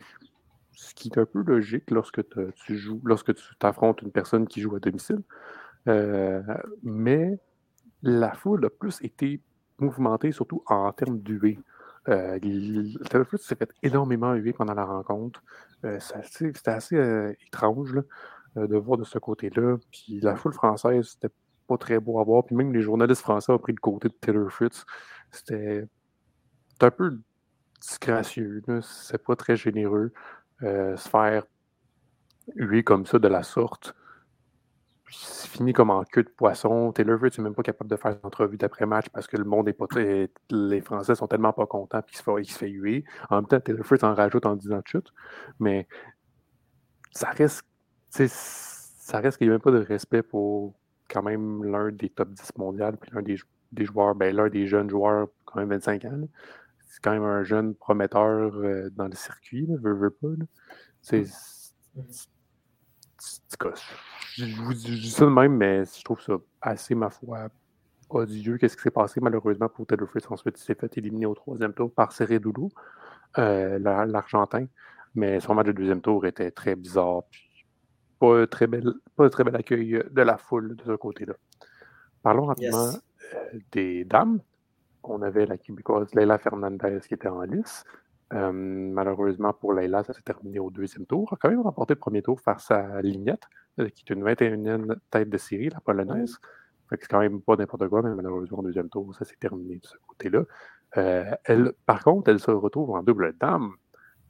ce 0.73 0.93
qui 0.93 1.09
est 1.09 1.17
un 1.17 1.25
peu 1.25 1.41
logique 1.41 1.89
lorsque 1.91 2.21
tu 2.55 2.77
joues, 2.77 3.01
lorsque 3.03 3.33
tu 3.33 3.55
t'affrontes 3.57 4.01
une 4.01 4.11
personne 4.11 4.47
qui 4.47 4.61
joue 4.61 4.75
à 4.75 4.79
domicile. 4.79 5.21
Euh, 5.87 6.41
mais 6.83 7.39
la 8.03 8.33
foule 8.33 8.65
a 8.65 8.69
plus 8.69 9.01
été 9.01 9.41
mouvementée, 9.79 10.31
surtout 10.31 10.63
en 10.65 10.91
termes 10.91 11.19
d'UV. 11.19 11.57
Euh, 12.09 12.39
le 12.41 13.37
s'est 13.37 13.55
fait 13.55 13.69
énormément 13.83 14.33
huer 14.33 14.53
pendant 14.53 14.73
la 14.73 14.85
rencontre. 14.85 15.43
Euh, 15.83 15.99
c'était 15.99 16.69
assez 16.69 16.95
euh, 16.95 17.33
étrange 17.45 17.93
de 18.55 18.77
voir 18.77 18.97
de 18.97 19.03
ce 19.03 19.19
côté-là. 19.19 19.77
Puis 19.91 20.19
la 20.21 20.35
foule 20.35 20.53
française, 20.53 21.09
c'était 21.13 21.33
pas 21.67 21.77
très 21.77 21.99
beau 21.99 22.19
à 22.19 22.23
voir. 22.23 22.45
Puis 22.45 22.55
même 22.55 22.73
les 22.73 22.81
journalistes 22.81 23.21
français 23.21 23.51
ont 23.51 23.59
pris 23.59 23.73
le 23.73 23.79
côté 23.79 24.07
de 24.07 24.13
Taylor 24.13 24.49
Fritz. 24.51 24.85
C'était 25.31 25.85
un 26.81 26.91
peu 26.91 27.19
disgracieux. 27.81 28.63
C'est 28.81 29.23
pas 29.23 29.35
très 29.35 29.55
généreux. 29.55 30.11
se 30.61 31.09
faire 31.09 31.43
huer 32.55 32.83
comme 32.83 33.05
ça 33.05 33.19
de 33.19 33.27
la 33.27 33.43
sorte 33.43 33.93
c'est 35.09 35.47
fini 35.49 35.73
comme 35.73 35.89
en 35.89 36.03
queue 36.03 36.23
de 36.23 36.29
poisson. 36.29 36.91
Taylor 36.91 37.17
Fritz 37.17 37.37
n'est 37.37 37.43
même 37.43 37.55
pas 37.55 37.63
capable 37.63 37.89
de 37.89 37.95
faire 37.95 38.11
une 38.11 38.19
entrevue 38.23 38.57
d'après-match 38.57 39.07
parce 39.09 39.27
que 39.27 39.37
le 39.37 39.45
monde 39.45 39.69
est 39.69 39.73
pas 39.73 39.87
très. 39.87 40.29
Les 40.49 40.81
Français 40.81 41.15
sont 41.15 41.27
tellement 41.27 41.53
pas 41.53 41.65
contents 41.65 42.01
qu'il 42.01 42.17
se, 42.17 42.23
fait, 42.23 42.43
se 42.43 42.57
fait 42.57 42.69
huer. 42.69 43.05
En 43.29 43.37
même 43.37 43.47
temps, 43.47 43.59
Taylor 43.59 43.85
Fritz 43.85 44.03
en 44.03 44.13
rajoute 44.13 44.45
en 44.45 44.55
disant 44.55 44.81
chute. 44.85 45.13
Mais 45.59 45.87
ça 47.11 47.29
reste. 47.29 47.63
Ça 48.09 49.19
reste 49.19 49.37
qu'il 49.37 49.47
n'y 49.47 49.51
a 49.51 49.53
même 49.53 49.61
pas 49.61 49.71
de 49.71 49.77
respect 49.77 50.23
pour 50.23 50.75
quand 51.09 51.23
même 51.23 51.63
l'un 51.63 51.91
des 51.91 52.09
top 52.09 52.29
10 52.29 52.57
mondial, 52.57 52.97
puis 52.97 53.09
l'un 53.13 53.21
des, 53.21 53.37
des, 53.71 53.85
joueurs, 53.85 54.15
ben, 54.15 54.35
l'un 54.35 54.49
des 54.49 54.67
jeunes 54.67 54.89
joueurs, 54.89 55.27
quand 55.45 55.59
même 55.59 55.69
25 55.69 56.03
ans. 56.05 56.21
C'est 56.89 57.01
quand 57.01 57.11
même 57.11 57.23
un 57.23 57.43
jeune 57.43 57.75
prometteur 57.75 58.53
euh, 58.55 58.89
dans 58.91 59.07
le 59.07 59.15
circuit, 59.15 59.65
là, 59.67 59.75
veut, 59.79 59.93
veut 59.93 60.09
pas. 60.09 60.27
C'est 61.01 61.25
je 64.35 64.61
vous 64.61 64.73
dis 64.73 65.09
ça 65.09 65.25
de 65.25 65.31
même, 65.31 65.55
mais 65.55 65.83
je 65.85 66.03
trouve 66.03 66.21
ça 66.21 66.33
assez, 66.61 66.95
ma 66.95 67.09
foi, 67.09 67.49
odieux. 68.09 68.57
Qu'est-ce 68.57 68.77
qui 68.77 68.83
s'est 68.83 68.91
passé 68.91 69.19
malheureusement 69.19 69.69
pour 69.69 69.85
Taylor 69.87 70.07
Fritz? 70.07 70.25
Ensuite, 70.29 70.59
il 70.59 70.63
s'est 70.63 70.75
fait 70.75 70.97
éliminer 70.97 71.25
au 71.25 71.33
troisième 71.33 71.73
tour 71.73 71.91
par 71.91 72.11
Ceredoulou, 72.11 72.69
euh, 73.37 73.79
l'Argentin. 73.79 74.67
Mais 75.15 75.39
son 75.39 75.55
match 75.55 75.67
de 75.67 75.71
deuxième 75.71 76.01
tour 76.01 76.25
était 76.25 76.51
très 76.51 76.75
bizarre. 76.75 77.23
pas, 78.19 78.45
très 78.47 78.67
bel, 78.67 78.93
pas 79.15 79.29
très 79.29 79.43
bel 79.43 79.55
accueil 79.55 80.03
de 80.11 80.21
la 80.21 80.37
foule 80.37 80.75
de 80.75 80.83
ce 80.83 80.95
côté-là. 80.95 81.33
Parlons 82.21 82.45
rapidement 82.45 82.89
euh, 83.33 83.59
des 83.71 84.05
dames. 84.05 84.39
On 85.03 85.21
avait 85.21 85.45
la 85.45 85.57
Québécoise 85.57 86.13
Leila 86.13 86.37
Fernandez 86.37 86.99
qui 87.07 87.13
était 87.13 87.29
en 87.29 87.41
lice. 87.41 87.85
Euh, 88.33 88.51
malheureusement 88.51 89.53
pour 89.53 89.73
Leila, 89.73 90.03
ça 90.03 90.13
s'est 90.13 90.21
terminé 90.21 90.59
au 90.59 90.69
deuxième 90.69 91.05
tour. 91.05 91.29
Elle 91.31 91.35
a 91.35 91.37
quand 91.41 91.49
même 91.49 91.61
remporté 91.61 91.93
le 91.93 91.99
premier 91.99 92.21
tour 92.21 92.39
face 92.41 92.69
à 92.71 93.01
Lignette, 93.01 93.43
euh, 93.79 93.89
qui 93.89 94.03
est 94.03 94.13
une 94.13 94.23
21e 94.23 94.97
tête 95.09 95.29
de 95.29 95.37
série, 95.37 95.69
la 95.69 95.79
polonaise. 95.79 96.37
C'est 96.89 97.07
quand 97.07 97.19
même 97.19 97.41
pas 97.41 97.55
n'importe 97.55 97.87
quoi, 97.87 98.01
mais 98.01 98.15
malheureusement, 98.15 98.59
au 98.59 98.63
deuxième 98.63 98.89
tour, 98.89 99.13
ça 99.15 99.25
s'est 99.25 99.35
terminé 99.39 99.77
de 99.77 99.85
ce 99.85 99.95
côté-là. 100.07 100.43
Euh, 100.97 101.35
elle, 101.43 101.73
par 101.85 102.03
contre, 102.03 102.29
elle 102.29 102.39
se 102.39 102.51
retrouve 102.51 102.91
en 102.91 103.03
double 103.03 103.35
dame 103.39 103.73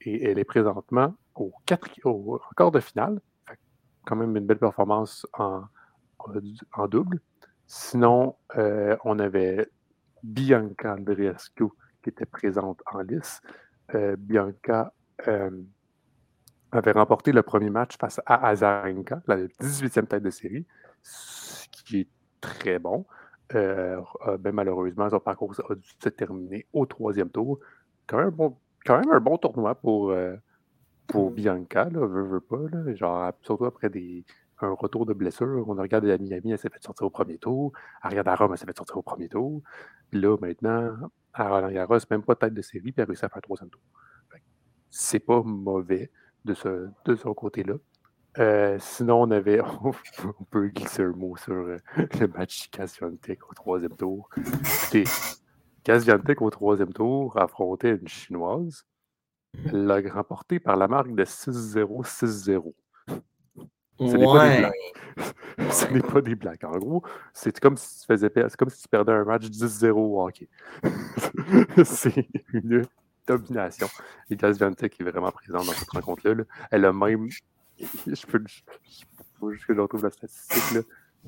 et 0.02 0.30
elle 0.30 0.40
est 0.40 0.44
présentement 0.44 1.16
au, 1.36 1.52
au 2.06 2.40
quart 2.56 2.72
de 2.72 2.80
finale. 2.80 3.20
Quand 4.06 4.16
même 4.16 4.36
une 4.36 4.46
belle 4.46 4.58
performance 4.58 5.28
en, 5.34 5.64
en 6.74 6.88
double. 6.88 7.20
Sinon, 7.68 8.36
on 8.56 9.20
avait 9.20 9.70
Bianca 10.24 10.94
Andreescu 10.94 11.66
qui 12.02 12.10
était 12.10 12.26
présente 12.26 12.82
en 12.92 13.02
lice. 13.02 13.42
Euh, 13.96 14.16
Bianca 14.18 14.94
euh, 15.28 15.50
avait 16.72 16.92
remporté 16.92 17.32
le 17.32 17.42
premier 17.42 17.70
match 17.70 17.98
face 17.98 18.20
à 18.26 18.48
Azarenka, 18.48 19.22
la 19.28 19.38
18e 19.38 20.08
tête 20.08 20.24
de 20.24 20.30
série, 20.30 20.66
ce 21.02 21.68
qui 21.70 22.02
est 22.02 22.08
très 22.42 22.80
bon. 22.80 23.06
Euh, 23.56 24.02
ben, 24.40 24.54
malheureusement, 24.54 25.10
son 25.10 25.22
parcours 25.22 25.56
a 25.70 25.76
dû 25.76 25.88
se 26.04 26.10
terminer 26.10 26.66
au 26.74 26.86
troisième 26.86 27.30
tour. 27.30 27.60
Quand 28.06 28.18
même, 28.18 28.32
bon, 28.32 28.58
quand 28.86 29.00
même 29.00 29.12
un 29.12 29.22
bon 29.22 29.38
tournoi 29.38 29.76
pour, 29.76 30.14
pour 31.08 31.32
Bianca, 31.32 31.86
là, 31.86 32.06
veut, 32.06 32.42
pas. 32.42 32.58
genre, 32.96 33.32
surtout 33.42 33.66
après 33.66 33.90
des, 33.90 34.26
un 34.62 34.72
retour 34.72 35.06
de 35.06 35.14
blessure. 35.14 35.66
On 35.68 35.76
regarde 35.76 36.06
à 36.06 36.18
Miami, 36.18 36.52
elle 36.52 36.58
s'est 36.58 36.70
fait 36.70 36.84
sortir 36.84 37.06
au 37.08 37.10
premier 37.10 37.38
tour. 37.38 37.72
Elle 38.04 38.12
regarde 38.12 38.28
à 38.28 38.36
Rome, 38.36 38.52
elle 38.54 38.58
s'est 38.58 38.66
fait 38.66 38.78
sortir 38.78 38.98
au 38.98 39.02
premier 39.02 39.30
tour. 39.30 39.62
Puis 40.10 40.20
là, 40.20 40.38
maintenant, 40.42 40.92
à 41.34 41.50
Roland 41.50 41.72
Garros, 41.72 41.98
même 42.10 42.24
pas 42.24 42.36
tête 42.36 42.54
de 42.54 42.62
série, 42.62 42.92
puis 42.92 42.94
elle 42.98 43.04
a 43.04 43.06
réussi 43.06 43.26
à 43.26 43.30
faire 43.30 43.38
un 43.38 43.42
troisième 43.42 43.70
tour. 43.70 43.82
C'est 44.90 45.20
pas 45.20 45.42
mauvais 45.44 46.12
de 46.46 46.54
ce, 46.54 46.90
de 47.06 47.16
ce 47.16 47.28
côté-là. 47.28 47.76
Euh, 48.40 48.78
sinon, 48.80 49.24
on 49.24 49.32
avait. 49.32 49.62
On 50.40 50.44
peut 50.46 50.68
glisser 50.68 51.04
un 51.04 51.12
mot 51.12 51.36
sur 51.38 51.54
euh, 51.54 51.78
le 52.20 52.28
match 52.28 52.70
Kaziantek 52.70 53.50
au 53.50 53.54
troisième 53.54 53.96
tour. 53.96 54.30
Kaziantek 55.84 56.42
au 56.42 56.50
troisième 56.50 56.94
tour 56.94 57.38
affrontait 57.38 57.96
une 57.96 58.08
Chinoise. 58.08 58.86
Elle 59.66 59.86
l'a 59.86 60.02
remporté 60.12 60.60
par 60.60 60.78
la 60.78 60.88
marque 60.88 61.14
de 61.16 61.24
6-0, 61.24 62.06
6-0. 62.06 62.74
Ce 64.00 64.04
n'est 64.04 64.26
pas 64.26 64.50
des 64.50 64.60
blagues. 64.60 64.74
Ce 65.72 65.86
n'est 65.88 66.02
pas 66.02 66.22
des 66.22 66.36
blagues. 66.36 66.66
En 66.66 66.78
gros, 66.78 67.04
c'est 67.34 67.60
comme 67.60 67.78
si 67.78 68.02
tu 68.02 68.06
faisais 68.06 68.30
comme 68.58 68.70
si 68.70 68.82
tu 68.84 68.88
perdais 68.88 69.12
un 69.12 69.24
match 69.24 69.46
10-0 69.46 69.92
au 69.92 70.24
hockey. 70.24 70.48
c'est 71.84 72.28
une 72.54 72.86
domination. 73.26 73.88
Et 74.30 74.36
Gaz 74.36 74.58
Viantec 74.58 75.00
est 75.00 75.04
vraiment 75.04 75.32
présente 75.32 75.66
dans 75.66 75.74
cette 75.74 75.90
rencontre-là. 75.90 76.44
Elle 76.72 76.86
a 76.86 76.94
même. 76.94 77.30
Je 77.80 78.26
peux. 78.28 78.44
Il 78.86 79.40
faut 79.40 79.52
juste 79.52 79.66
que 79.66 79.74
je 79.74 79.80
retrouve 79.80 80.04
la 80.04 80.12
statistique. 80.12 80.76
Là. 80.76 80.82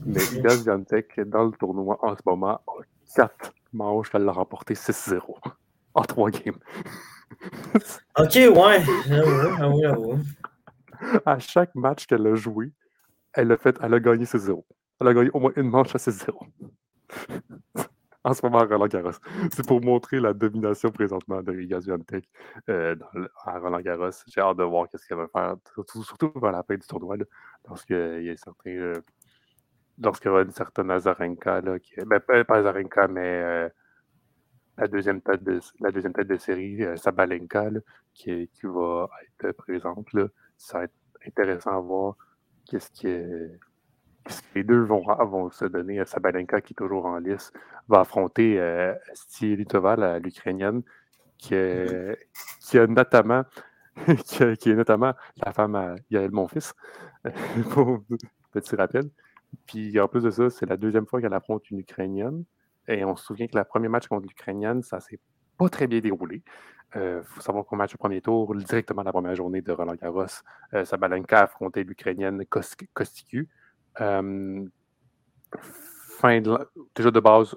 Mais 0.06 0.22
Gaz 0.42 0.64
Viantec, 0.64 1.20
dans 1.22 1.46
le 1.46 1.52
tournoi 1.52 1.98
en 2.02 2.16
ce 2.16 2.22
moment, 2.26 2.62
a 2.68 2.74
4 3.16 3.54
manches 3.74 4.10
qu'elle 4.10 4.28
a 4.30 4.32
remporté 4.32 4.76
6-0 4.76 5.22
en 5.96 6.02
3 6.02 6.30
games. 6.32 6.60
ok, 8.18 8.36
ouais. 8.36 8.84
Ah 9.12 9.60
ah 9.60 9.70
oui 9.70 9.84
à 11.26 11.40
chaque 11.40 11.74
match 11.76 12.06
qu'elle 12.06 12.26
a 12.28 12.36
joué, 12.36 12.74
elle 13.34 13.52
a, 13.52 13.58
fait, 13.58 13.78
elle 13.82 13.94
a 13.94 14.00
gagné 14.00 14.26
6-0. 14.26 14.64
Elle 15.02 15.08
a 15.08 15.14
gagné 15.14 15.30
au 15.34 15.40
moins 15.40 15.54
une 15.56 15.70
manche 15.70 15.96
à 15.96 15.98
6-0. 15.98 16.34
en 18.24 18.34
ce 18.34 18.46
moment 18.46 18.60
à 18.60 18.66
Roland 18.66 18.88
Garros. 18.88 19.12
C'est 19.52 19.66
pour 19.66 19.82
montrer 19.82 20.20
la 20.20 20.34
domination 20.34 20.92
présentement 20.92 21.42
de 21.42 21.52
Riga 21.52 21.80
Zviantec 21.80 22.28
euh, 22.70 22.96
à 23.46 23.60
Roland 23.60 23.80
Garros. 23.82 24.10
J'ai 24.28 24.42
hâte 24.42 24.58
de 24.58 24.64
voir 24.64 24.88
ce 24.94 25.08
qu'elle 25.08 25.18
va 25.18 25.28
faire, 25.28 25.56
surtout, 26.04 26.32
vers 26.36 26.52
la 26.52 26.64
fin 26.64 26.76
du 26.76 26.86
tournoi, 26.88 27.18
lorsqu'il 27.68 27.96
y 27.96 28.30
a. 28.30 28.36
Euh, 28.68 28.94
lorsqu'il 30.02 30.30
y 30.30 30.32
aura 30.32 30.44
une 30.44 30.52
certaine 30.52 30.92
Azarenka, 30.92 31.62
là, 31.62 31.80
qui, 31.80 31.94
ben, 32.06 32.20
pas 32.20 32.56
Azarenka, 32.56 33.08
mais 33.08 33.42
euh, 33.44 33.70
la, 34.78 34.88
deuxième 34.88 35.22
tête 35.22 35.44
de, 35.44 35.60
la 35.82 35.92
deuxième 35.92 36.14
tête 36.14 36.28
de 36.28 36.38
série, 36.38 36.84
euh, 36.84 36.96
Sabalenka, 36.96 37.70
là, 37.70 37.80
qui, 38.14 38.48
qui 38.48 38.66
va 38.66 39.10
être 39.44 39.56
présente. 39.58 40.12
Là 40.14 40.28
ça 40.60 40.80
va 40.80 40.84
être 40.84 40.94
intéressant 41.26 41.72
à 41.72 41.80
voir 41.80 42.16
qu'est-ce 42.66 42.92
que, 43.02 43.50
les 44.54 44.64
deux 44.64 44.82
vont, 44.82 45.50
se 45.50 45.66
donner. 45.66 46.06
Sabalenka, 46.06 46.62
qui 46.62 46.74
est 46.74 46.76
toujours 46.76 47.06
en 47.06 47.18
lice, 47.18 47.52
va 47.88 48.02
affronter 48.02 48.60
euh, 48.60 48.94
Litova, 49.42 50.20
l'Ukrainienne, 50.20 50.84
qui, 51.40 51.56
qui, 52.62 52.78
a 52.78 52.86
notamment 52.86 53.44
qui, 54.26 54.44
est 54.44 54.76
notamment 54.76 55.14
la 55.44 55.52
femme 55.52 55.76
à 55.76 55.96
Yael, 56.12 56.32
mon 56.32 56.48
fils, 56.48 56.74
pour 57.72 58.04
petit 58.52 58.76
rappel. 58.76 59.10
Puis 59.66 60.00
en 60.00 60.08
plus 60.08 60.24
de 60.24 60.30
ça, 60.30 60.50
c'est 60.50 60.68
la 60.68 60.78
deuxième 60.78 61.08
fois 61.08 61.22
qu'elle 61.22 61.34
affronte 61.34 61.70
une 61.72 61.80
Ukrainienne. 61.80 62.44
Et 62.88 63.04
on 63.06 63.16
se 63.16 63.26
souvient 63.26 63.48
que 63.48 63.58
le 63.58 63.64
premier 63.64 63.88
match 63.88 64.08
contre 64.08 64.28
l'Ukrainienne, 64.28 64.84
ça 64.84 65.00
s'est 65.00 65.20
pas 65.58 65.70
très 65.70 65.88
bien 65.88 66.00
déroulé. 66.00 66.44
Il 66.96 67.22
faut 67.24 67.42
savoir 67.42 67.66
qu'au 67.66 67.76
match 67.76 67.92
du 67.92 67.98
premier 67.98 68.22
tour, 68.22 68.56
directement 68.56 69.04
la 69.04 69.12
première 69.12 69.36
journée 69.36 69.62
de 69.62 69.72
Roland 69.72 69.96
Garros, 69.96 70.26
Sabalenka 70.84 71.44
affrontait 71.44 71.84
l'Ukrainienne 71.84 72.44
Kostiku. 72.46 73.48
fin 76.20 76.42
déjà 76.42 77.12
de 77.12 77.20
base, 77.20 77.56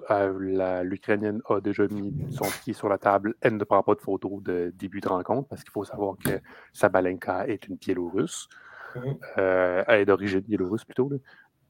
l'Ukrainienne 0.83 1.41
a 1.49 1.59
déjà 1.59 1.87
mis 1.87 2.13
son 2.31 2.45
pied 2.63 2.73
sur 2.73 2.89
la 2.89 2.97
table. 2.97 3.35
Elle 3.41 3.57
ne 3.57 3.63
prend 3.63 3.81
pas 3.81 3.95
de 3.95 4.01
photo 4.01 4.39
de 4.41 4.71
début 4.75 5.01
de 5.01 5.09
rencontre 5.09 5.49
parce 5.49 5.63
qu'il 5.63 5.71
faut 5.71 5.83
savoir 5.83 6.15
que 6.23 6.39
Sabalenka 6.71 7.47
est 7.47 7.67
une 7.67 7.75
Biélorusse. 7.77 8.47
Mm-hmm. 8.95 9.85
elle 9.87 10.01
est 10.01 10.05
d'origine 10.05 10.41
biélorusse 10.41 10.85
plutôt. 10.85 11.09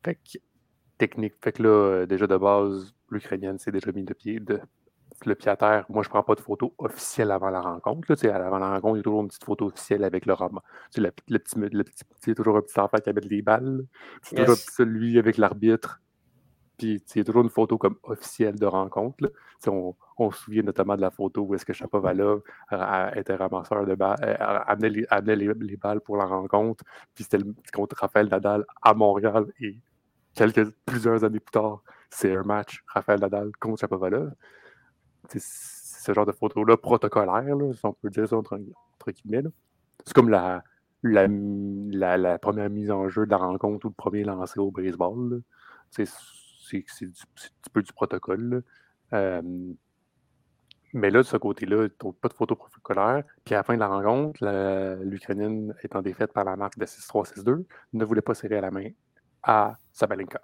Fait 0.04 0.16
que, 0.16 0.38
technique. 0.98 1.36
Fait 1.42 1.54
que 1.54 1.64
là, 1.64 2.06
déjà 2.06 2.28
de 2.28 2.38
base, 2.38 2.94
l'Ukrainienne 3.10 3.58
s'est 3.60 3.72
déjà 3.72 3.92
mis 3.92 4.04
de 4.04 4.14
pied, 4.14 4.40
de 4.40 4.60
le 5.26 5.36
pied 5.36 5.50
à 5.50 5.56
terre. 5.56 5.86
Moi, 5.90 6.04
je 6.04 6.10
ne 6.10 6.12
prends 6.12 6.24
pas 6.24 6.36
de 6.36 6.42
photo 6.42 6.74
officielle 6.78 7.32
avant 7.32 7.50
la 7.50 7.62
rencontre. 7.62 8.08
Là, 8.10 8.36
avant 8.36 8.60
la 8.60 8.70
rencontre, 8.70 8.96
il 8.96 9.00
y 9.00 9.02
a 9.02 9.04
toujours 9.04 9.22
une 9.22 9.28
petite 9.28 9.44
photo 9.44 9.66
officielle 9.68 10.04
avec 10.04 10.26
le 10.26 10.34
roman. 10.34 10.62
Le, 10.96 11.12
le, 11.28 11.40
petit, 11.40 11.56
le 11.60 11.84
petit, 11.84 12.32
a 12.32 12.36
toujours 12.36 12.58
un 12.58 12.62
petit 12.62 12.80
enfant 12.80 12.98
qui 12.98 13.14
met 13.14 13.22
des 13.22 13.42
balles. 13.42 13.86
C'est 14.22 14.36
toujours 14.36 14.56
celui 14.56 15.18
avec 15.18 15.38
l'arbitre. 15.38 16.02
Puis 16.78 17.04
il 17.16 17.18
y 17.18 17.22
a 17.22 17.24
toujours 17.24 17.44
une 17.44 17.50
photo 17.50 17.78
comme 17.78 17.98
officielle 18.04 18.56
de 18.60 18.66
rencontre. 18.66 19.32
On, 19.68 19.96
on, 20.18 20.32
se 20.32 20.44
souvient 20.44 20.64
notamment 20.64 20.96
de 20.96 21.02
la 21.02 21.12
photo 21.12 21.42
où 21.42 21.56
est-ce 21.56 21.66
que 21.66 21.74
Chapovalov 21.74 22.42
était 23.16 23.36
ramasseur 23.36 23.86
de 23.86 23.96
balles, 23.96 24.38
amenait, 24.68 24.90
les, 24.90 25.06
amenait 25.10 25.36
les, 25.36 25.78
balles 25.78 26.02
pour 26.02 26.18
la 26.18 26.26
rencontre. 26.26 26.84
Puis 27.14 27.24
c'était 27.24 27.44
contre 27.72 27.96
Raphaël 27.98 28.28
Nadal 28.28 28.66
à 28.82 28.94
Montréal. 28.94 29.46
Et 29.62 29.78
quelques, 30.34 30.70
plusieurs 30.86 31.24
années 31.24 31.40
plus 31.40 31.52
tard, 31.52 31.82
c'est 32.10 32.36
un 32.36 32.44
match 32.44 32.84
Raphaël 32.88 33.20
Nadal 33.20 33.52
contre 33.60 33.80
Chapovalov 33.82 34.34
ce 35.36 36.14
genre 36.14 36.26
de 36.26 36.32
photos-là 36.32 36.78
protocolaires, 36.78 37.56
si 37.74 37.86
on 37.86 37.94
peut 37.94 38.10
dire 38.10 38.28
ça 38.28 38.38
entre, 38.38 38.60
guillemets. 39.08 39.44
C'est 40.06 40.14
comme 40.14 40.30
la, 40.30 40.64
première 42.40 42.70
mise 42.70 42.92
en 42.92 43.10
jeu 43.10 43.26
de 43.26 43.32
la 43.32 43.38
rencontre 43.38 43.86
ou 43.86 43.90
le 43.90 43.96
premier 43.96 44.24
lancé 44.24 44.60
au 44.60 44.72
baseball. 44.72 45.42
C'est 45.92 46.04
un 46.04 46.80
petit 46.80 47.70
peu 47.72 47.82
du 47.82 47.94
protocole. 47.94 48.64
Mais 50.94 51.10
là, 51.10 51.20
de 51.20 51.24
ce 51.24 51.38
côté-là, 51.38 51.88
pas 52.22 52.28
de 52.28 52.34
photos 52.34 52.58
protocolaires. 52.58 53.24
Puis 53.44 53.56
à 53.56 53.60
la 53.60 53.64
fin 53.64 53.74
de 53.74 53.80
la 53.80 53.88
rencontre, 53.88 54.40
l'Ukrainienne 55.04 55.74
étant 55.84 56.02
défaite 56.02 56.32
par 56.34 56.44
la 56.46 56.56
marque 56.56 56.78
de 56.78 56.86
6-3-6-2, 56.86 57.66
ne 57.94 58.06
voulait 58.06 58.22
pas 58.22 58.36
serrer 58.36 58.58
à 58.58 58.62
la 58.62 58.72
main 58.72 58.90
à 59.42 59.74
Sabalenka. 59.92 60.42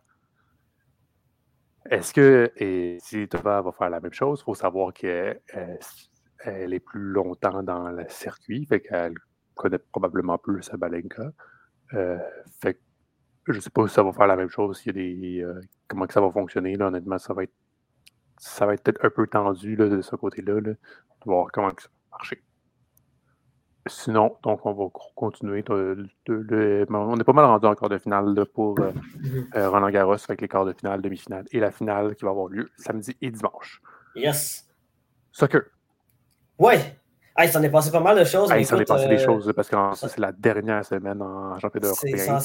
Est-ce 1.90 2.14
que 2.14 2.52
et 2.58 2.98
si 3.00 3.28
Tova 3.28 3.62
va 3.62 3.72
faire 3.72 3.90
la 3.90 4.00
même 4.00 4.14
chose, 4.14 4.40
il 4.42 4.44
faut 4.44 4.56
savoir 4.56 4.94
qu'elle 4.94 5.40
elle 6.40 6.74
est 6.74 6.80
plus 6.80 7.02
longtemps 7.02 7.64
dans 7.64 7.90
le 7.90 8.06
circuit, 8.10 8.66
fait 8.66 8.82
qu'elle 8.82 9.14
connaît 9.56 9.80
probablement 9.80 10.38
plus 10.38 10.64
Sabalenka. 10.64 11.32
Euh, 11.94 12.18
fait 12.62 12.76
que 12.76 12.80
je 13.48 13.58
ne 13.58 13.62
sais 13.62 13.70
pas 13.70 13.88
si 13.88 13.94
ça 13.94 14.04
va 14.04 14.14
faire 14.14 14.28
la 14.28 14.36
même 14.36 14.50
chose. 14.50 14.82
Euh, 14.88 15.62
comment 15.88 16.06
que 16.06 16.14
ça 16.14 16.22
va 16.22 16.30
fonctionner. 16.32 16.76
Là, 16.76 16.88
honnêtement, 16.88 17.18
ça 17.18 17.34
va 17.34 17.44
être 17.44 17.54
ça 18.38 18.66
va 18.66 18.74
être 18.74 18.84
peut-être 18.84 19.04
un 19.06 19.10
peu 19.10 19.28
tendu 19.28 19.76
là, 19.76 19.90
de 19.90 20.02
ce 20.02 20.16
côté-là, 20.16 20.62
de 20.62 20.78
voir 21.26 21.48
comment 21.52 21.70
ça 21.70 21.90
va 21.90 22.18
marcher. 22.18 22.42
Sinon, 23.90 24.38
donc 24.44 24.66
on 24.66 24.74
va 24.74 24.86
continuer. 25.16 25.64
on 25.70 27.20
est 27.20 27.24
pas 27.24 27.34
mal 27.34 27.46
rendu 27.46 27.66
en 27.66 27.76
quart 27.76 27.90
de 27.90 27.98
finale 27.98 28.46
pour 28.54 28.80
euh, 28.80 28.92
mhm. 29.20 29.48
euh, 29.56 29.70
Roland 29.70 29.90
Garros 29.90 30.16
avec 30.28 30.42
les 30.42 30.48
quarts 30.48 30.66
de 30.66 30.74
finale, 30.74 31.02
demi-finale 31.02 31.46
et 31.52 31.60
la 31.60 31.72
finale 31.72 32.16
qui 32.16 32.24
va 32.24 32.32
avoir 32.32 32.48
lieu 32.48 32.70
samedi 32.78 33.16
et 33.22 33.32
dimanche. 33.32 33.82
Yes. 34.16 34.68
Soccer. 35.32 35.62
Ouais. 36.58 36.99
Il 37.46 37.50
s'en 37.50 37.62
est 37.64 37.70
passé 37.70 37.92
pas 37.92 38.00
mal 38.00 38.18
de 38.18 38.24
choses. 38.24 38.52
il 38.58 38.66
s'en 38.66 38.78
est 38.80 38.86
passé 38.86 39.08
des 39.08 39.22
euh, 39.22 39.26
choses 39.26 39.52
parce 39.56 39.70
que 39.70 39.76
c'est 39.96 40.20
la 40.20 40.32
dernière 40.32 40.84
semaine 40.84 41.22
en 41.22 41.58
championnat 41.60 41.88
européen. 41.88 42.40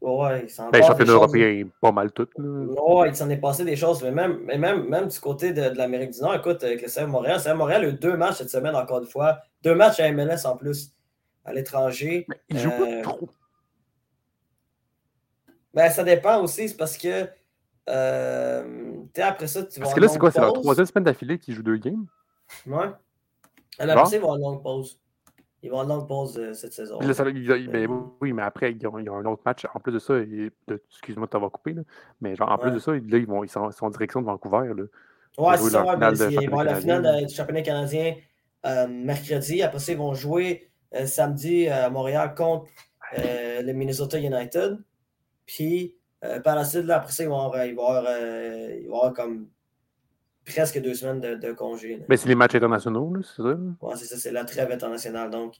Ouais, 0.00 0.46
ben, 0.72 0.82
championnat 0.82 1.12
européen, 1.12 1.68
pas 1.80 1.92
mal 1.92 2.12
tout. 2.12 2.28
Ouais, 2.38 3.08
il 3.08 3.16
s'en 3.16 3.30
est 3.30 3.36
passé 3.36 3.64
des 3.64 3.76
choses. 3.76 4.02
Mais 4.02 4.10
même, 4.10 4.44
même, 4.44 4.88
même 4.88 5.08
du 5.08 5.20
côté 5.20 5.52
de, 5.52 5.76
l'Amérique 5.76 6.10
du 6.10 6.20
Nord, 6.20 6.34
écoute, 6.34 6.62
avec 6.64 6.82
le 6.82 6.88
CF 6.88 7.06
Montréal, 7.06 7.40
CF 7.40 7.54
Montréal 7.54 7.84
a 7.84 7.88
eu 7.88 7.92
deux 7.92 8.16
matchs 8.16 8.36
cette 8.36 8.50
semaine, 8.50 8.74
encore 8.74 8.98
une 8.98 9.06
fois. 9.06 9.38
Deux 9.62 9.74
matchs 9.74 10.00
à 10.00 10.10
MLS 10.12 10.44
en 10.46 10.56
plus, 10.56 10.92
à 11.44 11.52
l'étranger. 11.52 12.26
Il 12.48 12.58
joue 12.58 12.70
pas 12.70 12.82
euh, 12.82 13.02
trop. 13.02 13.28
Ben, 15.72 15.90
ça 15.90 16.04
dépend 16.04 16.42
aussi, 16.42 16.68
c'est 16.68 16.76
parce 16.76 16.96
que. 16.96 17.28
Euh, 17.88 18.94
après 19.22 19.46
ça, 19.46 19.62
tu 19.62 19.78
vas. 19.78 19.84
Parce 19.84 19.94
que 19.94 20.00
là, 20.00 20.08
c'est 20.08 20.18
quoi 20.18 20.30
C'est 20.30 20.40
la 20.40 20.52
troisième 20.52 20.86
semaine 20.86 21.04
d'affilée 21.04 21.38
qu'il 21.38 21.54
joue 21.54 21.62
deux 21.62 21.76
games? 21.76 22.06
Ouais. 22.66 22.90
Après 23.78 24.06
ça, 24.06 24.16
il 24.16 24.20
va 24.20 24.26
avoir 24.26 24.36
une 24.36 24.42
longue 24.42 24.62
pause. 24.62 25.00
Il 25.62 25.70
va 25.70 25.80
avoir 25.80 25.84
une 25.84 26.00
longue 26.00 26.08
pause 26.08 26.38
euh, 26.38 26.52
cette 26.52 26.74
saison. 26.74 26.98
Ben 26.98 27.88
oui, 28.20 28.32
mais 28.32 28.42
après, 28.42 28.72
ils 28.72 28.86
ont, 28.86 28.96
un 28.96 29.24
autre 29.24 29.42
match. 29.46 29.66
En 29.74 29.80
plus 29.80 29.92
de 29.92 29.98
ça, 29.98 30.14
excuse-moi 30.90 31.26
de 31.26 31.30
t'avoir 31.30 31.50
coupé, 31.50 31.72
là, 31.72 31.82
mais 32.20 32.36
genre, 32.36 32.50
en 32.50 32.58
plus 32.58 32.70
de 32.70 32.78
ça, 32.78 32.92
là, 32.92 32.98
ils, 32.98 33.26
vont, 33.26 33.44
ils 33.44 33.48
sont, 33.48 33.70
en 33.80 33.90
direction 33.90 34.20
de 34.20 34.26
Vancouver. 34.26 34.72
Là, 34.74 34.84
ouais, 35.38 35.56
c'est 35.56 35.70
ça. 35.70 35.96
ils 36.42 36.50
vont 36.50 36.60
la 36.60 36.74
finale 36.74 37.26
du 37.26 37.34
championnat 37.34 37.62
canadien 37.62 38.14
euh, 38.66 38.86
mercredi. 38.88 39.62
Après 39.62 39.78
ça, 39.78 39.92
ils 39.92 39.98
vont 39.98 40.14
jouer 40.14 40.70
euh, 40.94 41.06
samedi 41.06 41.68
à 41.68 41.90
Montréal 41.90 42.34
contre 42.34 42.70
euh, 43.18 43.60
le 43.60 43.72
Minnesota 43.72 44.18
United. 44.18 44.78
Puis 45.46 45.96
par 46.42 46.56
la 46.56 46.64
suite, 46.64 46.88
après 46.88 47.12
ça, 47.12 47.22
ils 47.22 47.28
vont 47.28 47.38
avoir, 47.38 47.66
ils 47.66 47.74
vont 48.88 48.96
avoir, 48.96 49.12
comme 49.12 49.48
presque 50.44 50.80
deux 50.80 50.94
semaines 50.94 51.20
de, 51.20 51.52
congé. 51.52 52.00
Mais 52.08 52.16
c'est 52.16 52.28
les 52.28 52.34
matchs 52.34 52.54
internationaux, 52.54 53.12
c'est 53.22 53.42
ça? 53.42 53.56
Oui, 53.82 53.94
c'est 53.96 54.04
ça, 54.04 54.16
c'est 54.16 54.32
la 54.32 54.44
trêve 54.44 54.70
internationale. 54.70 55.30
Donc, 55.30 55.54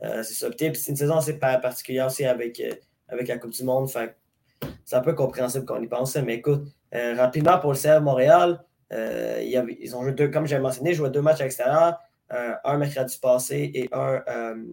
c'est 0.00 0.24
ça. 0.24 0.48
c'est 0.58 0.88
une 0.88 0.96
saison 0.96 1.16
assez 1.16 1.38
particulière 1.38 2.06
aussi 2.06 2.24
avec, 2.24 2.62
avec 3.08 3.28
la 3.28 3.38
Coupe 3.38 3.50
du 3.50 3.64
Monde. 3.64 3.88
c'est 3.88 4.96
un 4.96 5.00
peu 5.00 5.14
compréhensible 5.14 5.64
qu'on 5.64 5.82
y 5.82 5.86
pense. 5.86 6.16
Mais 6.16 6.36
écoute, 6.36 6.64
rapidement 6.92 7.58
pour 7.58 7.72
le 7.72 7.78
CF 7.78 8.00
Montréal, 8.00 8.64
ils 8.90 9.92
ont 9.94 10.02
joué 10.02 10.12
deux, 10.12 10.28
comme 10.28 10.46
j'ai 10.46 10.58
mentionné, 10.58 10.94
joué 10.94 11.10
deux 11.10 11.22
matchs 11.22 11.40
à 11.40 11.44
l'extérieur. 11.44 11.98
Euh, 12.32 12.54
un 12.62 12.76
mercredi 12.76 13.18
passé 13.20 13.72
et 13.74 13.88
un, 13.92 14.22
euh, 14.28 14.64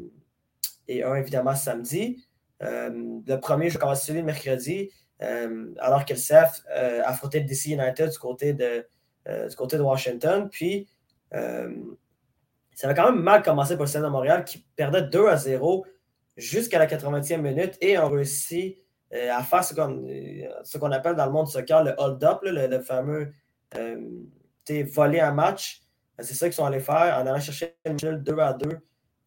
et 0.88 1.03
un 1.03 1.15
évidemment 1.15 1.55
samedi. 1.55 2.24
Euh, 2.61 3.20
le 3.26 3.36
premier, 3.38 3.72
je 3.72 3.80
commence 3.80 4.05
celui 4.05 4.20
le 4.20 4.26
mercredi, 4.26 4.91
alors 5.80 6.05
que 6.05 6.13
le 6.13 6.20
CF 6.20 6.61
affrontait 7.03 7.39
le 7.39 7.45
DC 7.45 7.72
United 7.72 8.11
du 8.11 8.20
côté 8.20 8.53
de, 8.53 8.86
du 9.28 9.55
côté 9.55 9.78
de 9.78 9.82
Washington. 9.82 10.49
Puis, 10.49 10.88
ça 11.32 11.67
avait 12.84 12.93
quand 12.93 13.11
même 13.11 13.21
mal 13.21 13.43
commencé 13.43 13.75
pour 13.75 13.86
le 13.86 13.89
CF 13.89 14.01
de 14.01 14.07
Montréal 14.07 14.45
qui 14.45 14.65
perdait 14.75 15.01
2 15.01 15.28
à 15.28 15.38
0 15.38 15.86
jusqu'à 16.38 16.80
la 16.80 16.88
80e 16.88 17.41
minute 17.41 17.78
et 17.82 17.97
ont 17.97 18.09
réussi 18.09 18.78
à 19.11 19.41
faire 19.43 19.63
ce 19.63 19.73
qu'on 20.78 20.91
appelle 20.91 21.15
dans 21.15 21.25
le 21.25 21.32
monde 21.32 21.47
du 21.47 21.51
soccer 21.51 21.84
le 21.84 21.93
hold-up, 21.97 22.39
le, 22.43 22.80
fameux 22.80 23.34
voler 24.84 25.19
un 25.19 25.32
match. 25.32 25.82
C'est 26.19 26.34
ça 26.34 26.47
qu'ils 26.47 26.55
sont 26.55 26.65
allés 26.65 26.80
faire 26.80 27.17
en 27.17 27.28
allant 27.28 27.39
chercher 27.39 27.75
Mitchell 27.86 28.23
2 28.23 28.39
à 28.39 28.53
2 28.53 28.80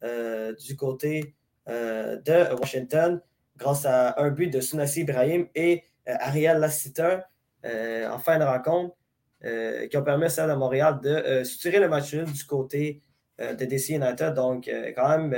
euh, 0.02 0.54
du 0.54 0.76
côté 0.76 1.34
euh, 1.68 2.16
de 2.16 2.54
Washington 2.54 3.20
grâce 3.56 3.84
à 3.86 4.20
un 4.20 4.30
but 4.30 4.48
de 4.48 4.60
Sunasi 4.60 5.02
Ibrahim 5.02 5.46
et 5.54 5.84
euh, 6.08 6.14
Ariel 6.18 6.58
Lassiter 6.58 7.18
en 7.62 8.18
fin 8.18 8.38
de 8.38 8.44
rencontre 8.44 8.96
qui 9.42 9.96
ont 9.96 10.02
permis 10.02 10.24
à 10.24 10.28
Celle 10.28 10.50
de 10.50 10.54
Montréal 10.54 11.00
de 11.02 11.44
soutirer 11.44 11.78
le 11.78 11.88
match 11.88 12.14
du 12.14 12.44
côté 12.44 13.02
de 13.38 13.64
DC 13.64 13.90
United. 13.90 14.34
Donc, 14.34 14.70
quand 14.94 15.18
même, 15.18 15.34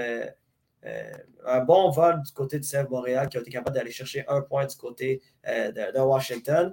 un 1.47 1.61
bon 1.61 1.91
vol 1.91 2.21
du 2.23 2.33
côté 2.33 2.59
du 2.59 2.67
CF 2.67 2.89
Montréal 2.91 3.29
qui 3.29 3.37
a 3.37 3.41
été 3.41 3.51
capable 3.51 3.77
d'aller 3.77 3.93
chercher 3.93 4.25
un 4.27 4.41
point 4.41 4.67
du 4.67 4.77
côté 4.77 5.23
de, 5.47 6.01
Washington. 6.01 6.73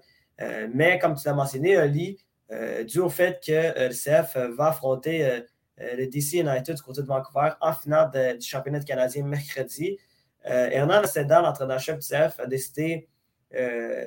mais 0.73 0.97
comme 0.97 1.15
tu 1.15 1.27
l'as 1.27 1.33
mentionné, 1.33 1.75
Ali, 1.77 2.17
euh, 2.51 2.83
dû 2.83 2.99
au 2.99 3.09
fait 3.09 3.39
que 3.45 3.51
euh, 3.51 3.89
le 3.89 3.93
CF 3.93 4.35
euh, 4.35 4.51
va 4.55 4.69
affronter 4.69 5.43
le 5.77 6.07
DC 6.07 6.33
United 6.33 6.75
du 6.75 6.81
côté 6.81 7.01
de 7.01 7.07
Vancouver 7.07 7.51
en 7.61 7.73
finale 7.73 8.37
du 8.37 8.45
championnat 8.45 8.81
canadien 8.81 9.23
mercredi. 9.23 9.97
Hernan 10.43 11.05
Sedal, 11.05 11.43
l'entraîneur-chef 11.43 11.99
du 11.99 12.05
CF, 12.05 12.39
a 12.39 12.45
décidé 12.47 13.07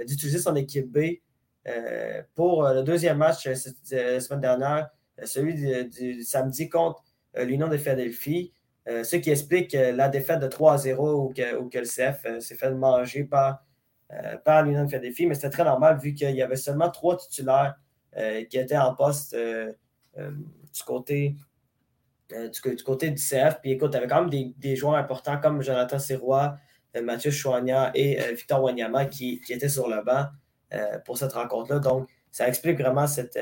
d'utiliser 0.06 0.38
son 0.38 0.54
équipe 0.56 0.92
B 0.92 1.20
pour 2.34 2.68
le 2.68 2.82
deuxième 2.82 3.18
match 3.18 3.46
la 3.46 4.20
semaine 4.20 4.40
dernière, 4.40 4.90
celui 5.24 5.54
du, 5.88 6.22
samedi 6.22 6.68
contre 6.68 7.04
l'Union 7.36 7.68
de 7.68 7.76
Philadelphie. 7.76 8.52
ce 8.86 9.16
qui 9.16 9.30
explique 9.30 9.72
la 9.72 10.08
défaite 10.08 10.40
de 10.40 10.48
3-0 10.48 10.96
ou 10.96 11.68
que, 11.68 11.78
le 11.78 11.84
CF 11.84 12.40
s'est 12.40 12.56
fait 12.56 12.70
manger 12.72 13.24
par, 13.24 13.64
par 14.44 14.64
l'Union 14.64 14.84
de 14.84 14.88
Philadelphie. 14.88 15.26
Mais 15.26 15.34
c'était 15.34 15.50
très 15.50 15.64
normal 15.64 15.98
vu 15.98 16.14
qu'il 16.14 16.34
y 16.34 16.42
avait 16.42 16.56
seulement 16.56 16.90
trois 16.90 17.16
titulaires 17.16 17.76
euh, 18.18 18.44
qui 18.44 18.58
était 18.58 18.76
en 18.76 18.94
poste 18.94 19.32
euh, 19.32 19.72
euh, 20.18 20.30
du 20.30 20.82
côté 20.84 21.34
du, 22.30 22.82
côté 22.82 23.10
du 23.10 23.16
CF. 23.16 23.60
Puis 23.62 23.72
écoute, 23.72 23.90
il 23.92 23.94
y 23.94 23.98
avait 23.98 24.06
quand 24.06 24.26
même 24.26 24.52
des, 24.56 24.76
joueurs 24.76 24.96
importants 24.96 25.38
comme 25.38 25.62
Jonathan 25.62 25.98
Sirois, 25.98 26.56
Mathieu 27.02 27.30
Chouania 27.30 27.90
et 27.94 28.18
Victor 28.34 28.62
Wanyama 28.62 29.04
qui, 29.04 29.42
étaient 29.50 29.68
sur 29.68 29.86
le 29.86 30.02
banc 30.02 30.26
pour 31.04 31.18
cette 31.18 31.32
rencontre-là. 31.32 31.78
Donc, 31.78 32.08
ça 32.30 32.48
explique 32.48 32.80
vraiment 32.80 33.06
cette, 33.06 33.38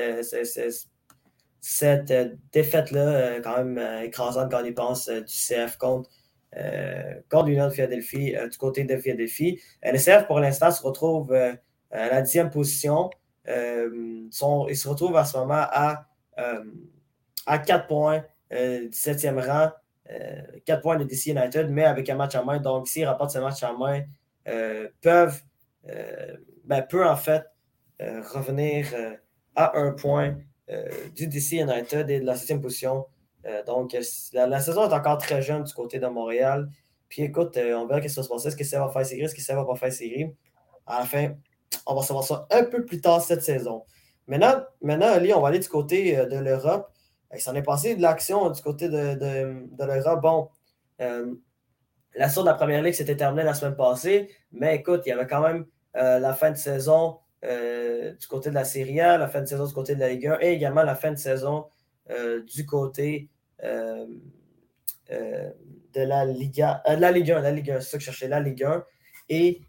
cette 1.59 2.13
défaite-là, 2.51 3.39
quand 3.41 3.63
même 3.63 4.03
écrasante 4.03 4.51
quand 4.51 4.61
on 4.61 4.65
y 4.65 4.71
pense, 4.71 5.07
du 5.09 5.23
CF 5.25 5.77
contre, 5.77 6.09
contre 7.29 7.45
l'Union 7.45 7.67
de 7.67 7.71
Philadelphie, 7.71 8.35
du 8.51 8.57
côté 8.57 8.83
de 8.83 8.97
Philadelphie. 8.97 9.61
le 9.83 9.97
CF, 9.97 10.27
pour 10.27 10.39
l'instant, 10.39 10.71
se 10.71 10.83
retrouve 10.83 11.33
à 11.33 12.07
la 12.09 12.21
dixième 12.21 12.49
position. 12.49 13.09
Sont, 14.31 14.67
il 14.69 14.77
se 14.77 14.87
retrouve 14.87 15.15
à 15.17 15.25
ce 15.25 15.37
moment 15.37 15.65
à, 15.71 16.07
à 17.45 17.57
4 17.59 17.87
points 17.87 18.23
du 18.51 18.89
septième 18.91 19.39
rang. 19.39 19.71
4 20.65 20.81
points 20.81 20.97
de 20.97 21.05
DC 21.05 21.27
United, 21.27 21.69
mais 21.69 21.85
avec 21.85 22.09
un 22.09 22.15
match 22.15 22.35
en 22.35 22.43
main. 22.43 22.59
Donc, 22.59 22.89
s'ils 22.89 23.05
rapportent 23.05 23.31
ce 23.31 23.39
match 23.39 23.63
en 23.63 23.77
main, 23.77 24.01
peuvent, 25.01 25.41
ben, 26.77 26.81
peut 26.83 27.07
en 27.07 27.15
fait 27.15 27.43
revenir 27.99 28.87
à 29.55 29.77
un 29.77 29.91
point 29.91 30.37
du 31.15 31.27
DC 31.27 31.53
United 31.53 32.09
et 32.09 32.19
de 32.19 32.25
la 32.25 32.35
septième 32.35 32.61
position. 32.61 33.05
donc, 33.67 33.95
la, 34.33 34.59
saison 34.59 34.89
est 34.89 34.93
encore 34.93 35.17
très 35.17 35.41
jeune 35.41 35.63
du 35.63 35.73
côté 35.73 35.99
de 35.99 36.07
Montréal. 36.07 36.69
Puis 37.09 37.23
écoute, 37.23 37.57
on 37.57 37.85
verra 37.85 38.01
ce 38.01 38.07
qui 38.07 38.15
va 38.15 38.23
se 38.23 38.29
passer. 38.29 38.47
Est-ce 38.47 38.55
que 38.55 38.63
ça 38.63 38.79
va 38.79 38.91
faire 38.91 39.05
série? 39.05 39.21
Est-ce 39.21 39.35
que 39.35 39.41
ça 39.41 39.55
va 39.55 39.65
pas 39.65 39.75
faire 39.75 39.91
série? 39.91 40.33
À 40.87 40.99
la 40.99 41.05
fin, 41.05 41.35
on 41.85 41.93
va 41.93 42.01
savoir 42.01 42.23
ça 42.23 42.47
un 42.49 42.63
peu 42.63 42.85
plus 42.85 43.01
tard 43.01 43.21
cette 43.21 43.43
saison. 43.43 43.83
Maintenant, 44.27 44.63
maintenant 44.81 45.07
Ali, 45.07 45.33
on 45.33 45.41
va 45.41 45.49
aller 45.49 45.59
du 45.59 45.67
côté 45.67 46.15
de 46.15 46.37
l'Europe. 46.37 46.91
Il 47.33 47.41
s'en 47.41 47.55
est 47.55 47.63
passé 47.63 47.95
de 47.95 48.01
l'action 48.01 48.49
du 48.49 48.61
côté 48.61 48.89
de, 48.89 49.15
de, 49.15 49.85
l'Europe. 49.85 50.21
Bon, 50.21 50.49
euh, 51.01 51.35
la 52.15 52.29
sorte 52.29 52.45
de 52.45 52.51
la 52.51 52.57
première 52.57 52.81
ligue 52.81 52.93
s'était 52.93 53.15
terminée 53.15 53.43
la 53.43 53.53
semaine 53.53 53.75
passée, 53.75 54.29
mais 54.51 54.75
écoute, 54.75 55.03
il 55.05 55.09
y 55.09 55.11
avait 55.11 55.27
quand 55.27 55.41
même 55.41 55.65
euh, 55.95 56.19
la 56.19 56.33
fin 56.33 56.51
de 56.51 56.57
saison 56.57 57.17
euh, 57.43 58.13
du 58.13 58.27
côté 58.27 58.49
de 58.49 58.55
la 58.55 58.65
Serie 58.65 58.99
A, 59.01 59.17
la 59.17 59.27
fin 59.27 59.41
de 59.41 59.45
saison 59.45 59.65
du 59.65 59.73
côté 59.73 59.95
de 59.95 59.99
la 59.99 60.09
Ligue 60.09 60.27
1 60.27 60.37
et 60.41 60.53
également 60.53 60.83
la 60.83 60.95
fin 60.95 61.11
de 61.11 61.17
saison 61.17 61.65
du 62.53 62.65
côté 62.65 63.29
de 63.61 64.01
la 65.95 66.25
Liga, 66.25 66.83
la 66.85 67.11
Ligue 67.11 67.31
1, 67.31 67.39
la 67.39 67.51
Ligue 67.51 67.71
1, 67.71 67.79
c'est 67.79 67.91
ça 67.91 67.97
que 67.97 68.03
je 68.03 68.05
cherchais, 68.07 68.27
la 68.27 68.41
Ligue 68.41 68.63
1. 68.63 68.83
Et 69.29 69.61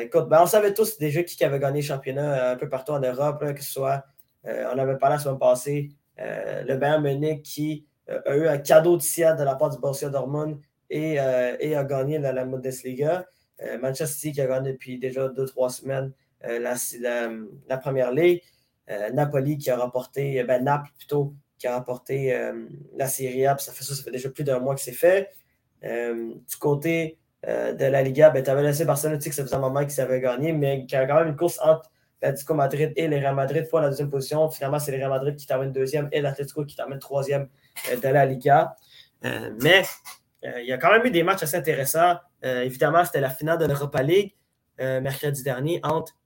écoute, 0.00 0.28
ben, 0.28 0.40
on 0.42 0.46
savait 0.46 0.72
tous 0.72 0.96
déjà 0.98 1.22
qui 1.22 1.44
avait 1.44 1.58
gagné 1.58 1.82
le 1.82 1.86
championnat 1.86 2.52
un 2.52 2.56
peu 2.56 2.68
partout 2.68 2.92
en 2.92 3.00
Europe, 3.00 3.44
que 3.54 3.62
ce 3.62 3.72
soit, 3.72 4.04
on 4.44 4.78
avait 4.78 4.96
parlé 4.96 5.16
la 5.16 5.22
semaine 5.22 5.38
passée, 5.38 5.90
euh, 6.20 6.62
le 6.64 6.76
Bayern 6.76 7.02
Munich 7.02 7.42
qui 7.42 7.86
euh, 8.10 8.20
a 8.26 8.36
eu 8.36 8.46
un 8.46 8.58
cadeau 8.58 8.96
de 8.96 9.02
ciel 9.02 9.36
de 9.36 9.44
la 9.44 9.54
part 9.54 9.70
du 9.70 9.78
Borussia 9.78 10.10
Dortmund 10.10 10.60
et, 10.90 11.18
euh, 11.18 11.56
et 11.58 11.74
a 11.74 11.84
gagné 11.84 12.18
la, 12.18 12.32
la. 12.32 12.44
Manchester 13.80 14.06
City 14.06 14.32
qui 14.32 14.40
a 14.40 14.46
gagné 14.46 14.72
depuis 14.72 14.98
déjà 14.98 15.28
deux 15.28 15.46
trois 15.46 15.70
semaines 15.70 16.12
la, 16.42 16.74
la, 17.68 17.76
première 17.78 18.12
ligue. 18.12 18.42
Napoli 19.12 19.58
qui 19.58 19.70
a 19.70 19.76
remporté, 19.76 20.42
ben 20.44 20.64
Naples 20.64 20.90
plutôt, 20.98 21.34
qui 21.58 21.66
a 21.66 21.76
remporté 21.76 22.36
la 22.96 23.06
Serie 23.06 23.46
A. 23.46 23.56
Ça 23.58 23.72
fait 23.72 23.84
ça, 23.84 23.94
fait 24.02 24.10
déjà 24.10 24.28
plus 24.30 24.44
d'un 24.44 24.58
mois 24.58 24.74
que 24.74 24.80
c'est 24.80 24.92
fait. 24.92 25.30
du 25.82 26.56
côté 26.58 27.18
de 27.44 27.84
la 27.84 28.02
Liga, 28.02 28.30
ben, 28.30 28.42
tu 28.42 28.50
avais 28.50 28.62
laissé 28.62 28.84
Barcelone, 28.84 29.18
que 29.18 29.32
ça 29.32 29.44
faisait 29.44 29.54
un 29.54 29.60
moment 29.60 29.84
qu'ils 29.86 30.00
avaient 30.00 30.20
gagné, 30.20 30.52
mais 30.52 30.84
qui 30.86 30.96
a 30.96 31.06
quand 31.06 31.14
même 31.20 31.28
une 31.28 31.36
course 31.36 31.60
entre 31.62 31.92
l'Atlético 32.22 32.54
Madrid 32.54 32.92
et 32.96 33.08
les 33.08 33.18
Real 33.18 33.34
Madrid 33.34 33.68
pour 33.68 33.80
la 33.80 33.90
deuxième 33.90 34.10
position. 34.10 34.48
Finalement, 34.50 34.78
c'est 34.78 34.92
les 34.92 34.98
Real 34.98 35.10
Madrid 35.10 35.36
qui 35.36 35.46
terminent 35.46 35.72
deuxième 35.72 36.08
et 36.12 36.20
l'Atlético 36.20 36.64
qui 36.64 36.76
termine 36.76 36.98
troisième 36.98 37.48
euh, 37.90 37.96
de 37.96 38.08
la 38.08 38.24
Liga. 38.24 38.76
Euh, 39.24 39.50
mais 39.60 39.80
euh, 39.80 39.82
il 40.42 40.66
y 40.66 40.72
a 40.72 40.78
quand 40.78 40.90
même 40.90 41.04
eu 41.06 41.10
des 41.10 41.22
matchs 41.22 41.42
assez 41.44 41.56
intéressants. 41.56 42.16
évidemment, 42.42 43.04
c'était 43.04 43.20
la 43.20 43.30
finale 43.30 43.58
de 43.58 43.66
l'Europa 43.66 44.02
League 44.02 44.34
mercredi 44.78 45.42
dernier 45.42 45.80
entre, 45.84 46.16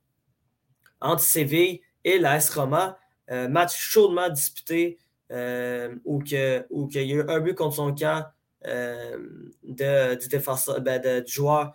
entre 1.01 1.21
Séville 1.21 1.81
et 2.03 2.17
l'AS 2.17 2.49
Roma. 2.49 2.97
match 3.29 3.75
chaudement 3.77 4.29
disputé 4.29 4.97
où, 5.29 6.19
que, 6.19 6.65
où 6.71 6.89
il 6.91 7.01
y 7.01 7.13
a 7.13 7.15
eu 7.15 7.29
un 7.29 7.39
but 7.39 7.53
contre 7.53 7.75
son 7.75 7.93
camp 7.93 8.25
de, 8.63 10.15
du, 10.15 10.27
défenseur, 10.27 10.81
ben, 10.81 10.99
de, 10.99 11.19
du 11.19 11.31
joueur 11.31 11.73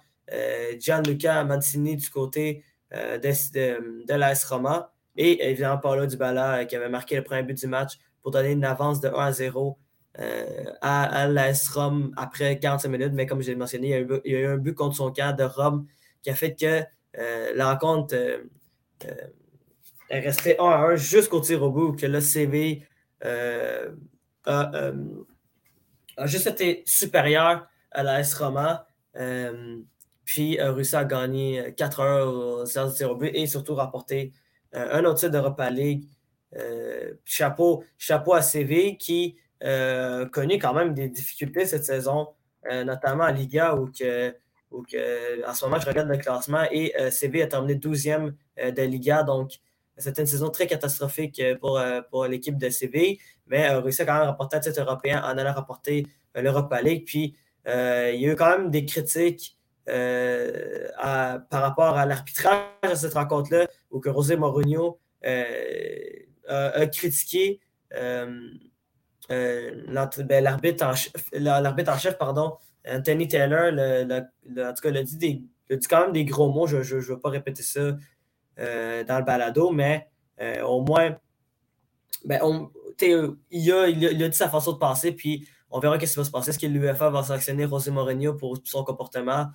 Gianluca 0.81 1.45
Mancini 1.45 1.97
du 1.97 2.11
côté 2.11 2.65
euh, 2.95 3.19
de, 3.19 4.15
l'AS 4.15 4.45
Roma. 4.45 4.93
Et 5.17 5.49
évidemment, 5.49 5.79
Paulo 5.79 6.05
Dybala 6.05 6.59
euh, 6.59 6.65
qui 6.65 6.77
avait 6.77 6.91
marqué 6.91 7.17
le 7.17 7.25
premier 7.25 7.43
but 7.43 7.57
du 7.57 7.67
match 7.67 7.95
pour 8.21 8.33
donner 8.33 8.51
une 8.51 8.65
avance 8.65 9.01
de 9.01 9.09
1 9.09 9.13
à 9.13 9.33
0 9.33 9.79
euh, 10.19 10.65
à, 10.81 11.27
l'AS 11.27 11.69
Rome 11.69 12.13
après 12.17 12.59
45 12.59 12.89
minutes. 12.89 13.13
Mais 13.15 13.27
comme 13.27 13.43
je 13.43 13.51
l'ai 13.51 13.57
mentionné, 13.57 13.89
il 13.89 14.31
y, 14.31 14.37
a 14.37 14.41
eu, 14.41 14.47
un 14.47 14.57
but 14.57 14.75
contre 14.75 14.97
son 14.97 15.13
camp 15.13 15.37
de 15.37 15.45
Rome 15.45 15.87
qui 16.23 16.31
a 16.31 16.35
fait 16.35 16.55
que 16.55 16.83
la 17.55 17.73
rencontre 17.73 18.15
est 20.09 20.21
restée 20.21 20.59
1 20.59 20.65
à 20.65 20.79
1 20.93 20.97
jusqu'au 20.97 21.41
tir 21.41 21.63
au 21.63 21.71
bout, 21.71 21.93
que 21.93 22.07
le 22.07 22.21
CV 22.21 22.87
a, 23.23 23.91
juste 26.25 26.47
été 26.47 26.83
supérieur 26.87 27.67
à 27.91 28.03
l'AS 28.03 28.35
Roma 28.35 28.87
puis 30.25 30.59
a 30.59 30.73
réussi 30.73 30.97
à 30.97 31.05
gagner 31.05 31.75
4 31.77 32.01
heures 32.01 32.35
au 32.35 32.91
tir 32.91 33.15
but 33.17 33.31
et 33.35 33.47
surtout 33.47 33.75
rapporter 33.75 34.33
euh, 34.75 34.89
un 34.93 35.05
autre 35.05 35.19
titre 35.19 35.33
d'Europa 35.33 35.71
League. 35.71 36.05
Euh, 36.57 37.15
chapeau, 37.25 37.85
chapeau 37.97 38.35
à 38.35 38.43
CV 38.43 38.97
qui 38.97 39.37
euh, 39.65 40.27
connaît 40.27 40.59
quand 40.59 40.75
même 40.75 40.95
des 40.95 41.09
difficultés 41.09 41.67
cette 41.67 41.85
saison, 41.85 42.29
notamment 42.71 43.25
à 43.25 43.33
Liga 43.33 43.75
où, 43.75 43.87
que, 43.87 44.31
que, 44.91 45.49
en 45.49 45.53
ce 45.53 45.65
moment 45.65 45.81
je 45.81 45.87
regarde 45.87 46.09
le 46.09 46.17
classement 46.17 46.63
et 46.71 46.95
CV 47.11 47.43
a 47.43 47.49
terminé 47.49 47.75
12e 47.75 48.33
de 48.57 48.83
Liga. 48.83 49.25
Donc 49.25 49.55
c'était 49.97 50.23
une 50.23 50.29
saison 50.29 50.49
très 50.49 50.69
catastrophique 50.69 51.43
pour, 51.61 51.81
pour 52.11 52.27
l'équipe 52.27 52.57
de 52.57 52.71
CV, 52.71 53.19
mais 53.49 53.67
a 53.67 53.81
réussi 53.81 54.03
à 54.03 54.07
quand 54.07 54.15
même 54.15 54.29
rapporter 54.29 54.59
un 54.59 54.61
titre 54.61 54.81
européen 54.81 55.21
en 55.25 55.37
allant 55.37 55.53
rapporter 55.53 56.07
l'Europa 56.37 56.81
League. 56.81 57.05
Puis 57.05 57.35
il 57.67 58.21
y 58.21 58.29
a 58.29 58.33
eu 58.33 58.37
quand 58.37 58.57
même 58.57 58.71
des 58.71 58.87
critiques 58.87 59.59
euh, 59.89 60.89
par 60.97 61.61
rapport 61.63 61.97
à 61.99 62.07
l'arbitrage 62.07 62.67
de 62.89 62.95
cette 62.95 63.15
rencontre-là, 63.15 63.67
où 63.91 63.99
que 63.99 64.13
José 64.13 64.37
Mourinho 64.37 65.01
euh, 65.27 66.05
a, 66.47 66.87
critiqué 66.87 67.59
euh, 67.95 68.49
ben, 69.29 70.45
l'arbitre 70.45 70.85
en, 70.85 70.91
en, 70.91 71.99
chef, 71.99 72.19
pardon, 72.19 72.57
Anthony 72.89 73.29
Taylor, 73.29 73.73
en 73.73 74.75
tout 74.75 74.83
cas, 74.83 74.89
il 74.89 74.97
a, 74.97 75.03
dit 75.03 75.17
des, 75.17 75.77
dit 75.77 75.89
quand 75.89 76.03
même 76.03 76.13
des 76.13 76.25
gros 76.25 76.51
mots. 76.53 76.67
Je 76.67 76.79
ne 76.79 77.01
veux 77.01 77.21
pas 77.21 77.31
répéter 77.31 77.63
ça 77.63 77.93
dans 78.57 79.19
le 79.19 79.25
balado, 79.25 79.71
mais 79.71 80.09
au 80.65 80.83
moins, 80.83 81.17
ben, 82.25 82.41
il, 83.01 83.73
a, 83.73 83.89
il, 83.89 84.23
a, 84.23 84.29
dit 84.29 84.37
sa 84.37 84.49
façon 84.49 84.73
de 84.73 84.79
penser, 84.79 85.13
puis 85.13 85.47
on 85.73 85.81
verra 85.81 85.99
ce 85.99 86.07
qui 86.07 86.17
va 86.17 86.25
se 86.25 86.31
passer. 86.31 86.51
Est-ce 86.51 86.59
que 86.59 86.67
l'UFA 86.67 87.11
va 87.11 87.23
sanctionner 87.23 87.67
José 87.67 87.91
Mourinho 87.91 88.35
pour 88.35 88.59
son 88.65 88.85
comportement? 88.85 89.47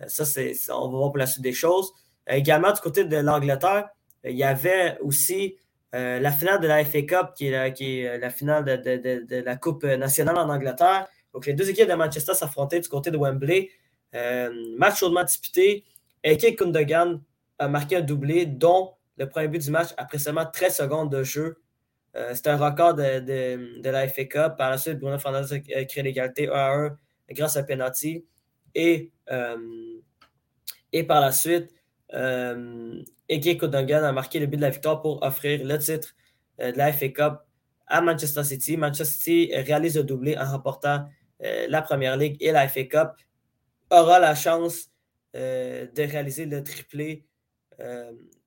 Euh, 0.00 0.04
ça, 0.08 0.24
c'est, 0.24 0.52
on 0.70 0.90
va 0.90 0.98
voir 0.98 1.10
pour 1.10 1.18
la 1.18 1.26
suite 1.26 1.42
des 1.42 1.52
choses. 1.52 1.92
Euh, 2.28 2.34
également, 2.34 2.72
du 2.72 2.80
côté 2.80 3.04
de 3.04 3.16
l'Angleterre, 3.16 3.88
il 4.24 4.36
y 4.36 4.44
avait 4.44 4.98
aussi 5.00 5.56
euh, 5.94 6.20
la 6.20 6.32
finale 6.32 6.60
de 6.60 6.66
la 6.66 6.84
FA 6.84 7.02
Cup, 7.02 7.30
qui 7.34 7.48
est 7.48 8.18
la, 8.18 8.30
finale 8.30 8.64
de, 8.64 9.44
la 9.44 9.56
Coupe 9.56 9.84
nationale 9.84 10.36
en 10.36 10.48
Angleterre. 10.48 11.08
Donc, 11.34 11.46
les 11.46 11.54
deux 11.54 11.68
équipes 11.68 11.88
de 11.88 11.94
Manchester 11.94 12.34
s'affrontaient 12.34 12.80
du 12.80 12.88
côté 12.88 13.10
de 13.10 13.16
Wembley. 13.16 13.70
match 14.76 14.98
chaudement 14.98 15.24
disputé. 15.24 15.84
Eke 16.22 16.56
Kundogan 16.56 17.20
a 17.58 17.68
marqué 17.68 17.96
un 17.96 18.00
doublé, 18.00 18.46
dont 18.46 18.92
le 19.16 19.28
premier 19.28 19.48
but 19.48 19.62
du 19.62 19.70
match 19.70 19.88
après 19.96 20.18
seulement 20.18 20.46
13 20.46 20.76
secondes 20.76 21.10
de 21.10 21.22
jeu. 21.22 21.60
C'est 22.14 22.48
un 22.48 22.56
record 22.56 22.94
de, 22.94 23.90
la 23.90 24.08
FA 24.08 24.24
Cup. 24.24 24.56
Par 24.56 24.70
la 24.70 24.78
suite, 24.78 24.98
Bruno 24.98 25.18
Fernandes 25.18 25.52
a 25.52 25.84
créé 25.84 26.02
l'égalité 26.02 26.48
1 26.48 26.52
à 26.52 26.70
1 26.74 26.96
grâce 27.30 27.56
à 27.56 27.62
penalty. 27.62 28.24
Et 28.74 29.10
euh, 29.30 29.56
et 30.92 31.04
par 31.04 31.20
la 31.20 31.32
suite, 31.32 31.72
euh, 32.14 33.02
Ege 33.28 33.56
Kodongan 33.56 34.04
a 34.04 34.12
marqué 34.12 34.38
le 34.38 34.46
but 34.46 34.56
de 34.56 34.62
la 34.62 34.70
victoire 34.70 35.00
pour 35.00 35.22
offrir 35.22 35.64
le 35.64 35.78
titre 35.78 36.14
euh, 36.60 36.72
de 36.72 36.78
la 36.78 36.92
FA 36.92 37.08
Cup 37.08 37.34
à 37.86 38.00
Manchester 38.00 38.44
City. 38.44 38.76
Manchester 38.76 39.04
City 39.04 39.50
réalise 39.54 39.96
le 39.96 40.04
doublé 40.04 40.36
en 40.36 40.44
remportant 40.50 41.08
la 41.40 41.80
Première 41.80 42.18
Ligue 42.18 42.36
et 42.40 42.52
la 42.52 42.68
FA 42.68 42.84
Cup. 42.84 43.10
Aura 43.90 44.18
la 44.18 44.34
chance 44.34 44.90
de 45.32 46.02
réaliser 46.02 46.44
le 46.44 46.62
triplé 46.62 47.24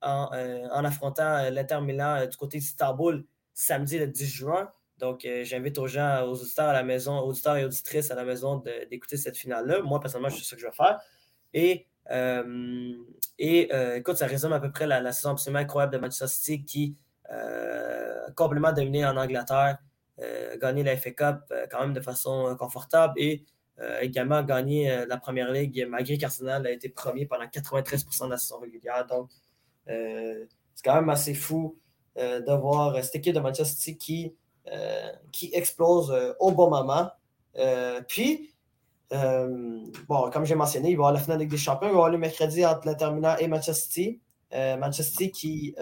en, 0.02 0.86
affrontant 0.86 1.50
l'Inter 1.50 1.82
Milan 1.82 2.28
du 2.28 2.38
côté 2.38 2.60
d'Istanbul 2.60 3.26
samedi 3.54 3.98
le 3.98 4.08
10 4.08 4.28
juin. 4.28 4.72
Donc, 4.98 5.26
euh, 5.26 5.44
j'invite 5.44 5.78
aux 5.78 5.88
gens, 5.88 6.24
aux 6.26 6.42
auditeurs 6.42 6.70
à 6.70 6.74
la 6.74 6.84
maison, 6.84 7.20
auditeurs 7.20 7.58
et 7.58 7.66
auditrices 7.66 8.12
à 8.12 8.16
la 8.16 8.24
maison 8.24 8.64
d'écouter 8.90 9.18
cette 9.18 9.38
finale-là. 9.38 9.82
Moi, 9.82 10.00
personnellement, 10.00 10.30
je 10.30 10.38
sais 10.38 10.44
ce 10.44 10.56
que 10.56 10.62
je 10.62 10.68
vais 10.68 10.74
faire. 10.74 11.00
Et, 11.54 11.88
euh, 12.12 12.94
et 13.40 13.74
euh, 13.74 13.98
écoute, 13.98 14.18
ça 14.18 14.28
résume 14.28 14.54
à 14.54 14.60
peu 14.60 14.72
près 14.72 14.88
la, 14.88 15.12
saison 15.12 15.32
absolument 15.32 15.60
incroyable 15.60 15.94
de 15.94 15.98
Manchester 15.98 16.28
City 16.28 16.64
qui 16.64 16.96
a 17.30 18.32
complètement 18.36 18.74
dominé 18.74 19.06
en 19.06 19.18
Angleterre, 19.18 19.80
gagné 20.62 20.84
la 20.84 20.96
FA 20.96 21.12
Cup 21.12 21.54
quand 21.72 21.80
même 21.80 21.94
de 21.94 22.02
façon 22.02 22.56
confortable 22.60 23.14
et 23.18 23.44
également 24.02 24.44
gagné 24.44 25.04
la 25.08 25.18
première 25.18 25.52
ligue 25.52 25.88
malgré 25.90 26.18
qu'Arsenal 26.20 26.68
a 26.68 26.72
été 26.72 26.90
premier 26.90 27.26
pendant 27.26 27.46
93% 27.46 28.26
de 28.26 28.30
la 28.30 28.38
saison 28.38 28.60
régulière. 28.60 29.08
Donc, 29.08 29.32
c'est 29.88 30.84
quand 30.84 30.94
même 30.94 31.10
assez 31.10 31.34
fou 31.34 31.80
de 32.16 32.54
voir 32.56 33.04
cette 33.04 33.16
équipe 33.16 33.34
de 33.34 33.40
Manchester 33.40 33.76
City 33.76 33.98
qui 33.98 34.36
qui 35.32 35.50
explose 35.54 36.14
au 36.40 36.52
bon 36.52 36.70
moment. 36.70 37.10
puis, 38.08 38.53
bon, 40.08 40.30
comme 40.32 40.46
j'ai 40.46 40.56
mentionné, 40.56 40.92
il 40.92 40.96
va 40.96 41.04
y 41.04 41.06
avoir 41.06 41.14
la 41.14 41.20
finale 41.20 41.40
Ligue 41.40 41.52
des 41.52 41.58
Champions. 41.58 41.88
Il 41.88 41.92
va 41.92 41.94
y 41.94 41.98
avoir 41.98 42.10
le 42.10 42.18
mercredi 42.18 42.66
entre 42.66 42.88
l'Inter 42.88 43.10
et 43.40 43.48
Manchester 43.48 43.74
City. 43.74 44.22
Manchester 44.52 45.04
City 45.04 45.32
qui 45.32 45.76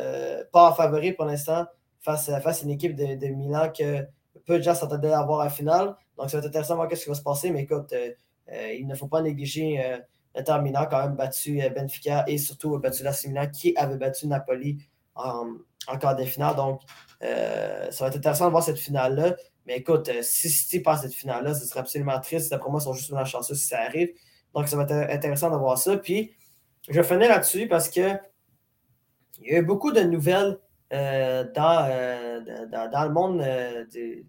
pas 0.51 0.69
en 0.69 0.73
favori 0.73 1.13
pour 1.13 1.25
l'instant 1.25 1.65
face, 2.01 2.31
face 2.41 2.61
à 2.61 2.63
une 2.63 2.71
équipe 2.71 2.95
de, 2.95 3.15
de 3.15 3.27
Milan 3.27 3.71
que 3.75 4.05
peu 4.45 4.57
de 4.57 4.63
gens 4.63 4.75
s'attendaient 4.75 5.11
à 5.11 5.19
avoir 5.19 5.41
à 5.41 5.45
la 5.45 5.49
finale. 5.49 5.95
Donc, 6.17 6.29
ça 6.29 6.37
va 6.37 6.39
être 6.39 6.49
intéressant 6.49 6.73
de 6.73 6.77
voir 6.77 6.91
ce 6.91 7.03
qui 7.03 7.09
va 7.09 7.15
se 7.15 7.21
passer. 7.21 7.51
Mais 7.51 7.63
écoute, 7.63 7.93
euh, 7.93 8.11
euh, 8.51 8.73
il 8.73 8.87
ne 8.87 8.95
faut 8.95 9.07
pas 9.07 9.21
négliger 9.21 9.83
euh, 9.83 9.97
l'Inter 10.35 10.87
quand 10.89 11.01
même 11.01 11.15
battu 11.15 11.61
Benfica 11.75 12.23
et 12.27 12.37
surtout 12.37 12.77
battu 12.79 13.03
la 13.03 13.13
Milan 13.27 13.47
qui 13.51 13.75
avait 13.75 13.97
battu 13.97 14.27
Napoli 14.27 14.77
en, 15.15 15.55
quart 15.99 16.15
de 16.15 16.23
finale. 16.25 16.55
Donc, 16.55 16.81
ça 17.19 18.05
va 18.05 18.07
être 18.07 18.17
intéressant 18.17 18.45
de 18.45 18.51
voir 18.51 18.63
cette 18.63 18.79
finale-là. 18.79 19.35
Mais 19.65 19.77
écoute, 19.77 20.09
si 20.21 20.49
City 20.49 20.79
passe 20.79 21.01
cette 21.01 21.13
finale-là, 21.13 21.53
ce 21.53 21.65
serait 21.65 21.81
absolument 21.81 22.19
triste. 22.19 22.49
D'après 22.51 22.69
moi, 22.69 22.79
ils 22.81 22.83
sont 22.83 22.93
juste 22.93 23.13
chanceux 23.25 23.55
si 23.55 23.67
ça 23.67 23.81
arrive. 23.81 24.09
Donc, 24.53 24.67
ça 24.67 24.75
va 24.75 24.83
être 24.83 24.91
intéressant 24.91 25.49
de 25.51 25.57
voir 25.57 25.77
ça. 25.77 25.97
Puis, 25.97 26.33
je 26.89 27.01
finis 27.01 27.27
là-dessus 27.27 27.67
parce 27.67 27.89
que 27.89 28.13
il 29.39 29.51
y 29.51 29.55
a 29.55 29.59
eu 29.59 29.63
beaucoup 29.63 29.91
de 29.91 30.01
nouvelles 30.01 30.59
dans, 30.89 31.49
dans, 31.53 33.03
le 33.03 33.09
monde 33.09 33.43
du, 33.91 34.25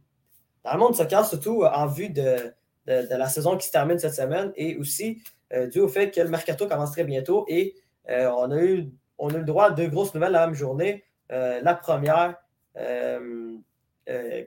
dans 0.64 0.72
le 0.72 0.78
monde 0.78 0.94
soccer, 0.94 1.26
surtout 1.26 1.64
en 1.64 1.86
vue 1.86 2.10
de, 2.10 2.54
la 2.86 3.28
saison 3.28 3.56
qui 3.56 3.66
se 3.66 3.72
termine 3.72 3.98
cette 3.98 4.14
semaine 4.14 4.52
et 4.56 4.76
aussi 4.76 5.22
euh, 5.52 5.66
dû 5.68 5.80
au 5.80 5.88
fait 5.88 6.10
que 6.10 6.20
le 6.20 6.28
mercato 6.28 6.66
commence 6.66 6.92
très 6.92 7.04
bientôt 7.04 7.44
et 7.48 7.74
euh, 8.10 8.30
on, 8.36 8.50
a 8.50 8.60
eu, 8.60 8.90
on 9.18 9.28
a 9.28 9.34
eu 9.34 9.38
le 9.38 9.44
droit 9.44 9.66
à 9.66 9.70
deux 9.70 9.88
grosses 9.88 10.14
nouvelles 10.14 10.32
la 10.32 10.46
même 10.46 10.54
journée. 10.54 11.04
Euh, 11.30 11.60
la 11.62 11.74
première, 11.74 12.36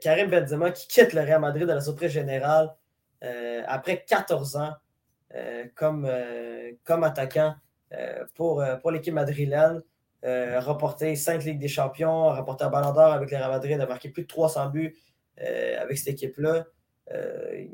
Karim 0.02 0.30
Benzema 0.30 0.72
qui 0.72 0.88
quitte 0.88 1.14
le 1.14 1.22
Real 1.22 1.40
Madrid 1.40 1.70
à 1.70 1.76
la 1.76 1.82
surprise 1.82 2.12
générale 2.12 2.76
après 3.68 4.04
14 4.04 4.58
ans 4.58 4.74
comme, 5.76 6.10
comme 6.84 7.04
attaquant 7.04 7.56
pour, 8.36 8.64
pour 8.82 8.92
l'équipe 8.92 9.14
madrilène. 9.14 9.82
remporté 10.24 11.16
5 11.16 11.44
Ligues 11.44 11.60
des 11.60 11.70
Champions, 11.70 12.30
remporté 12.30 12.66
un 12.66 12.70
Ballon 12.70 12.92
d'Or 12.92 13.14
avec 13.14 13.32
le 13.32 13.38
Real 13.38 13.50
Madrid, 13.50 13.80
a 13.80 13.86
marqué 13.88 14.10
plus 14.10 14.24
de 14.24 14.28
300 14.28 14.70
buts 14.70 14.96
euh, 15.42 15.82
avec 15.82 15.98
cette 15.98 16.10
équipe-là. 16.10 16.66
Euh, 17.12 17.66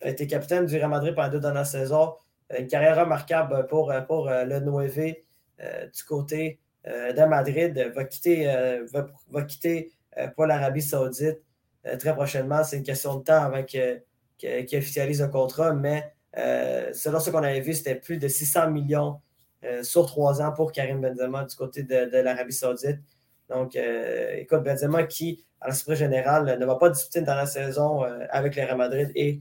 a 0.00 0.08
été 0.08 0.26
capitaine 0.26 0.66
du 0.66 0.76
Real 0.76 0.90
Madrid 0.90 1.14
pendant 1.14 1.28
deux 1.28 1.40
dernières 1.40 1.66
saisons. 1.66 2.14
Euh, 2.52 2.58
une 2.58 2.66
carrière 2.66 2.98
remarquable 2.98 3.66
pour, 3.68 3.92
le 3.92 4.58
9 4.58 4.96
du 5.94 6.04
côté 6.04 6.58
de 6.84 7.24
Madrid. 7.24 7.92
Va, 7.94 9.42
quitter 9.44 9.92
pour 10.34 10.46
l'Arabie 10.46 10.82
Saoudite 10.82 11.40
très 11.98 12.14
prochainement. 12.14 12.62
C'est 12.64 12.76
une 12.76 12.82
question 12.82 13.16
de 13.16 13.24
temps 13.24 13.42
avant 13.42 13.62
qu'il 13.64 14.02
officialise 14.72 15.22
un 15.22 15.28
contrat, 15.28 15.72
mais 15.72 16.12
selon 16.92 17.18
ce 17.18 17.30
qu'on 17.30 17.42
avait 17.42 17.60
vu, 17.60 17.74
c'était 17.74 17.94
plus 17.94 18.18
de 18.18 18.28
600 18.28 18.70
millions 18.70 19.20
sur 19.82 20.06
trois 20.06 20.42
ans 20.42 20.52
pour 20.52 20.72
Karim 20.72 21.00
Benzema 21.00 21.44
du 21.44 21.56
côté 21.56 21.82
de, 21.82 22.18
l'Arabie 22.18 22.52
Saoudite. 22.52 23.00
Donc, 23.48 23.76
écoute, 23.76 24.62
Benzema 24.62 25.04
qui 25.04 25.44
à 25.62 25.68
l'esprit 25.68 25.96
général, 25.96 26.58
ne 26.58 26.66
va 26.66 26.76
pas 26.76 26.90
disputer 26.90 27.20
une 27.20 27.24
dernière 27.24 27.48
saison 27.48 28.04
euh, 28.04 28.26
avec 28.30 28.56
le 28.56 28.62
Real 28.62 28.76
Madrid 28.76 29.10
et 29.14 29.40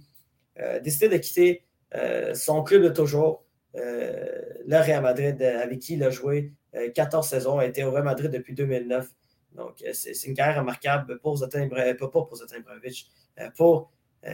euh, 0.59 0.79
décider 0.79 1.09
de 1.09 1.17
quitter 1.17 1.63
euh, 1.95 2.33
son 2.33 2.63
club 2.63 2.83
de 2.83 2.89
toujours, 2.89 3.43
le 3.73 4.77
Real 4.77 5.01
Madrid, 5.01 5.41
avec 5.41 5.79
qui 5.79 5.93
il 5.93 6.03
a 6.03 6.09
joué 6.09 6.51
14 6.93 7.25
saisons, 7.25 7.57
a 7.57 7.65
été 7.65 7.85
au 7.85 7.91
Real 7.91 8.03
Madrid 8.03 8.29
depuis 8.29 8.53
2009. 8.53 9.07
Donc, 9.55 9.83
c'est 9.93 10.27
une 10.27 10.33
carrière 10.33 10.59
remarquable 10.59 11.19
pour 11.19 11.37
Zlatan 11.37 11.61
Ibrahimovic, 11.61 11.99
pas 11.99 12.07
pour 12.07 12.29
Ibrahimovic, 12.33 13.11
pour 13.57 13.91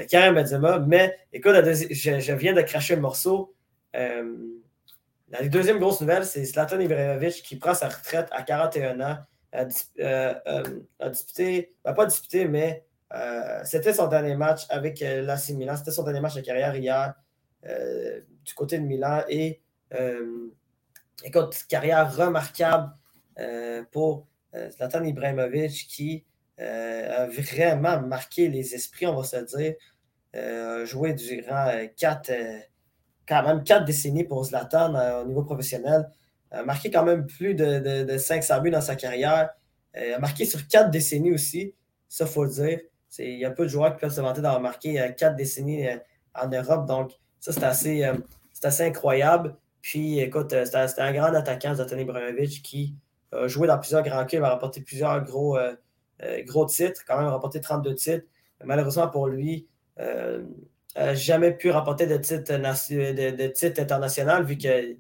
Karim 0.09 0.36
Benzema. 0.36 0.80
Mais 0.80 1.18
écoute, 1.34 1.55
je, 1.55 2.34
viens 2.34 2.53
de 2.53 2.61
cracher 2.61 2.95
le 2.95 3.01
morceau. 3.01 3.55
la 3.93 5.47
deuxième 5.47 5.80
grosse 5.80 6.01
nouvelle, 6.01 6.26
c'est 6.26 6.43
Zlatan 6.45 6.80
Ibrahimovic 6.80 7.41
qui 7.43 7.55
prend 7.55 7.74
sa 7.74 7.89
retraite 7.89 8.28
à 8.32 8.43
41 8.43 9.01
ans 9.01 9.18
a, 9.53 9.65
euh, 9.99 10.34
euh, 10.47 11.09
disputé, 11.09 11.76
ben, 11.84 11.93
pas 11.93 12.05
disputé, 12.05 12.47
mais 12.47 12.86
euh, 13.13 13.61
c'était 13.63 13.93
son 13.93 14.07
dernier 14.07 14.36
match 14.36 14.65
avec 14.70 14.99
l'AC 14.99 15.49
Milan. 15.49 15.78
C'était 15.78 15.91
son 15.91 16.03
dernier 16.03 16.20
match 16.20 16.36
de 16.36 16.41
carrière 16.41 16.76
hier 16.76 17.13
du 18.45 18.53
côté 18.53 18.80
de 18.80 18.84
Milan. 18.84 19.24
Et 19.30 19.61
écoute, 21.24 21.65
carrière 21.68 22.15
remarquable 22.15 22.91
pour 23.91 24.28
Zlatan 24.72 25.03
Ibrahimovic 25.03 25.88
qui 25.88 26.26
a 26.60 27.28
vraiment 27.28 28.01
marqué 28.01 28.47
les 28.47 28.74
esprits, 28.74 29.05
on 29.08 29.16
va 29.16 29.24
se 29.24 29.38
dire. 29.58 29.76
joué 30.86 31.14
durant 31.14 31.72
quatre, 31.95 32.32
quand 33.28 33.43
même 33.43 33.64
quatre 33.64 33.86
décennies 33.86 34.24
pour 34.24 34.43
Zlatan 34.43 35.22
au 35.22 35.26
niveau 35.28 35.43
professionnel. 35.43 36.10
A 36.51 36.64
marqué 36.64 36.89
quand 36.89 37.03
même 37.03 37.26
plus 37.26 37.53
de, 37.53 38.03
de, 38.03 38.18
500 38.18 38.62
buts 38.62 38.72
dans 38.72 38.82
sa 38.82 38.95
carrière. 38.95 39.49
Euh, 39.97 40.16
a 40.16 40.20
marqué 40.20 40.45
sur 40.45 40.66
quatre 40.68 40.91
décennies 40.91 41.34
aussi. 41.34 41.74
Ça, 42.08 42.26
faut 42.26 42.45
le 42.45 42.51
dire. 42.51 42.80
Il 43.20 43.38
y 43.39 43.45
a 43.45 43.51
peu 43.51 43.64
de 43.64 43.70
joueurs 43.70 43.93
qui 43.93 44.01
peuvent 44.01 44.14
se 44.14 44.22
vanter 44.22 44.41
d'avoir 44.41 44.62
marqué 44.62 44.99
euh, 44.99 45.10
quatre 45.10 45.36
décennies 45.36 45.88
euh, 45.88 45.97
en 46.36 46.47
Europe. 46.47 46.88
Donc, 46.88 47.12
ça, 47.39 47.51
c'est 47.51 47.64
assez, 47.64 48.12
assez, 48.64 48.84
incroyable. 48.84 49.55
Puis, 49.82 50.20
écoute, 50.20 50.53
c'était 50.66 51.01
un 51.01 51.14
grand 51.14 51.34
attaquant, 51.34 51.76
Zlatan 51.76 51.97
Ibrahimovic, 51.97 52.62
qui 52.62 52.95
a 53.32 53.48
joué 53.48 53.68
dans 53.68 53.78
plusieurs 53.78 54.04
grands 54.04 54.26
clubs, 54.26 54.44
a 54.44 54.52
remporté 54.52 54.82
plusieurs 54.82 55.24
gros, 55.24 55.58
gros 56.46 56.66
titres, 56.66 57.04
quand 57.08 57.18
même 57.18 57.28
remporté 57.28 57.62
32 57.62 57.96
titres. 57.96 58.26
malheureusement 58.64 59.08
pour 59.08 59.28
lui, 59.28 59.68
n'a 59.98 61.14
jamais 61.14 61.52
pu 61.52 61.72
remporter 61.72 62.08
de 62.08 62.18
titre, 62.18 62.54
de, 62.54 63.32
de 63.32 63.82
international 63.82 64.44
vu 64.44 64.58
que 64.58 64.98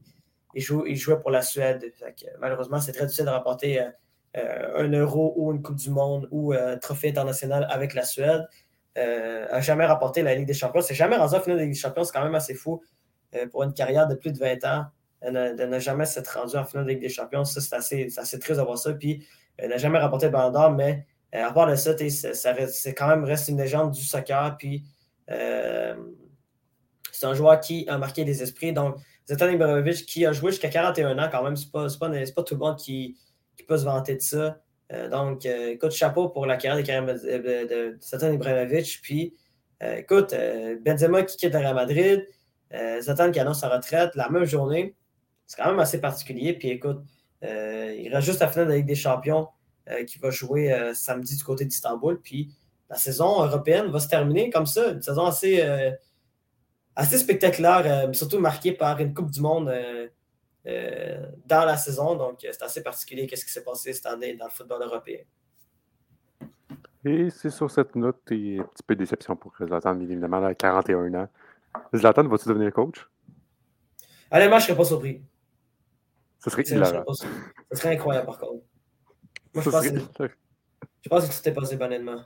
il, 0.57 0.95
jouait 0.95 1.19
pour 1.19 1.31
la 1.31 1.41
Suède. 1.41 1.93
malheureusement, 2.39 2.79
c'est 2.79 2.91
très 2.91 3.05
difficile 3.05 3.25
de 3.25 3.31
remporter 3.31 3.81
euh, 3.81 3.89
euh, 4.37 4.85
un 4.85 4.91
euro 4.91 5.33
ou 5.37 5.51
une 5.53 5.61
Coupe 5.61 5.75
du 5.77 5.89
Monde 5.89 6.27
ou 6.31 6.53
euh, 6.53 6.73
un 6.73 6.77
trophée 6.77 7.09
international 7.09 7.67
avec 7.69 7.93
la 7.93 8.03
Suède. 8.03 8.47
n'a 8.95 9.61
jamais 9.61 9.85
remporté 9.85 10.23
la 10.23 10.35
Ligue 10.35 10.47
des 10.47 10.53
Champions. 10.53 10.81
C'est 10.81 10.95
jamais 10.95 11.17
rendu 11.17 11.35
en 11.35 11.41
finale 11.41 11.57
de 11.57 11.61
la 11.61 11.65
Ligue 11.65 11.75
des 11.75 11.79
Champions. 11.79 12.03
C'est 12.03 12.13
quand 12.13 12.23
même 12.23 12.35
assez 12.35 12.55
fou 12.55 12.81
pour 13.51 13.63
une 13.63 13.73
carrière 13.73 14.07
de 14.07 14.15
plus 14.15 14.31
de 14.31 14.39
20 14.39 14.63
ans 14.65 14.85
de 15.23 15.65
ne 15.65 15.79
jamais 15.79 16.05
s'être 16.05 16.39
rendu 16.39 16.55
en 16.55 16.65
finale 16.65 16.85
de 16.85 16.91
Ligue 16.91 17.01
des 17.01 17.09
Champions. 17.09 17.43
Ça, 17.43 17.61
c'est 17.61 17.75
assez, 17.75 18.07
assez, 18.17 18.39
triste 18.39 18.57
d'avoir 18.57 18.77
ça. 18.77 18.93
Puis, 18.93 19.25
n'a 19.59 19.77
jamais 19.77 19.99
remporté 19.99 20.27
le 20.27 20.31
Ballon 20.31 20.51
d'Or, 20.51 20.71
mais 20.71 21.05
à 21.33 21.51
part 21.51 21.67
de 21.67 21.75
ça, 21.75 21.95
c'est 21.97 22.93
quand 22.93 23.07
même 23.07 23.23
reste 23.23 23.49
une 23.49 23.57
légende 23.57 23.91
du 23.91 24.03
soccer. 24.03 24.55
Puis, 24.57 24.83
c'est 25.27 27.25
un 27.25 27.33
joueur 27.33 27.59
qui 27.59 27.85
a 27.89 27.97
marqué 27.97 28.23
les 28.23 28.43
esprits. 28.43 28.73
Donc, 28.73 28.97
Zlatan 29.27 29.49
Ibrahimovic 29.49 30.05
qui 30.05 30.25
a 30.25 30.31
joué 30.31 30.51
jusqu'à 30.51 30.69
41 30.69 31.19
ans 31.19 31.29
quand 31.31 31.43
même, 31.43 31.55
c'est 31.55 31.71
pas, 31.71 31.87
tout 32.43 32.55
le 32.55 32.59
monde 32.59 32.77
qui, 32.77 33.17
peut 33.67 33.77
se 33.77 33.83
vanter 33.83 34.15
de 34.15 34.21
ça. 34.21 34.59
Euh, 34.93 35.09
donc, 35.09 35.45
euh, 35.45 35.71
écoute, 35.71 35.91
chapeau 35.91 36.29
pour 36.29 36.45
la 36.45 36.55
carrière 36.55 36.81
de, 36.81 36.87
Karim, 36.87 37.05
de, 37.07 37.97
Zlatan 38.01 38.31
Ibrahimovic. 38.33 38.99
Puis, 39.01 39.35
euh, 39.83 39.97
écoute, 39.97 40.33
Benzema 40.85 41.23
qui 41.23 41.35
quitte 41.37 41.53
le 41.53 41.59
Real 41.59 41.75
Madrid, 41.75 42.25
Zlatan 43.01 43.31
qui 43.31 43.39
annonce 43.39 43.59
sa 43.59 43.69
retraite 43.69 44.15
la 44.15 44.29
même 44.29 44.45
journée. 44.45 44.95
C'est 45.47 45.61
quand 45.61 45.69
même 45.69 45.79
assez 45.79 45.99
particulier. 45.99 46.53
Puis, 46.53 46.69
écoute, 46.69 47.01
il 47.41 48.09
reste 48.13 48.27
juste 48.27 48.41
la 48.41 48.47
finale 48.47 48.67
de 48.67 48.71
la 48.71 48.77
Ligue 48.77 48.87
des 48.87 48.95
Champions 48.95 49.47
qui 50.05 50.19
va 50.19 50.29
jouer 50.29 50.91
samedi 50.93 51.35
du 51.35 51.43
côté 51.43 51.65
d'Istanbul. 51.65 52.19
Puis, 52.21 52.53
la 52.89 52.97
saison 52.97 53.43
européenne 53.43 53.87
va 53.87 53.99
se 53.99 54.07
terminer 54.07 54.49
comme 54.49 54.65
ça. 54.65 54.91
Une 54.91 55.01
saison 55.01 55.25
assez 55.25 55.63
assez 56.97 57.19
spectaculaire, 57.19 57.83
euh, 57.85 58.13
surtout 58.13 58.39
marqué 58.39 58.73
par 58.73 58.99
une 58.99 59.13
Coupe 59.13 59.29
du 59.29 59.39
Monde 59.39 59.69
euh, 59.69 60.07
euh, 60.65 61.25
dans 61.45 61.63
la 61.63 61.77
saison. 61.77 62.15
Donc, 62.15 62.39
c'est 62.41 62.61
assez 62.63 62.81
particulier 62.81 63.27
qu'est-ce 63.27 63.45
qui 63.45 63.51
s'est 63.51 63.63
passé 63.63 63.93
cette 63.93 64.07
année 64.07 64.35
dans 64.35 64.45
le 64.45 64.51
football 64.51 64.81
européen. 64.81 65.19
Et 67.05 67.29
c'est 67.29 67.51
sur 67.51 67.69
cette 67.69 67.95
note 67.95 68.19
et 68.31 68.59
un 68.59 68.63
petit 68.63 68.83
peu 68.85 68.95
de 68.95 68.99
déception 68.99 69.35
pour 69.35 69.53
Zlatan, 69.55 69.99
évidemment, 70.01 70.43
à 70.43 70.55
41 70.55 71.13
ans. 71.13 71.29
Zlatan, 71.95 72.27
vas-tu 72.27 72.49
devenir 72.49 72.73
coach? 72.73 73.07
Allez, 74.31 74.49
moi, 74.49 74.57
je 74.57 74.63
ne 74.63 74.67
serais 74.67 74.77
pas 74.77 74.85
surpris. 74.85 75.21
Ce 76.47 76.51
serait 76.51 76.63
hilarant. 76.63 77.13
Ce 77.13 77.25
serait 77.71 77.95
incroyable, 77.95 78.25
par 78.25 78.39
contre. 78.39 78.63
Moi, 79.53 79.63
je 79.63 79.69
pense, 79.69 79.89
que, 79.89 80.27
je 81.01 81.09
pense 81.09 81.27
que 81.27 81.41
tout 81.41 81.49
est 81.49 81.53
passé 81.53 81.75
banellement. 81.75 82.23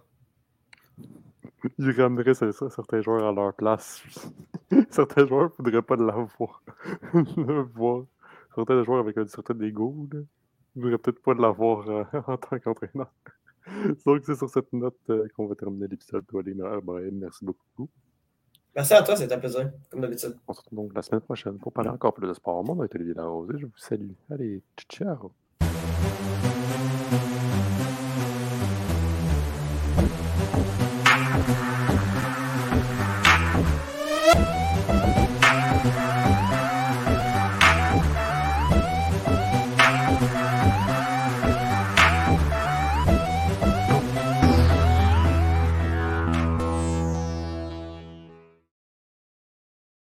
Il 1.79 1.91
ramènerait 1.91 2.33
certains 2.33 3.01
joueurs 3.01 3.25
à 3.27 3.31
leur 3.31 3.53
place. 3.53 4.03
certains 4.91 5.25
joueurs 5.25 5.51
ne 5.57 5.63
voudraient 5.63 5.81
pas 5.81 5.95
l'avoir. 5.95 6.63
le 7.13 7.61
voir. 7.73 8.05
Certains 8.53 8.83
joueurs 8.83 8.99
avec 8.99 9.17
un 9.17 9.25
certain 9.27 9.59
ego 9.61 10.07
ne 10.11 10.23
voudraient 10.75 10.97
peut-être 10.99 11.21
pas 11.21 11.33
l'avoir 11.33 11.89
euh, 11.89 12.03
en 12.27 12.37
tant 12.37 12.59
qu'entraîneur. 12.59 13.11
Donc, 14.05 14.21
c'est 14.25 14.35
sur 14.35 14.49
cette 14.49 14.71
note 14.73 14.97
euh, 15.09 15.27
qu'on 15.35 15.47
va 15.47 15.55
terminer 15.55 15.87
l'épisode. 15.87 16.25
Brian, 16.31 17.11
merci 17.13 17.43
beaucoup. 17.43 17.89
Merci 18.75 18.93
à 18.93 19.03
toi, 19.03 19.15
c'était 19.15 19.33
un 19.33 19.39
plaisir, 19.39 19.69
comme 19.89 20.01
d'habitude. 20.01 20.37
On 20.47 20.53
se 20.53 20.61
retrouve 20.61 20.79
donc 20.79 20.93
la 20.95 21.01
semaine 21.01 21.21
prochaine 21.21 21.57
pour 21.57 21.73
parler 21.73 21.89
encore 21.89 22.13
plus 22.13 22.27
de 22.27 22.33
sport. 22.33 22.63
Mon 22.63 22.75
nom 22.75 22.83
est 22.83 22.95
Olivier 22.95 23.13
Larosé. 23.13 23.53
Je 23.57 23.65
vous 23.65 23.77
salue. 23.77 24.11
Allez, 24.29 24.61
ciao! 24.89 25.31